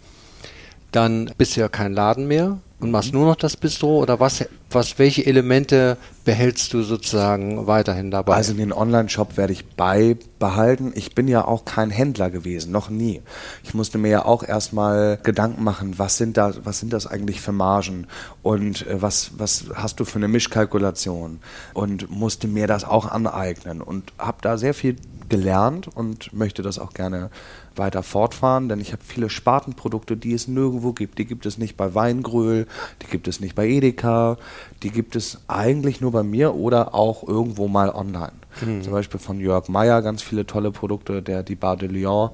dann 0.91 1.29
ja 1.55 1.67
kein 1.69 1.93
Laden 1.93 2.27
mehr 2.27 2.57
und 2.79 2.91
machst 2.91 3.13
nur 3.13 3.25
noch 3.25 3.35
das 3.35 3.57
Bistro 3.57 3.99
oder 3.99 4.19
was, 4.19 4.45
was, 4.71 4.99
welche 4.99 5.25
Elemente 5.25 5.97
behältst 6.23 6.73
du 6.73 6.81
sozusagen 6.83 7.67
weiterhin 7.67 8.09
dabei? 8.09 8.35
Also 8.35 8.53
den 8.53 8.71
Online-Shop 8.71 9.35
werde 9.35 9.51
ich 9.51 9.65
beibehalten. 9.65 10.93
Ich 10.95 11.13
bin 11.13 11.27
ja 11.27 11.45
auch 11.45 11.65
kein 11.65 11.89
Händler 11.89 12.29
gewesen, 12.29 12.71
noch 12.71 12.89
nie. 12.89 13.21
Ich 13.63 13.73
musste 13.73 13.97
mir 13.97 14.09
ja 14.09 14.25
auch 14.25 14.43
erstmal 14.43 15.19
Gedanken 15.21 15.63
machen, 15.63 15.99
was 15.99 16.17
sind 16.17 16.37
da, 16.37 16.53
was 16.63 16.79
sind 16.79 16.93
das 16.93 17.05
eigentlich 17.05 17.41
für 17.41 17.51
Margen 17.51 18.07
und 18.43 18.87
äh, 18.87 19.01
was, 19.01 19.31
was 19.37 19.65
hast 19.75 19.99
du 19.99 20.05
für 20.05 20.17
eine 20.17 20.27
Mischkalkulation 20.27 21.39
und 21.73 22.09
musste 22.09 22.47
mir 22.47 22.67
das 22.67 22.85
auch 22.85 23.11
aneignen 23.11 23.81
und 23.81 24.13
habe 24.17 24.37
da 24.41 24.57
sehr 24.57 24.73
viel 24.73 24.95
gelernt 25.29 25.87
und 25.87 26.33
möchte 26.33 26.61
das 26.61 26.79
auch 26.79 26.93
gerne 26.93 27.29
weiter 27.75 28.03
fortfahren, 28.03 28.69
denn 28.69 28.79
ich 28.79 28.91
habe 28.91 29.03
viele 29.03 29.29
Spartenprodukte, 29.29 30.17
die 30.17 30.33
es 30.33 30.47
nirgendwo 30.47 30.93
gibt. 30.93 31.17
Die 31.17 31.25
gibt 31.25 31.45
es 31.45 31.57
nicht 31.57 31.77
bei 31.77 31.95
Weingröhl, 31.95 32.67
die 33.01 33.07
gibt 33.07 33.27
es 33.27 33.39
nicht 33.39 33.55
bei 33.55 33.67
Edeka, 33.67 34.37
die 34.83 34.91
gibt 34.91 35.15
es 35.15 35.39
eigentlich 35.47 36.01
nur 36.01 36.11
bei 36.11 36.23
mir 36.23 36.55
oder 36.55 36.93
auch 36.93 37.27
irgendwo 37.27 37.67
mal 37.67 37.89
online. 37.89 38.33
Mhm. 38.61 38.83
Zum 38.83 38.93
Beispiel 38.93 39.19
von 39.19 39.39
Jörg 39.39 39.69
Meyer 39.69 40.01
ganz 40.01 40.21
viele 40.21 40.45
tolle 40.45 40.71
Produkte, 40.71 41.21
der 41.21 41.43
die 41.43 41.55
Bar 41.55 41.77
de 41.77 41.89
Lyon 41.89 42.31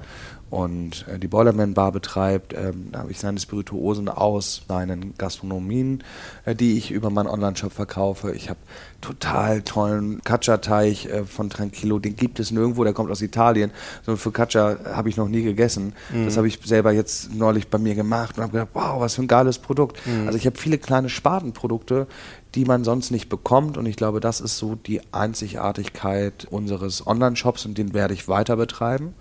und 0.49 1.05
äh, 1.08 1.17
die 1.17 1.27
Boilerman 1.27 1.73
Bar 1.73 1.91
betreibt. 1.91 2.53
Ähm, 2.53 2.89
da 2.91 2.99
habe 2.99 3.12
ich 3.12 3.19
seine 3.19 3.39
Spirituosen 3.39 4.10
aus 4.10 4.62
seinen 4.67 5.15
Gastronomien, 5.17 6.03
äh, 6.45 6.55
die 6.55 6.77
ich 6.77 6.91
über 6.91 7.10
meinen 7.10 7.27
Online-Shop 7.27 7.73
verkaufe. 7.73 8.31
Ich 8.34 8.49
habe 8.49 8.60
total 9.01 9.62
tollen 9.63 10.21
Caccia-Teig 10.23 11.05
äh, 11.05 11.25
von 11.25 11.49
Tranquillo, 11.49 11.99
den 11.99 12.15
gibt 12.15 12.39
es 12.39 12.51
nirgendwo, 12.51 12.84
der 12.84 12.93
kommt 12.93 13.12
aus 13.12 13.21
Italien. 13.21 13.71
So 14.05 14.15
für 14.15 14.31
Caccia 14.31 14.77
habe 14.93 15.10
ich 15.10 15.17
noch 15.17 15.27
nie 15.27 15.43
gegessen. 15.43 15.93
Mhm. 16.13 16.25
Das 16.25 16.38
habe 16.38 16.47
ich 16.47 16.60
selber 16.63 16.91
jetzt 16.91 17.34
neulich 17.34 17.67
bei 17.67 17.77
mir 17.77 17.95
gemacht 17.95 18.38
und 18.38 18.43
habe 18.43 18.53
gedacht, 18.53 18.69
wow, 18.73 18.99
was 18.99 19.15
für 19.15 19.23
ein 19.23 19.27
geiles 19.27 19.58
Produkt. 19.60 19.99
Mhm. 20.05 20.27
Also 20.27 20.38
ich 20.38 20.45
habe 20.45 20.58
viele 20.58 20.77
kleine 20.77 21.10
Spatenprodukte, 21.10 22.08
die 22.53 22.65
man 22.65 22.84
sonst 22.84 23.12
nicht 23.12 23.29
bekommt 23.29 23.77
und 23.77 23.86
ich 23.86 23.97
glaube, 23.97 24.19
das 24.19 24.39
ist 24.39 24.58
so 24.58 24.75
die 24.75 25.01
Einzigartigkeit 25.12 26.47
unseres 26.49 27.05
Online-Shops 27.05 27.65
und 27.65 27.77
den 27.77 27.93
werde 27.93 28.13
ich 28.13 28.27
weiter 28.27 28.55
betreiben. 28.55 29.13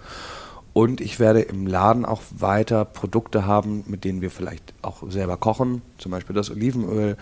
Und 0.75 1.01
ich 1.01 1.21
werde 1.21 1.41
im 1.41 1.69
Laden 1.69 2.05
auch 2.05 2.21
weiter 2.37 2.85
Produkte 2.85 3.47
haben, 3.47 3.85
mit 3.87 4.03
denen 4.03 4.21
wir 4.21 4.31
vielleicht 4.33 4.75
auch 4.83 5.09
selber 5.09 5.37
kochen, 5.37 5.83
zum 5.99 6.11
Beispiel 6.11 6.35
das 6.35 6.51
Olivenöl. 6.51 7.17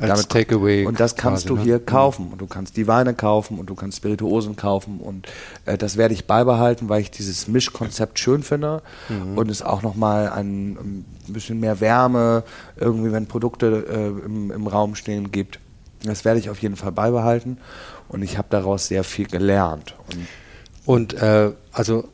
Als 0.00 0.26
Takeaway. 0.26 0.84
Und 0.84 0.98
das 0.98 1.14
kannst 1.14 1.46
quasi, 1.46 1.54
du 1.54 1.56
ne? 1.58 1.62
hier 1.62 1.74
ne? 1.74 1.84
kaufen. 1.84 2.32
Und 2.32 2.40
du 2.40 2.48
kannst 2.48 2.76
die 2.76 2.88
Weine 2.88 3.14
kaufen 3.14 3.60
und 3.60 3.70
du 3.70 3.76
kannst 3.76 3.98
Spirituosen 3.98 4.56
kaufen. 4.56 4.98
Und 4.98 5.28
äh, 5.64 5.78
das 5.78 5.96
werde 5.96 6.12
ich 6.12 6.26
beibehalten, 6.26 6.88
weil 6.88 7.00
ich 7.00 7.12
dieses 7.12 7.46
Mischkonzept 7.46 8.18
schön 8.18 8.42
finde. 8.42 8.82
Mhm. 9.08 9.38
Und 9.38 9.48
es 9.48 9.62
auch 9.62 9.82
nochmal 9.82 10.30
ein, 10.30 10.72
ein 10.72 11.04
bisschen 11.28 11.60
mehr 11.60 11.78
Wärme, 11.78 12.42
irgendwie, 12.74 13.12
wenn 13.12 13.26
Produkte 13.26 13.86
äh, 13.88 14.26
im, 14.26 14.50
im 14.50 14.66
Raum 14.66 14.96
stehen, 14.96 15.30
gibt. 15.30 15.60
Das 16.02 16.24
werde 16.24 16.40
ich 16.40 16.50
auf 16.50 16.60
jeden 16.60 16.74
Fall 16.74 16.90
beibehalten. 16.90 17.58
Und 18.08 18.22
ich 18.22 18.38
habe 18.38 18.48
daraus 18.50 18.88
sehr 18.88 19.04
viel 19.04 19.28
gelernt. 19.28 19.94
Und, 20.84 21.12
und 21.14 21.22
äh, 21.22 21.52
also 21.70 22.08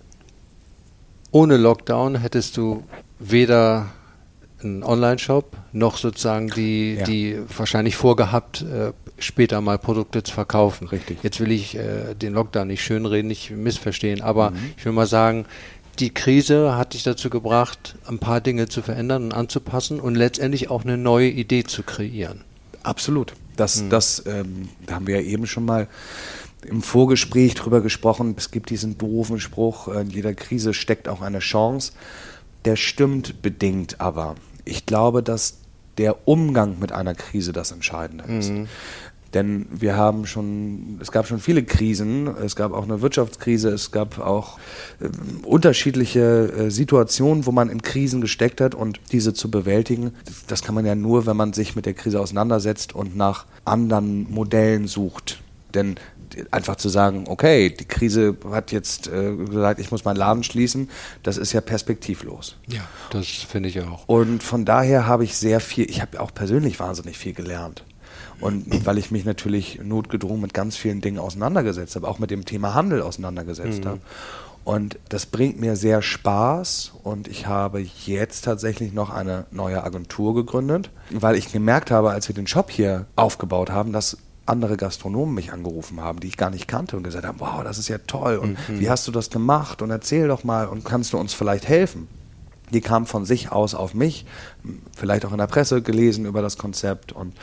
ohne 1.35 1.57
Lockdown 1.57 2.14
hättest 2.20 2.57
du 2.57 2.85
weder 3.18 3.87
einen 4.62 4.85
Online-Shop, 4.85 5.57
noch 5.72 5.97
sozusagen 5.99 6.49
die, 6.49 6.95
Ja. 6.95 7.05
die 7.05 7.39
wahrscheinlich 7.59 7.97
vorgehabt, 7.97 8.62
äh, 8.62 8.93
später 9.18 9.61
mal 9.61 9.76
Produkte 9.78 10.22
zu 10.22 10.32
verkaufen. 10.32 10.87
Richtig. 10.89 11.18
Jetzt 11.24 11.41
will 11.41 11.51
ich 11.51 11.76
äh, 11.76 12.14
den 12.14 12.35
Lockdown 12.35 12.68
nicht 12.68 12.82
schönreden, 12.85 13.26
nicht 13.26 13.51
missverstehen, 13.51 14.22
aber 14.22 14.53
Mhm. 14.53 14.57
ich 14.78 14.85
will 14.85 14.93
mal 14.93 15.07
sagen, 15.09 15.45
die 15.99 16.14
Krise 16.14 16.76
hat 16.76 16.95
dich 16.95 17.03
dazu 17.03 17.30
gebracht, 17.30 17.97
ein 18.07 18.18
paar 18.20 18.41
Dinge 18.41 18.68
zu 18.68 18.80
verändern 18.80 19.24
und 19.24 19.35
anzupassen 19.35 19.99
und 20.01 20.14
letztendlich 20.14 20.70
auch 20.70 20.85
eine 20.85 20.97
neue 20.97 21.28
Idee 21.28 21.64
zu 21.64 21.82
kreieren. 21.82 22.43
Absolut. 22.85 23.35
Das, 23.57 23.82
das 23.89 24.22
ähm, 24.26 24.68
da 24.87 24.95
haben 24.95 25.07
wir 25.09 25.20
ja 25.20 25.26
eben 25.26 25.47
schon 25.47 25.64
mal 25.64 25.89
im 26.65 26.83
Vorgespräch 26.83 27.55
drüber 27.55 27.81
gesprochen. 27.81 28.35
Es 28.37 28.51
gibt 28.51 28.71
diesen 28.71 28.99
doofen 28.99 29.41
Spruch, 29.41 29.89
äh, 29.89 30.03
in 30.03 30.11
jeder 30.11 30.35
Krise 30.35 30.75
steckt 30.75 31.09
auch 31.09 31.23
eine 31.23 31.41
Chance. 31.41 31.93
Der 32.65 32.77
stimmt 32.77 33.43
bedingt 33.43 34.01
aber. 34.01 34.37
Ich 34.65 34.87
glaube, 34.87 35.23
dass 35.23 35.59
der 35.99 36.27
Umgang 36.27 36.79
mit 36.81 36.93
einer 36.93 37.15
Krise 37.15 37.53
das 37.53 37.71
Entscheidende 37.71 38.25
ist. 38.25 38.51
Denn 39.35 39.67
wir 39.71 39.97
haben 39.97 40.27
schon, 40.27 40.99
es 41.01 41.11
gab 41.11 41.27
schon 41.27 41.41
viele 41.41 41.65
Krisen, 41.65 42.29
es 42.29 42.55
gab 42.55 42.73
auch 42.73 42.85
eine 42.85 43.03
Wirtschaftskrise, 43.03 43.71
es 43.71 43.91
gab 43.91 44.21
auch 44.21 44.59
ähm, 45.03 45.11
unterschiedliche 45.43 46.53
äh, 46.53 46.71
Situationen, 46.71 47.45
wo 47.45 47.51
man 47.51 47.69
in 47.69 47.83
Krisen 47.83 48.21
gesteckt 48.21 48.61
hat 48.61 48.77
und 48.77 49.01
diese 49.11 49.35
zu 49.35 49.51
bewältigen, 49.51 50.12
das, 50.25 50.47
das 50.47 50.62
kann 50.62 50.77
man 50.77 50.87
ja 50.87 50.95
nur, 50.95 51.27
wenn 51.27 51.37
man 51.37 51.53
sich 51.53 51.75
mit 51.75 51.85
der 51.85 51.95
Krise 51.95 52.21
auseinandersetzt 52.21 52.95
und 52.95 53.17
nach 53.17 53.47
anderen 53.65 54.33
Modellen 54.33 54.87
sucht. 54.87 55.41
Denn 55.75 55.97
einfach 56.51 56.76
zu 56.76 56.89
sagen, 56.89 57.24
okay, 57.28 57.70
die 57.70 57.85
Krise 57.85 58.37
hat 58.51 58.72
jetzt 58.72 59.09
äh, 59.09 59.35
gesagt, 59.37 59.80
ich 59.80 59.91
muss 59.91 60.05
meinen 60.05 60.16
Laden 60.16 60.45
schließen, 60.45 60.91
das 61.22 61.37
ist 61.37 61.53
ja 61.53 61.61
perspektivlos. 61.61 62.57
Ja, 62.66 62.82
das 63.11 63.26
finde 63.26 63.68
ich 63.68 63.80
auch. 63.80 64.07
Und 64.07 64.43
von 64.43 64.64
daher 64.64 65.07
habe 65.07 65.24
ich 65.24 65.37
sehr 65.37 65.61
viel, 65.61 65.89
ich 65.89 66.01
habe 66.01 66.20
auch 66.20 66.32
persönlich 66.32 66.80
wahnsinnig 66.80 67.18
viel 67.18 67.32
gelernt. 67.32 67.85
Und 68.41 68.85
weil 68.85 68.99
ich 68.99 69.11
mich 69.11 69.24
natürlich 69.24 69.80
notgedrungen 69.82 70.41
mit 70.41 70.53
ganz 70.53 70.76
vielen 70.76 71.01
Dingen 71.01 71.18
auseinandergesetzt 71.18 71.97
habe, 71.97 72.09
auch 72.09 72.18
mit 72.18 72.30
dem 72.30 72.45
Thema 72.45 72.74
Handel 72.74 73.01
auseinandergesetzt 73.01 73.87
habe. 73.87 74.01
Und 74.64 74.99
das 75.11 75.26
bringt 75.26 75.61
mir 75.61 75.76
sehr 75.76 76.01
Spaß 76.01 76.93
und 77.03 77.28
ich 77.28 77.47
habe 77.47 77.85
jetzt 78.07 78.47
tatsächlich 78.47 78.95
noch 78.95 79.11
eine 79.11 79.45
neue 79.51 79.85
Agentur 79.85 80.35
gegründet, 80.35 80.91
weil 81.11 81.37
ich 81.37 81.53
gemerkt 81.53 81.91
habe, 81.91 82.11
als 82.11 82.28
wir 82.28 82.35
den 82.35 82.47
Shop 82.47 82.70
hier 82.70 83.05
aufgebaut 83.14 83.70
haben, 83.70 83.93
dass 83.93 84.16
andere 84.47 84.77
Gastronomen 84.77 85.35
mich 85.35 85.53
angerufen 85.53 86.01
haben, 86.01 86.21
die 86.21 86.29
ich 86.29 86.37
gar 86.37 86.51
nicht 86.51 86.69
kannte 86.69 86.97
und 86.97 87.03
gesagt 87.03 87.27
haben, 87.27 87.41
wow, 87.41 87.63
das 87.65 87.79
ist 87.79 87.89
ja 87.89 87.99
toll 87.99 88.37
und 88.37 88.59
wie 88.69 88.91
hast 88.91 89.07
du 89.09 89.13
das 89.13 89.31
gemacht 89.31 89.83
und 89.83 89.91
erzähl 89.91 90.29
doch 90.29 90.45
mal 90.45 90.67
und 90.67 90.85
kannst 90.85 91.13
du 91.13 91.19
uns 91.19 91.35
vielleicht 91.35 91.69
helfen? 91.69 92.09
Die 92.73 92.81
kamen 92.81 93.07
von 93.07 93.25
sich 93.25 93.53
aus 93.53 93.75
auf 93.75 93.95
mich, 93.95 94.25
vielleicht 94.97 95.25
auch 95.25 95.33
in 95.33 95.39
der 95.39 95.47
Presse 95.47 95.83
gelesen 95.83 96.25
über 96.25 96.43
das 96.43 96.59
Konzept 96.59 97.13
und 97.13 97.35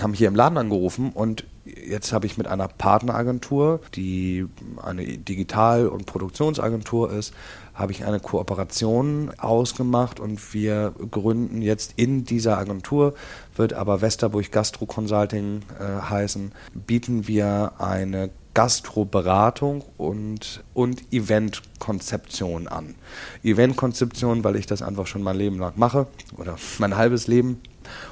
haben 0.00 0.14
hier 0.14 0.28
im 0.28 0.34
Laden 0.34 0.58
angerufen 0.58 1.10
und 1.12 1.44
jetzt 1.64 2.12
habe 2.12 2.26
ich 2.26 2.38
mit 2.38 2.46
einer 2.46 2.68
Partneragentur, 2.68 3.80
die 3.94 4.46
eine 4.82 5.04
Digital- 5.04 5.88
und 5.88 6.06
Produktionsagentur 6.06 7.12
ist, 7.12 7.34
habe 7.74 7.92
ich 7.92 8.04
eine 8.04 8.20
Kooperation 8.20 9.30
ausgemacht 9.38 10.20
und 10.20 10.52
wir 10.52 10.94
gründen 11.10 11.62
jetzt 11.62 11.94
in 11.96 12.24
dieser 12.24 12.58
Agentur, 12.58 13.14
wird 13.58 13.72
aber 13.72 14.00
Westerburg 14.00 14.50
Gastro 14.52 14.86
Consulting 14.86 15.62
äh, 15.78 16.02
heißen, 16.08 16.52
bieten 16.74 17.26
wir 17.28 17.72
eine 17.78 18.30
Gastroberatung 18.54 19.84
und, 19.96 20.64
und 20.74 21.12
Eventkonzeption 21.12 22.66
an. 22.66 22.96
Eventkonzeption, 23.44 24.42
weil 24.42 24.56
ich 24.56 24.66
das 24.66 24.82
einfach 24.82 25.06
schon 25.06 25.22
mein 25.22 25.36
Leben 25.36 25.58
lang 25.58 25.74
mache 25.76 26.08
oder 26.36 26.56
mein 26.78 26.96
halbes 26.96 27.28
Leben 27.28 27.60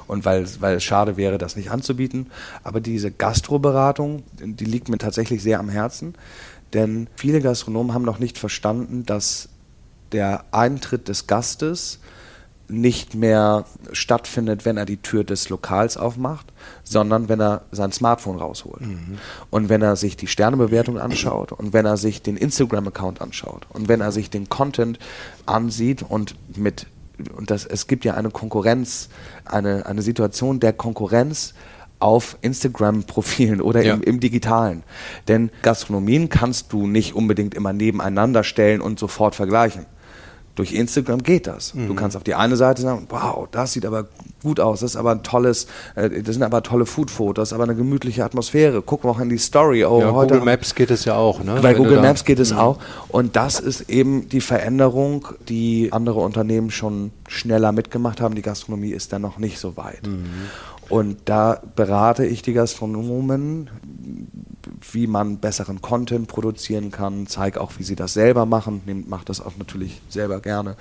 und 0.07 0.25
weil, 0.25 0.47
weil 0.61 0.77
es 0.77 0.83
schade 0.83 1.17
wäre, 1.17 1.37
das 1.37 1.55
nicht 1.55 1.69
anzubieten. 1.71 2.27
Aber 2.63 2.79
diese 2.79 3.11
Gastroberatung, 3.11 4.23
die 4.39 4.65
liegt 4.65 4.89
mir 4.89 4.97
tatsächlich 4.97 5.43
sehr 5.43 5.59
am 5.59 5.69
Herzen, 5.69 6.15
denn 6.73 7.07
viele 7.15 7.41
Gastronomen 7.41 7.93
haben 7.93 8.05
noch 8.05 8.19
nicht 8.19 8.37
verstanden, 8.37 9.05
dass 9.05 9.49
der 10.11 10.45
Eintritt 10.51 11.09
des 11.09 11.27
Gastes 11.27 11.99
nicht 12.69 13.15
mehr 13.15 13.65
stattfindet, 13.93 14.65
wenn 14.65 14.75
er 14.77 14.85
die 14.85 14.97
Tür 14.97 15.23
des 15.23 15.49
Lokals 15.49 15.95
aufmacht, 15.97 16.47
sondern 16.83 17.29
wenn 17.29 17.39
er 17.39 17.61
sein 17.71 17.91
Smartphone 17.91 18.37
rausholt. 18.37 18.81
Und 19.49 19.69
wenn 19.69 19.81
er 19.81 19.95
sich 19.95 20.17
die 20.17 20.27
Sternebewertung 20.27 20.97
anschaut 20.99 21.51
und 21.53 21.71
wenn 21.73 21.85
er 21.85 21.97
sich 21.97 22.21
den 22.21 22.35
Instagram-Account 22.37 23.21
anschaut 23.21 23.67
und 23.69 23.87
wenn 23.87 24.01
er 24.01 24.11
sich 24.11 24.29
den 24.29 24.49
Content 24.49 24.99
ansieht 25.45 26.03
und 26.03 26.35
mit 26.57 26.87
und 27.35 27.49
das, 27.49 27.65
es 27.65 27.87
gibt 27.87 28.05
ja 28.05 28.13
eine 28.13 28.29
Konkurrenz, 28.29 29.09
eine, 29.45 29.87
eine 29.87 30.03
Situation 30.03 30.59
der 30.59 30.71
Konkurrenz 30.71 31.55
auf 31.99 32.37
Instagram-Profilen 32.41 33.59
oder 33.59 33.83
Ja. 33.83 33.95
im, 33.95 34.03
im 34.03 34.19
Digitalen. 34.19 34.83
Denn 35.27 35.49
Gastronomien 35.63 36.29
kannst 36.29 36.71
du 36.73 36.85
nicht 36.85 37.15
unbedingt 37.15 37.55
immer 37.55 37.73
nebeneinander 37.73 38.43
stellen 38.43 38.81
und 38.81 38.99
sofort 38.99 39.33
vergleichen. 39.33 39.85
Durch 40.57 40.73
Instagram 40.73 41.21
geht 41.21 41.45
das. 41.45 41.73
Du 41.73 41.93
kannst 41.93 42.17
auf 42.17 42.23
die 42.23 42.33
eine 42.33 42.55
Seite 42.55 42.81
sagen, 42.81 43.05
wow, 43.09 43.47
das 43.51 43.73
sieht 43.73 43.85
aber 43.85 44.07
gut 44.41 44.59
aus, 44.59 44.79
das 44.79 44.91
ist 44.91 44.95
aber 44.97 45.11
ein 45.11 45.21
tolles, 45.21 45.67
äh, 45.93 46.09
das 46.23 46.33
sind 46.33 46.41
aber 46.41 46.63
tolle 46.63 46.87
Food-Fotos, 46.87 47.53
aber 47.53 47.65
eine 47.65 47.75
gemütliche 47.75 48.25
Atmosphäre. 48.25 48.81
Guck 48.81 49.03
mal 49.03 49.11
auch 49.11 49.19
in 49.19 49.29
die 49.29 49.37
Story. 49.37 49.85
Oh, 49.85 49.99
ja, 50.01 50.11
heute 50.13 50.33
Google 50.33 50.45
Maps 50.45 50.73
geht 50.73 50.89
es 50.89 51.05
ja 51.05 51.15
auch, 51.15 51.43
ne? 51.43 51.59
bei 51.61 51.75
Wenn 51.75 51.77
Google 51.77 52.01
Maps 52.01 52.25
geht 52.25 52.39
es 52.39 52.53
auch. 52.53 52.79
Und 53.09 53.35
das 53.35 53.59
ist 53.59 53.89
eben 53.89 54.29
die 54.29 54.41
Veränderung, 54.41 55.27
die 55.47 55.89
andere 55.91 56.21
Unternehmen 56.21 56.71
schon 56.71 57.11
schneller 57.27 57.71
mitgemacht 57.71 58.19
haben. 58.19 58.33
Die 58.33 58.41
Gastronomie 58.41 58.89
ist 58.89 59.13
da 59.13 59.19
noch 59.19 59.37
nicht 59.37 59.59
so 59.59 59.77
weit. 59.77 60.01
Und 60.89 61.17
da 61.25 61.61
berate 61.75 62.25
ich 62.25 62.41
die 62.41 62.53
Gastronomen, 62.53 63.69
wie 64.91 65.07
man 65.07 65.37
besseren 65.37 65.81
Content 65.81 66.27
produzieren 66.27 66.91
kann, 66.91 67.27
zeige 67.27 67.61
auch, 67.61 67.71
wie 67.77 67.83
sie 67.83 67.95
das 67.95 68.13
selber 68.13 68.45
machen, 68.45 68.81
Nehmt- 68.85 69.07
macht 69.09 69.29
das 69.29 69.41
auch 69.41 69.53
natürlich 69.57 70.01
selber 70.09 70.39
gerne 70.39 70.75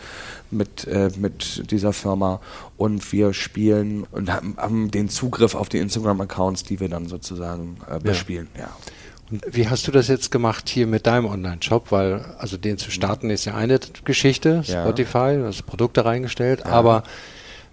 mit, 0.50 0.86
äh, 0.86 1.10
mit 1.18 1.70
dieser 1.70 1.92
Firma. 1.92 2.40
Und 2.76 3.12
wir 3.12 3.32
spielen 3.32 4.04
und 4.12 4.32
haben, 4.32 4.54
haben 4.58 4.90
den 4.90 5.08
Zugriff 5.08 5.54
auf 5.54 5.68
die 5.68 5.78
Instagram-Accounts, 5.78 6.64
die 6.64 6.80
wir 6.80 6.88
dann 6.88 7.06
sozusagen 7.06 7.76
äh, 7.90 7.98
bespielen. 7.98 8.48
Ja. 8.58 8.68
Und 9.30 9.42
Wie 9.50 9.68
hast 9.68 9.88
du 9.88 9.90
das 9.92 10.06
jetzt 10.06 10.30
gemacht 10.30 10.68
hier 10.68 10.86
mit 10.86 11.06
deinem 11.06 11.26
Online-Shop? 11.26 11.90
Weil, 11.90 12.24
also 12.38 12.56
den 12.56 12.78
zu 12.78 12.90
starten 12.92 13.28
ist 13.30 13.44
ja 13.44 13.54
eine 13.56 13.80
Geschichte, 14.04 14.62
Ja. 14.66 14.82
Spotify, 14.84 15.36
du 15.38 15.46
hast 15.46 15.64
Produkte 15.66 16.04
reingestellt, 16.04 16.64
aber 16.64 17.02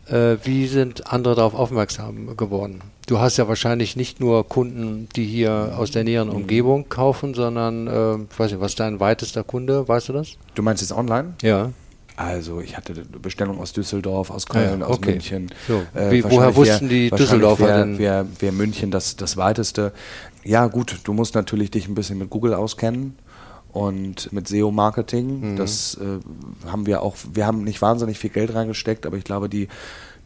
äh, 0.07 0.37
wie 0.43 0.65
sind 0.67 1.11
andere 1.13 1.35
darauf 1.35 1.53
aufmerksam 1.53 2.35
geworden? 2.35 2.81
Du 3.05 3.19
hast 3.19 3.37
ja 3.37 3.47
wahrscheinlich 3.47 3.95
nicht 3.97 4.19
nur 4.21 4.47
Kunden, 4.47 5.09
die 5.15 5.25
hier 5.25 5.73
aus 5.77 5.91
der 5.91 6.03
näheren 6.05 6.29
Umgebung 6.29 6.87
kaufen, 6.87 7.33
sondern, 7.33 7.87
äh, 7.87 8.15
ich 8.31 8.39
weiß 8.39 8.51
nicht, 8.51 8.61
was 8.61 8.71
ist 8.71 8.79
dein 8.79 8.99
weitester 8.99 9.43
Kunde, 9.43 9.87
weißt 9.87 10.09
du 10.09 10.13
das? 10.13 10.37
Du 10.55 10.61
meinst 10.63 10.81
jetzt 10.81 10.93
online? 10.93 11.33
Ja. 11.41 11.71
Also 12.15 12.61
ich 12.61 12.77
hatte 12.77 12.93
eine 12.93 13.03
Bestellung 13.19 13.59
aus 13.59 13.73
Düsseldorf, 13.73 14.29
aus 14.29 14.45
Köln, 14.45 14.81
Ja, 14.81 14.85
aus 14.85 14.97
okay. 14.97 15.11
München. 15.11 15.49
So, 15.67 15.81
Äh, 15.99 16.11
wie- 16.11 16.23
woher 16.23 16.55
wussten 16.55 16.87
die 16.87 17.09
Düsseldorfer 17.09 17.65
wär, 17.67 17.77
denn? 17.79 17.97
Wäre 17.97 18.25
wär 18.39 18.51
München 18.51 18.91
das, 18.91 19.15
das 19.17 19.35
weiteste. 19.35 19.91
Ja 20.43 20.67
gut, 20.67 20.99
du 21.03 21.13
musst 21.13 21.33
natürlich 21.35 21.71
dich 21.71 21.87
ein 21.87 21.95
bisschen 21.95 22.19
mit 22.19 22.29
Google 22.29 22.53
auskennen 22.53 23.15
und 23.71 24.31
mit 24.31 24.47
SEO-Marketing. 24.47 25.53
Mhm. 25.53 25.55
Das 25.57 25.95
äh, 25.99 26.19
haben 26.69 26.85
wir 26.85 27.01
auch, 27.01 27.15
wir 27.33 27.47
haben 27.47 27.63
nicht 27.63 27.81
wahnsinnig 27.81 28.19
viel 28.19 28.29
Geld 28.29 28.53
reingesteckt, 28.53 29.05
aber 29.07 29.17
ich 29.17 29.23
glaube, 29.23 29.49
die, 29.49 29.67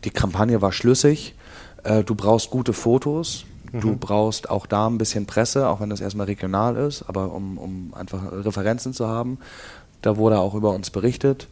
die 0.03 0.09
Kampagne 0.11 0.61
war 0.61 0.73
schlüssig. 0.73 1.33
Äh, 1.87 2.03
du 2.03 2.15
brauchst 2.15 2.49
gute 2.49 2.73
Fotos. 2.73 3.45
Du 3.73 3.89
Mhm. 3.89 3.99
brauchst 3.99 4.49
auch 4.49 4.65
da 4.65 4.87
ein 4.87 4.97
bisschen 4.97 5.25
Presse, 5.25 5.67
auch 5.67 5.81
wenn 5.81 5.89
das 5.89 5.99
erstmal 5.99 6.25
regional 6.27 6.77
ist, 6.77 7.03
aber 7.07 7.33
um, 7.33 7.57
um 7.57 7.93
einfach 7.93 8.21
Referenzen 8.31 8.93
zu 8.93 9.07
haben. 9.07 9.37
Da 10.01 10.15
wurde 10.15 10.39
auch 10.39 10.53
über 10.55 10.71
uns 10.71 10.89
berichtet. 10.89 11.47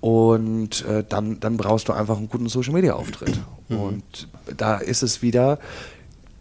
Und 0.00 0.84
äh, 0.84 1.02
dann, 1.08 1.40
dann 1.40 1.56
brauchst 1.56 1.88
du 1.88 1.92
einfach 1.94 2.18
einen 2.18 2.28
guten 2.28 2.48
Social 2.48 2.74
Media 2.74 2.92
Auftritt. 2.94 3.40
Und 3.70 4.28
da 4.56 4.76
ist 4.76 5.02
es 5.02 5.22
wieder, 5.22 5.58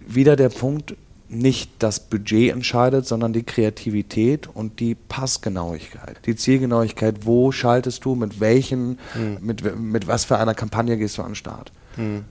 wieder 0.06 0.36
der 0.36 0.50
Punkt, 0.50 0.96
nicht 1.30 1.72
das 1.80 2.00
Budget 2.02 2.52
entscheidet, 2.54 3.08
sondern 3.08 3.34
die 3.34 3.42
Kreativität 3.44 4.48
und 4.54 4.80
die 4.80 4.94
Passgenauigkeit. 4.96 6.18
Die 6.28 6.36
Zielgenauigkeit, 6.36 7.26
wo 7.26 7.52
schaltest 7.52 8.06
du, 8.06 8.14
mit 8.16 8.40
welchen, 8.40 9.00
mit, 9.42 9.64
we- 9.64 9.76
mit 9.76 10.08
was 10.08 10.26
für 10.26 10.38
einer 10.38 10.54
Kampagne 10.54 10.98
gehst 10.98 11.18
du 11.18 11.22
an 11.24 11.30
den 11.30 11.36
Start. 11.36 11.72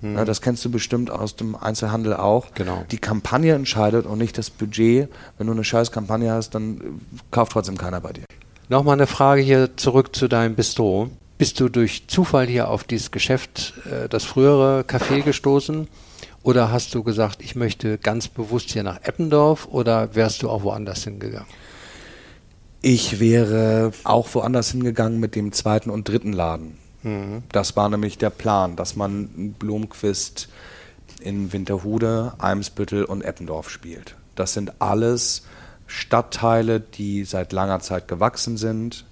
Ja, 0.02 0.24
das 0.24 0.40
kennst 0.40 0.64
du 0.64 0.70
bestimmt 0.70 1.10
aus 1.10 1.36
dem 1.36 1.56
Einzelhandel 1.56 2.14
auch. 2.14 2.52
Genau. 2.54 2.84
Die 2.90 2.98
Kampagne 2.98 3.54
entscheidet 3.54 4.06
und 4.06 4.18
nicht 4.18 4.36
das 4.38 4.50
Budget. 4.50 5.08
Wenn 5.38 5.46
du 5.46 5.52
eine 5.52 5.64
scheiß 5.64 5.92
Kampagne 5.92 6.30
hast, 6.32 6.54
dann 6.54 6.76
äh, 6.78 6.80
kauft 7.30 7.52
trotzdem 7.52 7.78
keiner 7.78 8.00
bei 8.00 8.12
dir. 8.12 8.24
Nochmal 8.68 8.94
eine 8.94 9.06
Frage 9.06 9.42
hier 9.42 9.76
zurück 9.76 10.14
zu 10.16 10.28
deinem 10.28 10.54
Bistro. 10.54 11.10
Bist 11.36 11.60
du 11.60 11.68
durch 11.68 12.06
Zufall 12.06 12.46
hier 12.46 12.68
auf 12.68 12.84
dieses 12.84 13.10
Geschäft, 13.10 13.74
äh, 13.90 14.08
das 14.08 14.24
frühere 14.24 14.82
Café 14.82 15.22
gestoßen? 15.22 15.88
Oder 16.42 16.70
hast 16.70 16.94
du 16.94 17.02
gesagt, 17.02 17.42
ich 17.42 17.56
möchte 17.56 17.96
ganz 17.98 18.28
bewusst 18.28 18.70
hier 18.70 18.82
nach 18.82 19.02
Eppendorf 19.02 19.66
oder 19.70 20.14
wärst 20.14 20.42
du 20.42 20.50
auch 20.50 20.62
woanders 20.62 21.04
hingegangen? 21.04 21.48
Ich 22.82 23.18
wäre 23.18 23.92
auch 24.04 24.28
woanders 24.34 24.72
hingegangen 24.72 25.18
mit 25.18 25.36
dem 25.36 25.52
zweiten 25.52 25.88
und 25.88 26.06
dritten 26.06 26.34
Laden. 26.34 26.76
Mhm. 27.04 27.44
Das 27.52 27.76
war 27.76 27.88
nämlich 27.88 28.18
der 28.18 28.30
Plan, 28.30 28.76
dass 28.76 28.96
man 28.96 29.54
Blomquist 29.58 30.48
in 31.20 31.52
Winterhude, 31.52 32.34
Eimsbüttel 32.38 33.04
und 33.04 33.22
Eppendorf 33.22 33.70
spielt. 33.70 34.16
Das 34.34 34.52
sind 34.52 34.80
alles 34.80 35.46
Stadtteile, 35.86 36.80
die 36.80 37.24
seit 37.24 37.52
langer 37.52 37.80
Zeit 37.80 38.08
gewachsen 38.08 38.56
sind. 38.56 39.04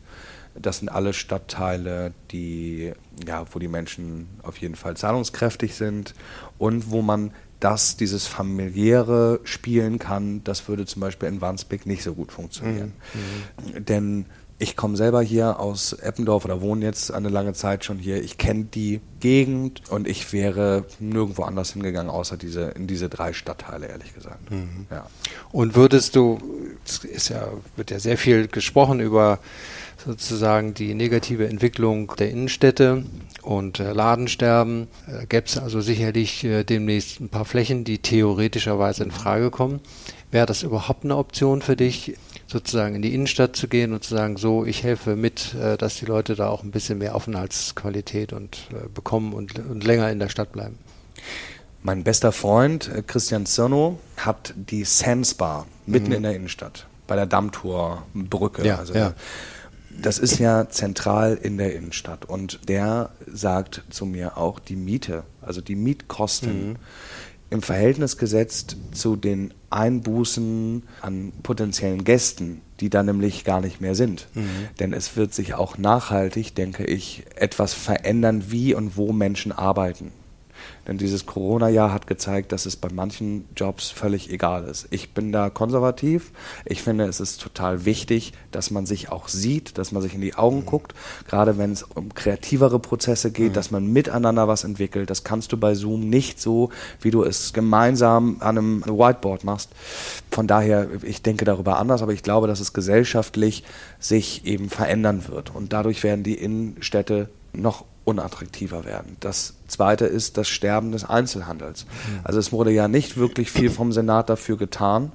Das 0.55 0.79
sind 0.79 0.89
alle 0.89 1.13
Stadtteile, 1.13 2.13
die, 2.31 2.93
ja, 3.27 3.45
wo 3.53 3.59
die 3.59 3.69
Menschen 3.69 4.29
auf 4.43 4.59
jeden 4.59 4.75
Fall 4.75 4.97
zahlungskräftig 4.97 5.75
sind 5.75 6.15
und 6.59 6.91
wo 6.91 7.01
man 7.01 7.33
das, 7.61 7.97
dieses 7.97 8.27
familiäre 8.27 9.41
spielen 9.45 9.99
kann, 9.99 10.43
das 10.43 10.67
würde 10.67 10.85
zum 10.85 11.01
Beispiel 11.01 11.29
in 11.29 11.41
Wandsbek 11.41 11.87
nicht 11.87 12.03
so 12.03 12.13
gut 12.13 12.33
funktionieren. 12.33 12.93
Mhm. 13.15 13.75
mhm. 13.75 13.85
Denn 13.85 14.27
ich 14.63 14.77
komme 14.77 14.97
selber 14.97 15.21
hier 15.23 15.59
aus 15.59 15.93
Eppendorf 15.93 16.45
oder 16.45 16.61
wohne 16.61 16.85
jetzt 16.85 17.13
eine 17.13 17.31
lange 17.31 17.53
Zeit 17.53 17.85
schon 17.85 17.99
hier. 17.99 18.23
Ich 18.23 18.39
kenne 18.39 18.65
die 18.65 19.01
Gegend 19.19 19.83
und 19.91 20.07
ich 20.07 20.33
wäre 20.33 20.85
nirgendwo 21.01 21.43
anders 21.43 21.73
hingegangen, 21.73 22.09
außer 22.09 22.37
diese, 22.37 22.69
in 22.69 22.87
diese 22.87 23.09
drei 23.09 23.33
Stadtteile, 23.33 23.89
ehrlich 23.89 24.15
gesagt. 24.15 24.53
Mhm. 24.53 24.87
Ja. 24.89 25.09
Und 25.51 25.75
würdest 25.75 26.15
du, 26.15 26.39
es 26.85 26.99
ist 27.03 27.29
ja, 27.29 27.49
wird 27.75 27.91
ja 27.91 27.99
sehr 27.99 28.17
viel 28.17 28.47
gesprochen 28.47 29.01
über 29.01 29.41
sozusagen 30.05 30.75
die 30.75 30.95
negative 30.95 31.49
Entwicklung 31.49 32.13
der 32.17 32.31
Innenstädte 32.31 33.05
und 33.43 33.81
äh, 33.81 33.93
Ladensterben. 33.93 34.87
Äh, 35.09 35.27
Gäbe 35.27 35.47
es 35.47 35.59
also 35.59 35.81
sicherlich 35.81 36.45
äh, 36.45 36.63
demnächst 36.63 37.21
ein 37.21 37.29
paar 37.31 37.45
Flächen, 37.45 37.83
die 37.83 37.99
theoretischerweise 37.99 39.03
in 39.03 39.11
Frage 39.11 39.51
kommen. 39.51 39.81
Wäre 40.31 40.47
das 40.47 40.63
überhaupt 40.63 41.05
eine 41.05 41.17
Option 41.17 41.63
für 41.63 41.77
dich, 41.77 42.17
sozusagen 42.53 42.95
in 42.95 43.03
die 43.03 43.15
Innenstadt 43.15 43.57
zu 43.57 43.67
gehen 43.67 43.93
und 43.93 44.05
zu 44.05 44.15
sagen, 44.15 44.37
so, 44.37 44.65
ich 44.65 44.83
helfe 44.83 45.17
mit, 45.17 45.55
äh, 45.55 45.77
dass 45.77 45.97
die 45.97 46.05
Leute 46.05 46.37
da 46.37 46.49
auch 46.49 46.63
ein 46.63 46.71
bisschen 46.71 46.99
mehr 46.99 47.15
Aufenthaltsqualität 47.15 48.33
und 48.33 48.69
äh, 48.71 48.89
bekommen 48.89 49.33
und, 49.33 49.59
und 49.59 49.83
länger 49.83 50.11
in 50.11 50.19
der 50.19 50.29
Stadt 50.29 50.53
bleiben? 50.53 50.79
Mein 51.83 52.05
bester 52.05 52.31
Freund 52.31 52.89
äh, 52.95 53.03
Christian 53.03 53.47
Zirno 53.47 53.99
hat 54.17 54.55
die 54.57 54.85
Sands 54.85 55.35
Bar 55.35 55.67
mitten 55.87 56.09
mhm. 56.09 56.13
in 56.13 56.23
der 56.23 56.37
Innenstadt 56.37 56.87
bei 57.07 57.17
der 57.17 57.27
Dammtorbrücke. 57.27 58.65
Ja, 58.65 58.77
also 58.79 58.95
ja. 58.95 59.15
Das 59.91 60.19
ist 60.19 60.39
ja 60.39 60.69
zentral 60.71 61.35
in 61.35 61.59
der 61.59 61.75
Innenstadt 61.75 62.25
und 62.25 62.69
der 62.69 63.11
sagt 63.31 63.83
zu 63.91 64.07
mir 64.07 64.39
auch 64.39 64.59
die 64.59 64.77
Miete, 64.77 65.25
also 65.43 65.61
die 65.61 65.75
Mietkosten 65.75 66.71
mhm. 66.71 66.77
Im 67.53 67.63
Verhältnis 67.63 68.17
gesetzt 68.17 68.77
zu 68.93 69.15
den 69.15 69.53
Einbußen 69.69 70.83
an 71.03 71.33
potenziellen 71.43 72.03
Gästen, 72.03 72.63
die 72.81 72.89
da 72.89 73.03
nämlich 73.03 73.45
gar 73.45 73.61
nicht 73.61 73.81
mehr 73.81 73.95
sind. 73.95 74.27
Mhm. 74.35 74.49
Denn 74.81 74.93
es 74.95 75.17
wird 75.17 75.35
sich 75.35 75.55
auch 75.55 75.77
nachhaltig, 75.77 76.55
denke 76.55 76.85
ich, 76.85 77.25
etwas 77.37 77.75
verändern, 77.75 78.45
wie 78.49 78.75
und 78.75 78.97
wo 78.97 79.13
Menschen 79.13 79.53
arbeiten. 79.53 80.13
Denn 80.87 80.99
dieses 80.99 81.27
Corona-Jahr 81.27 81.93
hat 81.93 82.07
gezeigt, 82.07 82.53
dass 82.53 82.67
es 82.67 82.77
bei 82.77 82.89
manchen 82.93 83.47
Jobs 83.57 83.91
völlig 83.91 84.31
egal 84.31 84.65
ist. 84.65 84.89
Ich 84.91 85.15
bin 85.15 85.31
da 85.31 85.51
konservativ. 85.51 86.33
Ich 86.65 86.83
finde, 86.83 87.05
es 87.05 87.21
ist 87.21 87.41
total 87.41 87.85
wichtig, 87.85 88.33
dass 88.51 88.71
man 88.71 88.87
sich 88.87 89.11
auch 89.13 89.29
sieht, 89.29 89.79
dass 89.79 89.93
man 89.93 90.03
sich 90.03 90.15
in 90.15 90.21
die 90.21 90.35
Augen 90.35 90.61
mhm. 90.61 90.67
guckt. 90.67 90.95
Gerade 91.29 91.57
wenn 91.59 91.73
es 91.73 91.83
um 91.83 92.15
kreativere 92.15 92.79
Prozesse 92.79 93.31
geht, 93.31 93.51
mhm. 93.51 93.55
dass 93.55 93.71
man 93.71 93.87
miteinander 93.87 94.49
was 94.49 94.65
entwickelt. 94.65 95.09
Das 95.09 95.25
kannst 95.25 95.53
du 95.53 95.57
bei 95.57 95.75
Zoom 95.75 96.09
nicht 96.09 96.41
so, 96.41 96.71
wie 97.01 97.11
du 97.11 97.23
es 97.23 97.53
gemeinsam 97.53 98.37
an 98.41 98.59
einem 98.59 98.85
Whiteboard 98.85 99.45
machst. 99.45 99.71
Von 100.31 100.47
daher, 100.47 100.89
ich 101.03 101.23
denke 101.23 101.45
darüber 101.45 101.79
anders, 101.79 102.03
aber 102.03 102.13
ich 102.13 102.23
glaube, 102.23 102.47
dass 102.49 102.61
es 102.61 102.73
gesellschaftlich 102.73 103.65
sich 103.99 104.45
eben 104.47 104.69
verändern 104.69 105.29
wird. 105.29 105.55
Und 105.55 105.73
dadurch 105.73 106.03
werden 106.03 106.25
die 106.25 106.35
Innenstädte 106.35 107.29
noch 107.53 107.85
unattraktiver 108.05 108.85
werden. 108.85 109.17
Das 109.21 109.55
zweite 109.69 110.07
ist 110.07 110.37
das 110.37 110.49
Sterben 110.49 110.93
des 110.93 111.05
Einzelhandels. 111.05 111.85
Mhm. 111.85 112.21
Also 112.25 112.39
es 112.39 112.53
wurde 112.53 112.71
ja 112.71 112.89
nicht 112.89 113.17
wirklich 113.17 113.51
viel 113.51 113.71
vom 113.71 113.93
Senat 113.93 114.29
dafür 114.29 114.57
getan, 114.57 115.13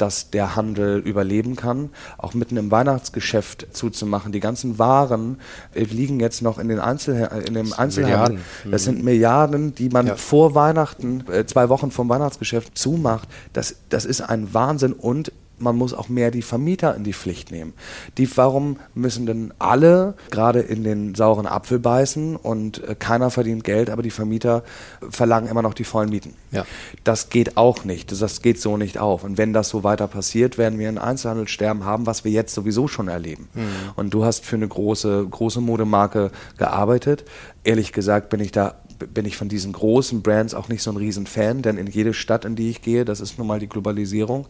dass 0.00 0.30
der 0.30 0.56
Handel 0.56 0.98
überleben 0.98 1.56
kann, 1.56 1.90
auch 2.16 2.32
mitten 2.32 2.56
im 2.56 2.70
Weihnachtsgeschäft 2.70 3.68
zuzumachen. 3.72 4.32
Die 4.32 4.40
ganzen 4.40 4.78
Waren 4.78 5.38
äh, 5.74 5.82
liegen 5.84 6.20
jetzt 6.20 6.40
noch 6.40 6.58
in, 6.58 6.68
den 6.68 6.80
Einzel 6.80 7.28
in 7.46 7.54
dem 7.54 7.72
Einzelhandel. 7.74 8.38
Milliarden. 8.38 8.40
Das 8.70 8.84
sind 8.84 9.04
Milliarden, 9.04 9.74
die 9.74 9.90
man 9.90 10.06
ja. 10.06 10.16
vor 10.16 10.54
Weihnachten, 10.54 11.24
äh, 11.30 11.44
zwei 11.44 11.68
Wochen 11.68 11.90
vom 11.90 12.08
Weihnachtsgeschäft 12.08 12.78
zumacht. 12.78 13.28
Das, 13.52 13.76
das 13.90 14.06
ist 14.06 14.22
ein 14.22 14.54
Wahnsinn 14.54 14.94
und 14.94 15.32
man 15.60 15.76
muss 15.76 15.94
auch 15.94 16.08
mehr 16.08 16.30
die 16.30 16.42
Vermieter 16.42 16.94
in 16.94 17.04
die 17.04 17.12
Pflicht 17.12 17.50
nehmen. 17.50 17.72
Die, 18.18 18.28
warum 18.36 18.78
müssen 18.94 19.26
denn 19.26 19.52
alle 19.58 20.14
gerade 20.30 20.60
in 20.60 20.84
den 20.84 21.14
sauren 21.14 21.46
Apfel 21.46 21.78
beißen 21.78 22.36
und 22.36 22.82
äh, 22.82 22.94
keiner 22.98 23.30
verdient 23.30 23.64
Geld, 23.64 23.90
aber 23.90 24.02
die 24.02 24.10
Vermieter 24.10 24.62
verlangen 25.10 25.48
immer 25.48 25.62
noch 25.62 25.74
die 25.74 25.84
vollen 25.84 26.10
Mieten? 26.10 26.34
Ja. 26.50 26.64
Das 27.04 27.28
geht 27.28 27.56
auch 27.56 27.84
nicht. 27.84 28.10
Das, 28.10 28.42
geht 28.42 28.60
so 28.60 28.76
nicht 28.76 28.98
auf. 28.98 29.24
Und 29.24 29.38
wenn 29.38 29.52
das 29.52 29.68
so 29.68 29.84
weiter 29.84 30.08
passiert, 30.08 30.58
werden 30.58 30.78
wir 30.78 30.88
ein 30.88 30.98
Einzelhandelssterben 30.98 31.84
haben, 31.84 32.06
was 32.06 32.24
wir 32.24 32.32
jetzt 32.32 32.54
sowieso 32.54 32.88
schon 32.88 33.08
erleben. 33.08 33.48
Mhm. 33.54 33.66
Und 33.96 34.14
du 34.14 34.24
hast 34.24 34.44
für 34.44 34.56
eine 34.56 34.68
große, 34.68 35.26
große 35.30 35.60
Modemarke 35.60 36.30
gearbeitet. 36.56 37.24
Ehrlich 37.64 37.92
gesagt 37.92 38.30
bin 38.30 38.40
ich 38.40 38.52
da 38.52 38.74
bin 39.06 39.26
ich 39.26 39.36
von 39.36 39.48
diesen 39.48 39.72
großen 39.72 40.22
Brands 40.22 40.54
auch 40.54 40.68
nicht 40.68 40.82
so 40.82 40.90
ein 40.90 40.96
Riesenfan, 40.96 41.62
denn 41.62 41.78
in 41.78 41.86
jede 41.86 42.14
Stadt, 42.14 42.44
in 42.44 42.56
die 42.56 42.70
ich 42.70 42.82
gehe, 42.82 43.04
das 43.04 43.20
ist 43.20 43.38
nun 43.38 43.46
mal 43.46 43.58
die 43.58 43.68
Globalisierung 43.68 44.46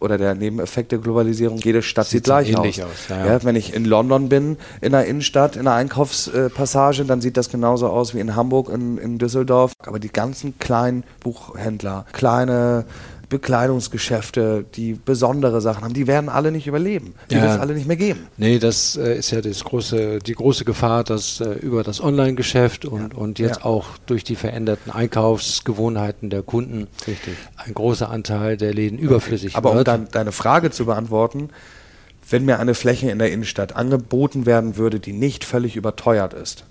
oder 0.00 0.18
der 0.18 0.34
Nebeneffekt 0.34 0.92
der 0.92 0.98
Globalisierung, 0.98 1.58
jede 1.58 1.82
Stadt 1.82 2.06
sieht, 2.06 2.18
sieht 2.18 2.24
gleich 2.24 2.56
aus. 2.56 2.66
aus 2.66 3.08
ja, 3.08 3.26
ja. 3.26 3.44
wenn 3.44 3.56
ich 3.56 3.74
in 3.74 3.84
London 3.84 4.28
bin, 4.28 4.56
in 4.80 4.94
einer 4.94 5.04
Innenstadt, 5.04 5.56
in 5.56 5.62
einer 5.62 5.76
Einkaufspassage, 5.76 7.04
dann 7.04 7.20
sieht 7.20 7.36
das 7.36 7.48
genauso 7.48 7.88
aus 7.88 8.14
wie 8.14 8.20
in 8.20 8.36
Hamburg, 8.36 8.68
in, 8.68 8.98
in 8.98 9.18
Düsseldorf. 9.18 9.72
Aber 9.78 9.98
die 9.98 10.12
ganzen 10.12 10.58
kleinen 10.58 11.04
Buchhändler, 11.20 12.06
kleine 12.12 12.84
Bekleidungsgeschäfte, 13.32 14.66
die 14.74 14.92
besondere 14.92 15.62
Sachen 15.62 15.84
haben, 15.84 15.94
die 15.94 16.06
werden 16.06 16.28
alle 16.28 16.52
nicht 16.52 16.66
überleben. 16.66 17.14
Die 17.30 17.36
ja. 17.36 17.42
wird 17.42 17.52
es 17.52 17.58
alle 17.58 17.72
nicht 17.72 17.88
mehr 17.88 17.96
geben. 17.96 18.26
Nee, 18.36 18.58
das 18.58 18.96
äh, 18.96 19.16
ist 19.16 19.30
ja 19.30 19.40
das 19.40 19.64
große, 19.64 20.18
die 20.18 20.34
große 20.34 20.66
Gefahr, 20.66 21.02
dass 21.02 21.40
äh, 21.40 21.54
über 21.54 21.82
das 21.82 22.02
Online-Geschäft 22.02 22.84
und, 22.84 23.14
ja. 23.14 23.18
und 23.18 23.38
jetzt 23.38 23.60
ja. 23.60 23.64
auch 23.64 23.86
durch 24.04 24.22
die 24.22 24.36
veränderten 24.36 24.92
Einkaufsgewohnheiten 24.92 26.28
der 26.28 26.42
Kunden 26.42 26.88
Richtig. 27.06 27.34
ein 27.56 27.72
großer 27.72 28.10
Anteil 28.10 28.58
der 28.58 28.74
Läden 28.74 28.98
überflüssig 28.98 29.56
Aber 29.56 29.74
wird. 29.74 29.88
Aber 29.88 29.98
um 29.98 30.04
dein, 30.04 30.12
deine 30.12 30.32
Frage 30.32 30.70
zu 30.70 30.84
beantworten, 30.84 31.48
wenn 32.28 32.44
mir 32.44 32.58
eine 32.58 32.74
Fläche 32.74 33.10
in 33.10 33.18
der 33.18 33.32
Innenstadt 33.32 33.74
angeboten 33.74 34.44
werden 34.44 34.76
würde, 34.76 35.00
die 35.00 35.14
nicht 35.14 35.44
völlig 35.44 35.74
überteuert 35.74 36.34
ist, 36.34 36.66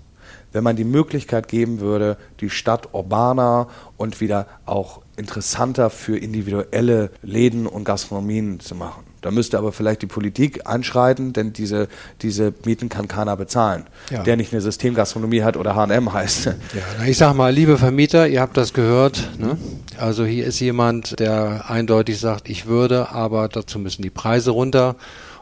wenn 0.52 0.62
man 0.62 0.76
die 0.76 0.84
Möglichkeit 0.84 1.48
geben 1.48 1.80
würde, 1.80 2.16
die 2.40 2.50
Stadt 2.50 2.94
urbaner 2.94 3.66
und 3.96 4.20
wieder 4.20 4.46
auch 4.64 5.01
interessanter 5.16 5.90
für 5.90 6.16
individuelle 6.16 7.10
Läden 7.22 7.66
und 7.66 7.84
Gastronomien 7.84 8.60
zu 8.60 8.74
machen. 8.74 9.04
Da 9.20 9.30
müsste 9.30 9.56
aber 9.56 9.70
vielleicht 9.70 10.02
die 10.02 10.06
Politik 10.06 10.66
einschreiten, 10.66 11.32
denn 11.32 11.52
diese, 11.52 11.88
diese 12.22 12.52
Mieten 12.64 12.88
kann 12.88 13.06
keiner 13.06 13.36
bezahlen, 13.36 13.84
ja. 14.10 14.24
der 14.24 14.36
nicht 14.36 14.52
eine 14.52 14.60
Systemgastronomie 14.60 15.42
hat 15.42 15.56
oder 15.56 15.76
H&M 15.76 16.12
heißt. 16.12 16.46
Ja, 16.46 17.04
ich 17.06 17.18
sag 17.18 17.34
mal, 17.34 17.52
liebe 17.52 17.78
Vermieter, 17.78 18.26
ihr 18.26 18.40
habt 18.40 18.56
das 18.56 18.72
gehört. 18.72 19.30
Ne? 19.38 19.56
Also 19.96 20.24
hier 20.24 20.44
ist 20.44 20.58
jemand, 20.58 21.20
der 21.20 21.70
eindeutig 21.70 22.18
sagt, 22.18 22.48
ich 22.48 22.66
würde, 22.66 23.10
aber 23.10 23.48
dazu 23.48 23.78
müssen 23.78 24.02
die 24.02 24.10
Preise 24.10 24.50
runter. 24.50 24.96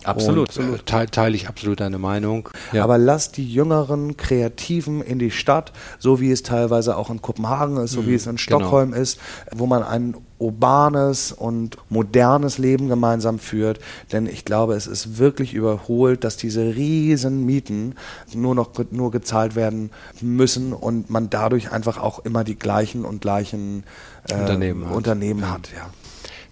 Absolut. 0.05 0.49
absolut. 0.49 0.87
Teile 0.87 1.11
teil 1.11 1.35
ich 1.35 1.49
absolut 1.49 1.81
deine 1.81 1.99
Meinung. 1.99 2.49
Ja. 2.73 2.85
Aber 2.85 2.99
lass 2.99 3.33
die 3.33 3.47
jüngeren 3.47 4.17
Kreativen 4.17 5.03
in 5.03 5.19
die 5.19 5.31
Stadt, 5.31 5.73
so 5.99 6.21
wie 6.21 6.31
es 6.31 6.43
teilweise 6.43 6.97
auch 6.97 7.11
in 7.11 7.21
Kopenhagen 7.23 7.77
ist, 7.77 7.93
so 7.93 8.03
mhm, 8.03 8.07
wie 8.07 8.15
es 8.15 8.27
in. 8.27 8.39
Stockholm 8.39 8.91
genau. 8.93 9.03
ist, 9.03 9.21
wo 9.53 9.67
man 9.67 9.83
ein 9.83 10.15
urbanes 10.39 11.33
und 11.33 11.77
modernes 11.91 12.59
Leben 12.59 12.89
gemeinsam 12.89 13.39
führt. 13.39 13.79
Denn 14.13 14.27
ich 14.27 14.45
glaube, 14.45 14.75
es 14.75 14.87
ist 14.87 15.19
wirklich 15.19 15.53
überholt, 15.55 16.25
dass 16.25 16.37
diese 16.37 16.75
riesen 16.75 17.45
Mieten 17.45 17.95
nur 18.35 18.55
noch 18.55 18.71
nur 18.91 19.11
gezahlt 19.11 19.55
werden 19.55 19.91
müssen 20.21 20.73
und 20.73 21.11
man 21.11 21.31
dadurch 21.31 21.71
einfach 21.71 21.99
auch 21.99 22.21
immer 22.21 22.43
die 22.43 22.59
gleichen 22.59 23.05
und 23.05 23.21
gleichen 23.21 23.85
äh, 24.29 24.35
Unternehmen 24.35 24.89
hat. 24.89 24.97
Unternehmen 24.97 25.51
hat 25.51 25.69
ja. 25.75 25.91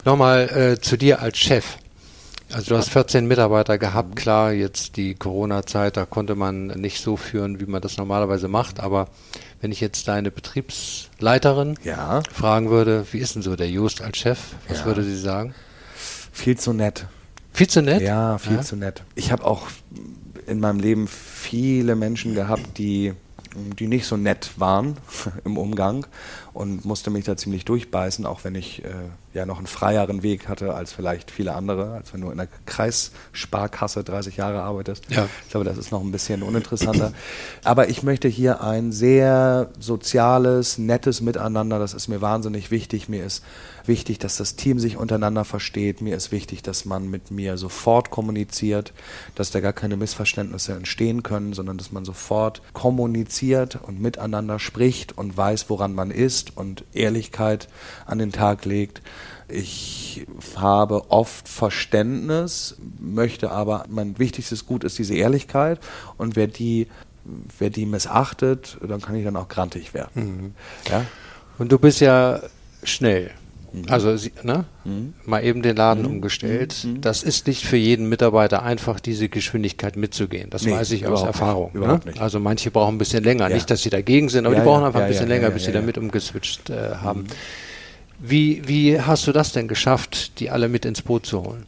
Nochmal 0.05 0.49
äh, 0.49 0.80
zu 0.80 0.96
dir 0.96 1.20
als 1.20 1.38
Chef. 1.38 1.78
Also 2.53 2.70
du 2.70 2.78
hast 2.78 2.90
14 2.90 3.26
Mitarbeiter 3.26 3.76
gehabt, 3.76 4.16
klar, 4.16 4.53
jetzt 4.53 4.96
die 4.96 5.14
Corona-Zeit, 5.14 5.96
da 5.99 6.07
konnte 6.07 6.34
man 6.34 6.68
nicht 6.68 7.03
so 7.03 7.16
führen, 7.16 7.61
wie 7.61 7.66
man 7.66 7.82
das 7.82 7.99
normalerweise 7.99 8.49
macht, 8.49 8.80
aber 8.80 9.09
wenn 9.61 9.70
ich 9.70 9.80
jetzt 9.80 10.09
deine 10.09 10.30
Betriebsleiterin 10.30 11.78
ja. 11.84 12.22
fragen 12.32 12.70
würde, 12.70 13.07
wie 13.12 13.18
ist 13.18 13.34
denn 13.34 13.42
so 13.42 13.55
der 13.55 13.68
Just 13.68 14.01
als 14.01 14.16
Chef, 14.16 14.38
was 14.68 14.80
ja. 14.80 14.84
würde 14.86 15.03
sie 15.03 15.18
sagen? 15.18 15.55
Viel 16.32 16.57
zu 16.57 16.72
nett. 16.72 17.07
Viel 17.53 17.68
zu 17.68 17.82
nett? 17.82 18.01
Ja, 18.01 18.38
viel 18.38 18.57
ja. 18.57 18.62
zu 18.62 18.76
nett. 18.76 19.03
Ich 19.14 19.30
habe 19.30 19.44
auch 19.44 19.66
in 20.46 20.61
meinem 20.61 20.80
Leben 20.80 21.07
viele 21.07 21.96
Menschen 21.96 22.34
gehabt, 22.34 22.78
die 22.78 23.12
die 23.78 23.88
nicht 23.88 24.07
so 24.07 24.16
nett 24.16 24.51
waren 24.57 24.96
im 25.44 25.57
Umgang 25.57 26.07
und 26.59 26.84
musste 26.84 27.11
mich 27.11 27.24
da 27.24 27.36
ziemlich 27.36 27.64
durchbeißen, 27.64 28.26
auch 28.26 28.42
wenn 28.42 28.56
ich 28.56 28.82
äh, 28.84 28.88
ja 29.32 29.46
noch 29.46 29.59
einen 29.59 29.68
freieren 29.68 30.24
Weg 30.24 30.48
hatte 30.48 30.74
als 30.74 30.92
vielleicht 30.92 31.30
viele 31.30 31.54
andere, 31.54 31.92
als 31.92 32.12
wenn 32.12 32.20
du 32.20 32.30
in 32.30 32.36
der 32.36 32.48
Kreissparkasse 32.66 34.02
30 34.02 34.38
Jahre 34.38 34.62
arbeitest. 34.62 35.04
Ja. 35.09 35.28
Ich 35.44 35.50
glaube, 35.52 35.64
das 35.64 35.78
ist 35.78 35.92
noch 35.92 36.02
ein 36.02 36.11
bisschen 36.11 36.42
uninteressanter. 36.42 37.12
Aber 37.62 37.88
ich 37.90 38.02
möchte 38.02 38.26
hier 38.26 38.61
ein 38.61 38.90
sehr 38.90 39.70
soziales, 39.78 40.78
nettes 40.78 41.20
Miteinander, 41.20 41.78
das 41.78 41.94
ist 41.94 42.09
mir 42.09 42.20
wahnsinnig 42.20 42.72
wichtig. 42.72 43.09
Mir 43.09 43.24
ist 43.24 43.44
wichtig, 43.88 44.18
dass 44.18 44.36
das 44.36 44.56
Team 44.56 44.80
sich 44.80 44.96
untereinander 44.96 45.44
versteht. 45.44 46.00
Mir 46.00 46.16
ist 46.16 46.32
wichtig, 46.32 46.62
dass 46.62 46.84
man 46.84 47.09
mit 47.09 47.30
mir 47.30 47.56
sofort 47.56 48.11
kommuniziert, 48.11 48.92
dass 49.34 49.50
da 49.50 49.61
gar 49.61 49.72
keine 49.72 49.96
Missverständnisse 49.96 50.74
entstehen 50.74 51.22
können, 51.22 51.52
sondern 51.52 51.78
dass 51.78 51.92
man 51.92 52.04
sofort 52.04 52.62
kommuniziert 52.72 53.78
und 53.82 54.00
miteinander 54.00 54.59
spricht 54.59 55.16
und 55.16 55.36
weiß, 55.36 55.70
woran 55.70 55.94
man 55.94 56.11
ist 56.11 56.47
und 56.57 56.84
Ehrlichkeit 56.92 57.68
an 58.07 58.18
den 58.18 58.32
Tag 58.32 58.64
legt. 58.64 59.03
Ich 59.49 60.26
habe 60.57 61.11
oft 61.11 61.49
Verständnis, 61.49 62.76
möchte 62.99 63.51
aber, 63.51 63.84
mein 63.88 64.18
wichtigstes 64.18 64.66
Gut 64.66 64.84
ist 64.84 64.99
diese 64.99 65.14
Ehrlichkeit 65.14 65.80
und 66.18 66.36
wer 66.36 66.46
die, 66.46 66.88
wer 67.59 67.70
die 67.70 67.86
missachtet, 67.86 68.76
dann 68.86 69.01
kann 69.01 69.16
ich 69.16 69.24
dann 69.24 69.36
auch 69.36 69.49
grantig 69.49 69.94
werden. 69.94 70.11
Mhm. 70.14 70.55
Ja? 70.90 71.05
Und 71.59 71.72
du 71.72 71.78
bist 71.78 72.01
ja 72.01 72.40
schnell. 72.82 73.30
Mhm. 73.72 73.84
Also 73.88 74.16
ne? 74.42 74.64
Mhm. 74.84 75.14
mal 75.24 75.44
eben 75.44 75.62
den 75.62 75.76
Laden 75.76 76.04
mhm. 76.04 76.10
umgestellt. 76.10 76.84
Mhm. 76.84 77.00
Das 77.00 77.22
ist 77.22 77.46
nicht 77.46 77.64
für 77.64 77.76
jeden 77.76 78.08
Mitarbeiter 78.08 78.62
einfach, 78.62 79.00
diese 79.00 79.28
Geschwindigkeit 79.28 79.96
mitzugehen. 79.96 80.50
Das 80.50 80.62
nee, 80.62 80.72
weiß 80.72 80.90
ich 80.92 81.06
aus 81.06 81.22
Erfahrung. 81.22 81.72
Ne? 81.74 82.00
Also 82.18 82.40
manche 82.40 82.70
brauchen 82.70 82.94
ein 82.94 82.98
bisschen 82.98 83.24
länger. 83.24 83.48
Ja. 83.48 83.54
Nicht, 83.54 83.70
dass 83.70 83.82
sie 83.82 83.90
dagegen 83.90 84.28
sind, 84.28 84.46
aber 84.46 84.54
ja, 84.54 84.60
die 84.60 84.66
brauchen 84.66 84.84
einfach 84.84 85.00
ja, 85.00 85.06
ein 85.06 85.12
bisschen 85.12 85.28
länger, 85.28 85.50
bis 85.50 85.64
sie 85.64 85.72
damit 85.72 85.98
umgeswitcht 85.98 86.70
äh, 86.70 86.96
haben. 86.96 87.22
Mhm. 87.22 87.26
Wie, 88.20 88.66
wie 88.66 89.00
hast 89.00 89.26
du 89.26 89.32
das 89.32 89.52
denn 89.52 89.68
geschafft, 89.68 90.40
die 90.40 90.50
alle 90.50 90.68
mit 90.68 90.84
ins 90.84 91.02
Boot 91.02 91.24
zu 91.24 91.44
holen? 91.44 91.66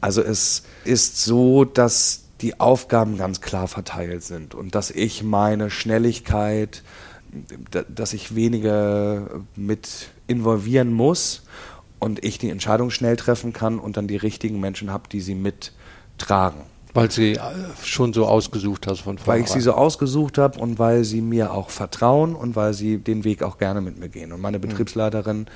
Also 0.00 0.22
es 0.22 0.64
ist 0.84 1.22
so, 1.24 1.64
dass 1.64 2.24
die 2.40 2.58
Aufgaben 2.58 3.18
ganz 3.18 3.40
klar 3.40 3.68
verteilt 3.68 4.24
sind 4.24 4.54
und 4.54 4.74
dass 4.74 4.90
ich 4.90 5.22
meine 5.22 5.70
Schnelligkeit, 5.70 6.82
dass 7.94 8.12
ich 8.12 8.34
weniger 8.34 9.42
mit 9.56 10.08
involvieren 10.30 10.92
muss 10.92 11.42
und 11.98 12.24
ich 12.24 12.38
die 12.38 12.50
Entscheidung 12.50 12.90
schnell 12.90 13.16
treffen 13.16 13.52
kann 13.52 13.78
und 13.78 13.96
dann 13.96 14.08
die 14.08 14.16
richtigen 14.16 14.60
Menschen 14.60 14.90
habe, 14.90 15.08
die 15.10 15.20
sie 15.20 15.34
mittragen. 15.34 16.62
Weil 16.92 17.10
sie 17.10 17.34
äh, 17.34 17.40
schon 17.84 18.12
so 18.12 18.26
ausgesucht 18.26 18.86
hast 18.86 19.00
von 19.00 19.16
vornherein. 19.16 19.42
Weil 19.42 19.46
ich 19.46 19.52
sie 19.52 19.60
so 19.60 19.74
ausgesucht 19.74 20.38
habe 20.38 20.58
und 20.58 20.78
weil 20.78 21.04
sie 21.04 21.20
mir 21.20 21.52
auch 21.52 21.70
vertrauen 21.70 22.34
und 22.34 22.56
weil 22.56 22.74
sie 22.74 22.98
den 22.98 23.22
Weg 23.22 23.42
auch 23.44 23.58
gerne 23.58 23.80
mit 23.80 23.98
mir 23.98 24.08
gehen. 24.08 24.32
Und 24.32 24.40
meine 24.40 24.58
mhm. 24.58 24.62
Betriebsleiterin, 24.62 25.46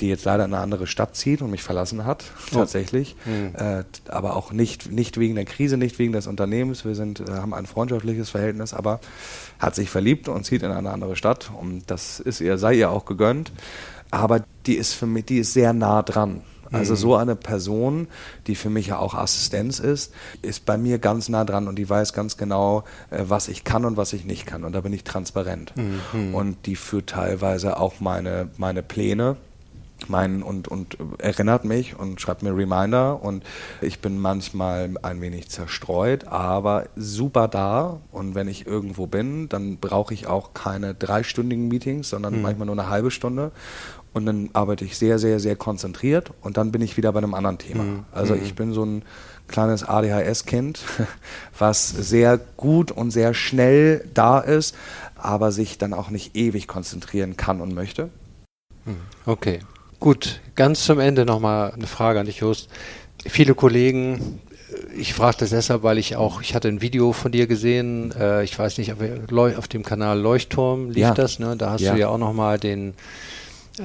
die 0.00 0.08
jetzt 0.08 0.24
leider 0.24 0.44
in 0.44 0.52
eine 0.52 0.62
andere 0.62 0.86
Stadt 0.86 1.16
zieht 1.16 1.40
und 1.40 1.50
mich 1.50 1.62
verlassen 1.62 2.04
hat, 2.04 2.24
oh. 2.50 2.56
tatsächlich, 2.56 3.16
mhm. 3.24 3.54
äh, 3.54 3.84
aber 4.08 4.36
auch 4.36 4.52
nicht, 4.52 4.90
nicht 4.90 5.18
wegen 5.18 5.34
der 5.34 5.46
Krise, 5.46 5.78
nicht 5.78 5.98
wegen 5.98 6.12
des 6.12 6.26
Unternehmens. 6.26 6.84
Wir 6.84 6.94
sind, 6.94 7.20
äh, 7.20 7.32
haben 7.32 7.54
ein 7.54 7.66
freundschaftliches 7.66 8.28
Verhältnis, 8.28 8.74
aber 8.74 9.00
hat 9.58 9.74
sich 9.74 9.88
verliebt 9.88 10.28
und 10.28 10.44
zieht 10.44 10.62
in 10.62 10.72
eine 10.72 10.90
andere 10.90 11.16
Stadt. 11.16 11.50
Und 11.58 11.90
das 11.90 12.20
ist 12.20 12.40
ihr, 12.42 12.58
sei 12.58 12.74
ihr 12.74 12.90
auch 12.90 13.06
gegönnt. 13.06 13.50
Aber 14.12 14.44
die 14.66 14.76
ist 14.76 14.92
für 14.92 15.06
mich, 15.06 15.24
die 15.24 15.38
ist 15.38 15.52
sehr 15.52 15.72
nah 15.72 16.02
dran. 16.02 16.42
Also 16.70 16.94
mhm. 16.94 16.96
so 16.96 17.16
eine 17.16 17.36
Person, 17.36 18.08
die 18.46 18.54
für 18.54 18.70
mich 18.70 18.86
ja 18.88 18.98
auch 18.98 19.14
Assistenz 19.14 19.78
ist, 19.78 20.14
ist 20.40 20.64
bei 20.64 20.78
mir 20.78 20.98
ganz 20.98 21.28
nah 21.28 21.44
dran 21.44 21.68
und 21.68 21.76
die 21.76 21.88
weiß 21.88 22.12
ganz 22.12 22.36
genau, 22.36 22.84
äh, 23.10 23.24
was 23.28 23.48
ich 23.48 23.64
kann 23.64 23.84
und 23.84 23.96
was 23.96 24.12
ich 24.12 24.24
nicht 24.24 24.46
kann. 24.46 24.64
Und 24.64 24.72
da 24.72 24.80
bin 24.80 24.92
ich 24.92 25.04
transparent. 25.04 25.74
Mhm. 25.76 26.34
Und 26.34 26.66
die 26.66 26.76
führt 26.76 27.10
teilweise 27.10 27.78
auch 27.78 28.00
meine, 28.00 28.48
meine 28.56 28.82
Pläne 28.82 29.36
mein, 30.08 30.42
und, 30.42 30.68
und 30.68 30.96
erinnert 31.18 31.64
mich 31.64 31.98
und 31.98 32.20
schreibt 32.20 32.42
mir 32.42 32.56
Reminder 32.56 33.22
und 33.22 33.44
ich 33.80 34.00
bin 34.00 34.18
manchmal 34.18 34.90
ein 35.02 35.20
wenig 35.20 35.48
zerstreut, 35.48 36.26
aber 36.26 36.86
super 36.96 37.48
da 37.48 38.00
und 38.10 38.34
wenn 38.34 38.48
ich 38.48 38.66
irgendwo 38.66 39.06
bin, 39.06 39.48
dann 39.48 39.78
brauche 39.78 40.14
ich 40.14 40.26
auch 40.26 40.54
keine 40.54 40.94
dreistündigen 40.94 41.68
Meetings, 41.68 42.08
sondern 42.08 42.36
mhm. 42.36 42.42
manchmal 42.42 42.66
nur 42.66 42.78
eine 42.78 42.88
halbe 42.88 43.10
Stunde 43.10 43.52
und 44.12 44.26
dann 44.26 44.50
arbeite 44.52 44.84
ich 44.84 44.98
sehr, 44.98 45.18
sehr, 45.18 45.40
sehr 45.40 45.56
konzentriert 45.56 46.30
und 46.42 46.56
dann 46.56 46.72
bin 46.72 46.82
ich 46.82 46.96
wieder 46.96 47.12
bei 47.12 47.18
einem 47.18 47.34
anderen 47.34 47.58
Thema. 47.58 47.84
Mhm. 47.84 48.04
Also 48.12 48.34
mhm. 48.34 48.42
ich 48.42 48.54
bin 48.54 48.72
so 48.72 48.84
ein 48.84 49.02
kleines 49.48 49.84
ADHS-Kind, 49.84 50.80
was 51.58 51.88
sehr 51.88 52.38
gut 52.56 52.90
und 52.90 53.10
sehr 53.10 53.34
schnell 53.34 54.08
da 54.14 54.38
ist, 54.38 54.74
aber 55.16 55.52
sich 55.52 55.78
dann 55.78 55.92
auch 55.94 56.10
nicht 56.10 56.36
ewig 56.36 56.68
konzentrieren 56.68 57.36
kann 57.36 57.60
und 57.60 57.74
möchte. 57.74 58.10
Mhm. 58.84 58.96
Okay, 59.26 59.60
gut. 60.00 60.40
Ganz 60.54 60.84
zum 60.84 60.98
Ende 60.98 61.24
nochmal 61.24 61.72
eine 61.72 61.86
Frage 61.86 62.20
an 62.20 62.26
dich, 62.26 62.40
Just. 62.40 62.68
Viele 63.24 63.54
Kollegen 63.54 64.40
ich 64.96 65.14
frage 65.14 65.38
das 65.40 65.50
deshalb, 65.50 65.82
weil 65.82 65.98
ich 65.98 66.16
auch, 66.16 66.42
ich 66.42 66.54
hatte 66.54 66.68
ein 66.68 66.80
Video 66.80 67.12
von 67.12 67.32
dir 67.32 67.46
gesehen, 67.46 68.12
äh, 68.18 68.42
ich 68.44 68.58
weiß 68.58 68.78
nicht, 68.78 68.92
auf 68.92 69.68
dem 69.68 69.82
Kanal 69.82 70.18
Leuchtturm 70.18 70.90
lief 70.90 71.02
ja. 71.02 71.14
das, 71.14 71.38
ne? 71.38 71.56
Da 71.56 71.70
hast 71.70 71.80
ja. 71.80 71.92
du 71.94 72.00
ja 72.00 72.08
auch 72.08 72.18
nochmal 72.18 72.58
den 72.58 72.94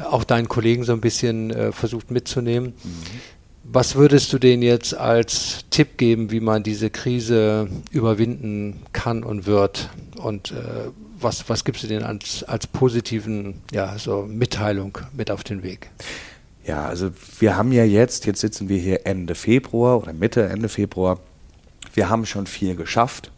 auch 0.09 0.23
deinen 0.23 0.47
Kollegen 0.47 0.83
so 0.83 0.93
ein 0.93 1.01
bisschen 1.01 1.51
äh, 1.51 1.71
versucht 1.71 2.11
mitzunehmen. 2.11 2.73
Mhm. 2.83 3.03
Was 3.69 3.95
würdest 3.95 4.31
du 4.31 4.39
denen 4.39 4.63
jetzt 4.63 4.93
als 4.93 5.65
Tipp 5.69 5.97
geben, 5.97 6.31
wie 6.31 6.39
man 6.39 6.63
diese 6.63 6.89
Krise 6.89 7.67
überwinden 7.91 8.81
kann 8.93 9.23
und 9.23 9.45
wird? 9.45 9.89
Und 10.15 10.51
äh, 10.51 10.89
was, 11.19 11.49
was 11.49 11.65
gibst 11.65 11.83
du 11.83 11.87
denen 11.87 12.03
als, 12.03 12.43
als 12.43 12.65
positiven 12.67 13.55
ja, 13.73 13.97
so 13.97 14.25
Mitteilung 14.27 14.97
mit 15.11 15.31
auf 15.31 15.43
den 15.43 15.63
Weg? 15.63 15.89
Ja, 16.65 16.85
also 16.85 17.11
wir 17.39 17.57
haben 17.57 17.71
ja 17.71 17.83
jetzt, 17.83 18.25
jetzt 18.25 18.39
sitzen 18.39 18.69
wir 18.69 18.77
hier 18.77 19.05
Ende 19.05 19.35
Februar 19.35 20.01
oder 20.01 20.13
Mitte, 20.13 20.43
Ende 20.43 20.69
Februar. 20.69 21.19
Wir 21.93 22.09
haben 22.09 22.25
schon 22.25 22.47
viel 22.47 22.75
geschafft. 22.75 23.31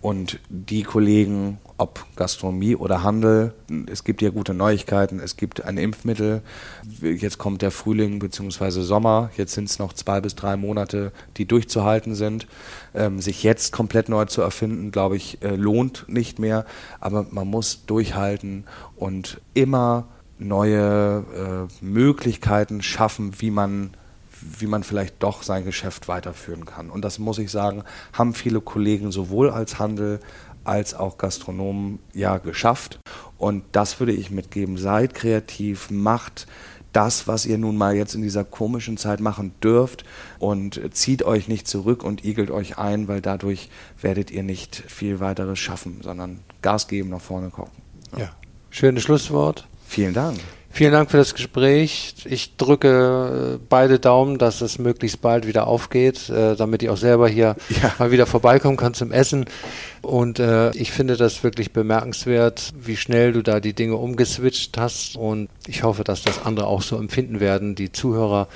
Und 0.00 0.38
die 0.48 0.84
Kollegen, 0.84 1.58
ob 1.78 2.04
Gastronomie 2.16 2.74
oder 2.76 3.02
Handel, 3.04 3.54
es 3.86 4.02
gibt 4.02 4.20
ja 4.20 4.30
gute 4.30 4.52
Neuigkeiten, 4.52 5.20
es 5.20 5.36
gibt 5.36 5.64
ein 5.64 5.78
Impfmittel, 5.78 6.42
jetzt 7.00 7.38
kommt 7.38 7.62
der 7.62 7.70
Frühling 7.70 8.18
bzw. 8.18 8.82
Sommer, 8.82 9.30
jetzt 9.36 9.54
sind 9.54 9.70
es 9.70 9.78
noch 9.78 9.92
zwei 9.92 10.20
bis 10.20 10.34
drei 10.34 10.56
Monate, 10.56 11.12
die 11.36 11.46
durchzuhalten 11.46 12.14
sind. 12.16 12.48
Ähm, 12.94 13.20
sich 13.20 13.44
jetzt 13.44 13.72
komplett 13.72 14.08
neu 14.08 14.24
zu 14.24 14.42
erfinden, 14.42 14.90
glaube 14.90 15.16
ich, 15.16 15.40
äh, 15.42 15.54
lohnt 15.54 16.04
nicht 16.08 16.38
mehr, 16.38 16.66
aber 17.00 17.26
man 17.30 17.46
muss 17.46 17.86
durchhalten 17.86 18.64
und 18.96 19.40
immer 19.54 20.08
neue 20.38 21.68
äh, 21.80 21.84
Möglichkeiten 21.84 22.82
schaffen, 22.82 23.40
wie 23.40 23.50
man 23.50 23.90
wie 24.40 24.66
man 24.66 24.84
vielleicht 24.84 25.22
doch 25.22 25.42
sein 25.42 25.64
Geschäft 25.64 26.08
weiterführen 26.08 26.64
kann. 26.64 26.90
Und 26.90 27.04
das 27.04 27.18
muss 27.18 27.38
ich 27.38 27.50
sagen, 27.50 27.82
haben 28.12 28.34
viele 28.34 28.60
Kollegen 28.60 29.10
sowohl 29.10 29.50
als 29.50 29.78
Handel 29.78 30.20
als 30.68 30.94
auch 30.94 31.18
Gastronomen 31.18 31.98
ja 32.12 32.38
geschafft. 32.38 33.00
Und 33.38 33.64
das 33.72 33.98
würde 34.00 34.12
ich 34.12 34.30
mitgeben. 34.30 34.76
Seid 34.76 35.14
kreativ, 35.14 35.90
macht 35.90 36.46
das, 36.92 37.28
was 37.28 37.46
ihr 37.46 37.58
nun 37.58 37.76
mal 37.76 37.94
jetzt 37.94 38.14
in 38.14 38.22
dieser 38.22 38.44
komischen 38.44 38.96
Zeit 38.96 39.20
machen 39.20 39.52
dürft 39.62 40.04
und 40.38 40.80
zieht 40.92 41.22
euch 41.22 41.48
nicht 41.48 41.68
zurück 41.68 42.02
und 42.02 42.24
igelt 42.24 42.50
euch 42.50 42.78
ein, 42.78 43.08
weil 43.08 43.20
dadurch 43.20 43.68
werdet 44.00 44.30
ihr 44.30 44.42
nicht 44.42 44.74
viel 44.74 45.20
weiteres 45.20 45.58
schaffen, 45.58 46.00
sondern 46.02 46.40
Gas 46.62 46.88
geben, 46.88 47.10
nach 47.10 47.20
vorne 47.20 47.50
gucken. 47.50 47.82
Ja. 48.12 48.18
ja. 48.18 48.30
Schönes 48.70 49.02
Schlusswort. 49.02 49.66
Vielen 49.86 50.14
Dank. 50.14 50.38
Vielen 50.78 50.92
Dank 50.92 51.10
für 51.10 51.16
das 51.16 51.34
Gespräch. 51.34 52.14
Ich 52.24 52.56
drücke 52.56 53.56
äh, 53.56 53.64
beide 53.68 53.98
Daumen, 53.98 54.38
dass 54.38 54.60
es 54.60 54.78
möglichst 54.78 55.20
bald 55.20 55.44
wieder 55.44 55.66
aufgeht, 55.66 56.28
äh, 56.28 56.54
damit 56.54 56.84
ich 56.84 56.88
auch 56.88 56.96
selber 56.96 57.28
hier 57.28 57.56
ja. 57.82 57.92
mal 57.98 58.12
wieder 58.12 58.26
vorbeikommen 58.26 58.76
kann 58.76 58.94
zum 58.94 59.10
Essen. 59.10 59.46
Und 60.02 60.38
äh, 60.38 60.70
ich 60.76 60.92
finde 60.92 61.16
das 61.16 61.42
wirklich 61.42 61.72
bemerkenswert, 61.72 62.74
wie 62.80 62.96
schnell 62.96 63.32
du 63.32 63.42
da 63.42 63.58
die 63.58 63.72
Dinge 63.72 63.96
umgeswitcht 63.96 64.78
hast. 64.78 65.16
Und 65.16 65.48
ich 65.66 65.82
hoffe, 65.82 66.04
dass 66.04 66.22
das 66.22 66.46
andere 66.46 66.68
auch 66.68 66.82
so 66.82 66.96
empfinden 66.96 67.40
werden, 67.40 67.74
die 67.74 67.90
Zuhörer, 67.90 68.46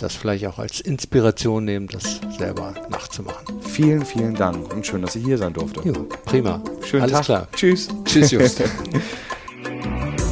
das 0.00 0.16
vielleicht 0.16 0.48
auch 0.48 0.58
als 0.58 0.80
Inspiration 0.80 1.64
nehmen, 1.64 1.86
das 1.86 2.18
selber 2.36 2.74
nachzumachen. 2.90 3.60
Vielen, 3.60 4.04
vielen 4.04 4.34
Dank 4.34 4.74
und 4.74 4.84
schön, 4.84 5.02
dass 5.02 5.14
ich 5.14 5.24
hier 5.24 5.38
sein 5.38 5.52
durfte. 5.52 5.82
Jo, 5.84 6.08
prima. 6.24 6.60
Schönen 6.84 7.04
Alles 7.04 7.18
Tag. 7.18 7.24
klar. 7.24 7.48
Tschüss. 7.54 7.86
Tschüss, 8.04 8.32
Just. 8.32 8.64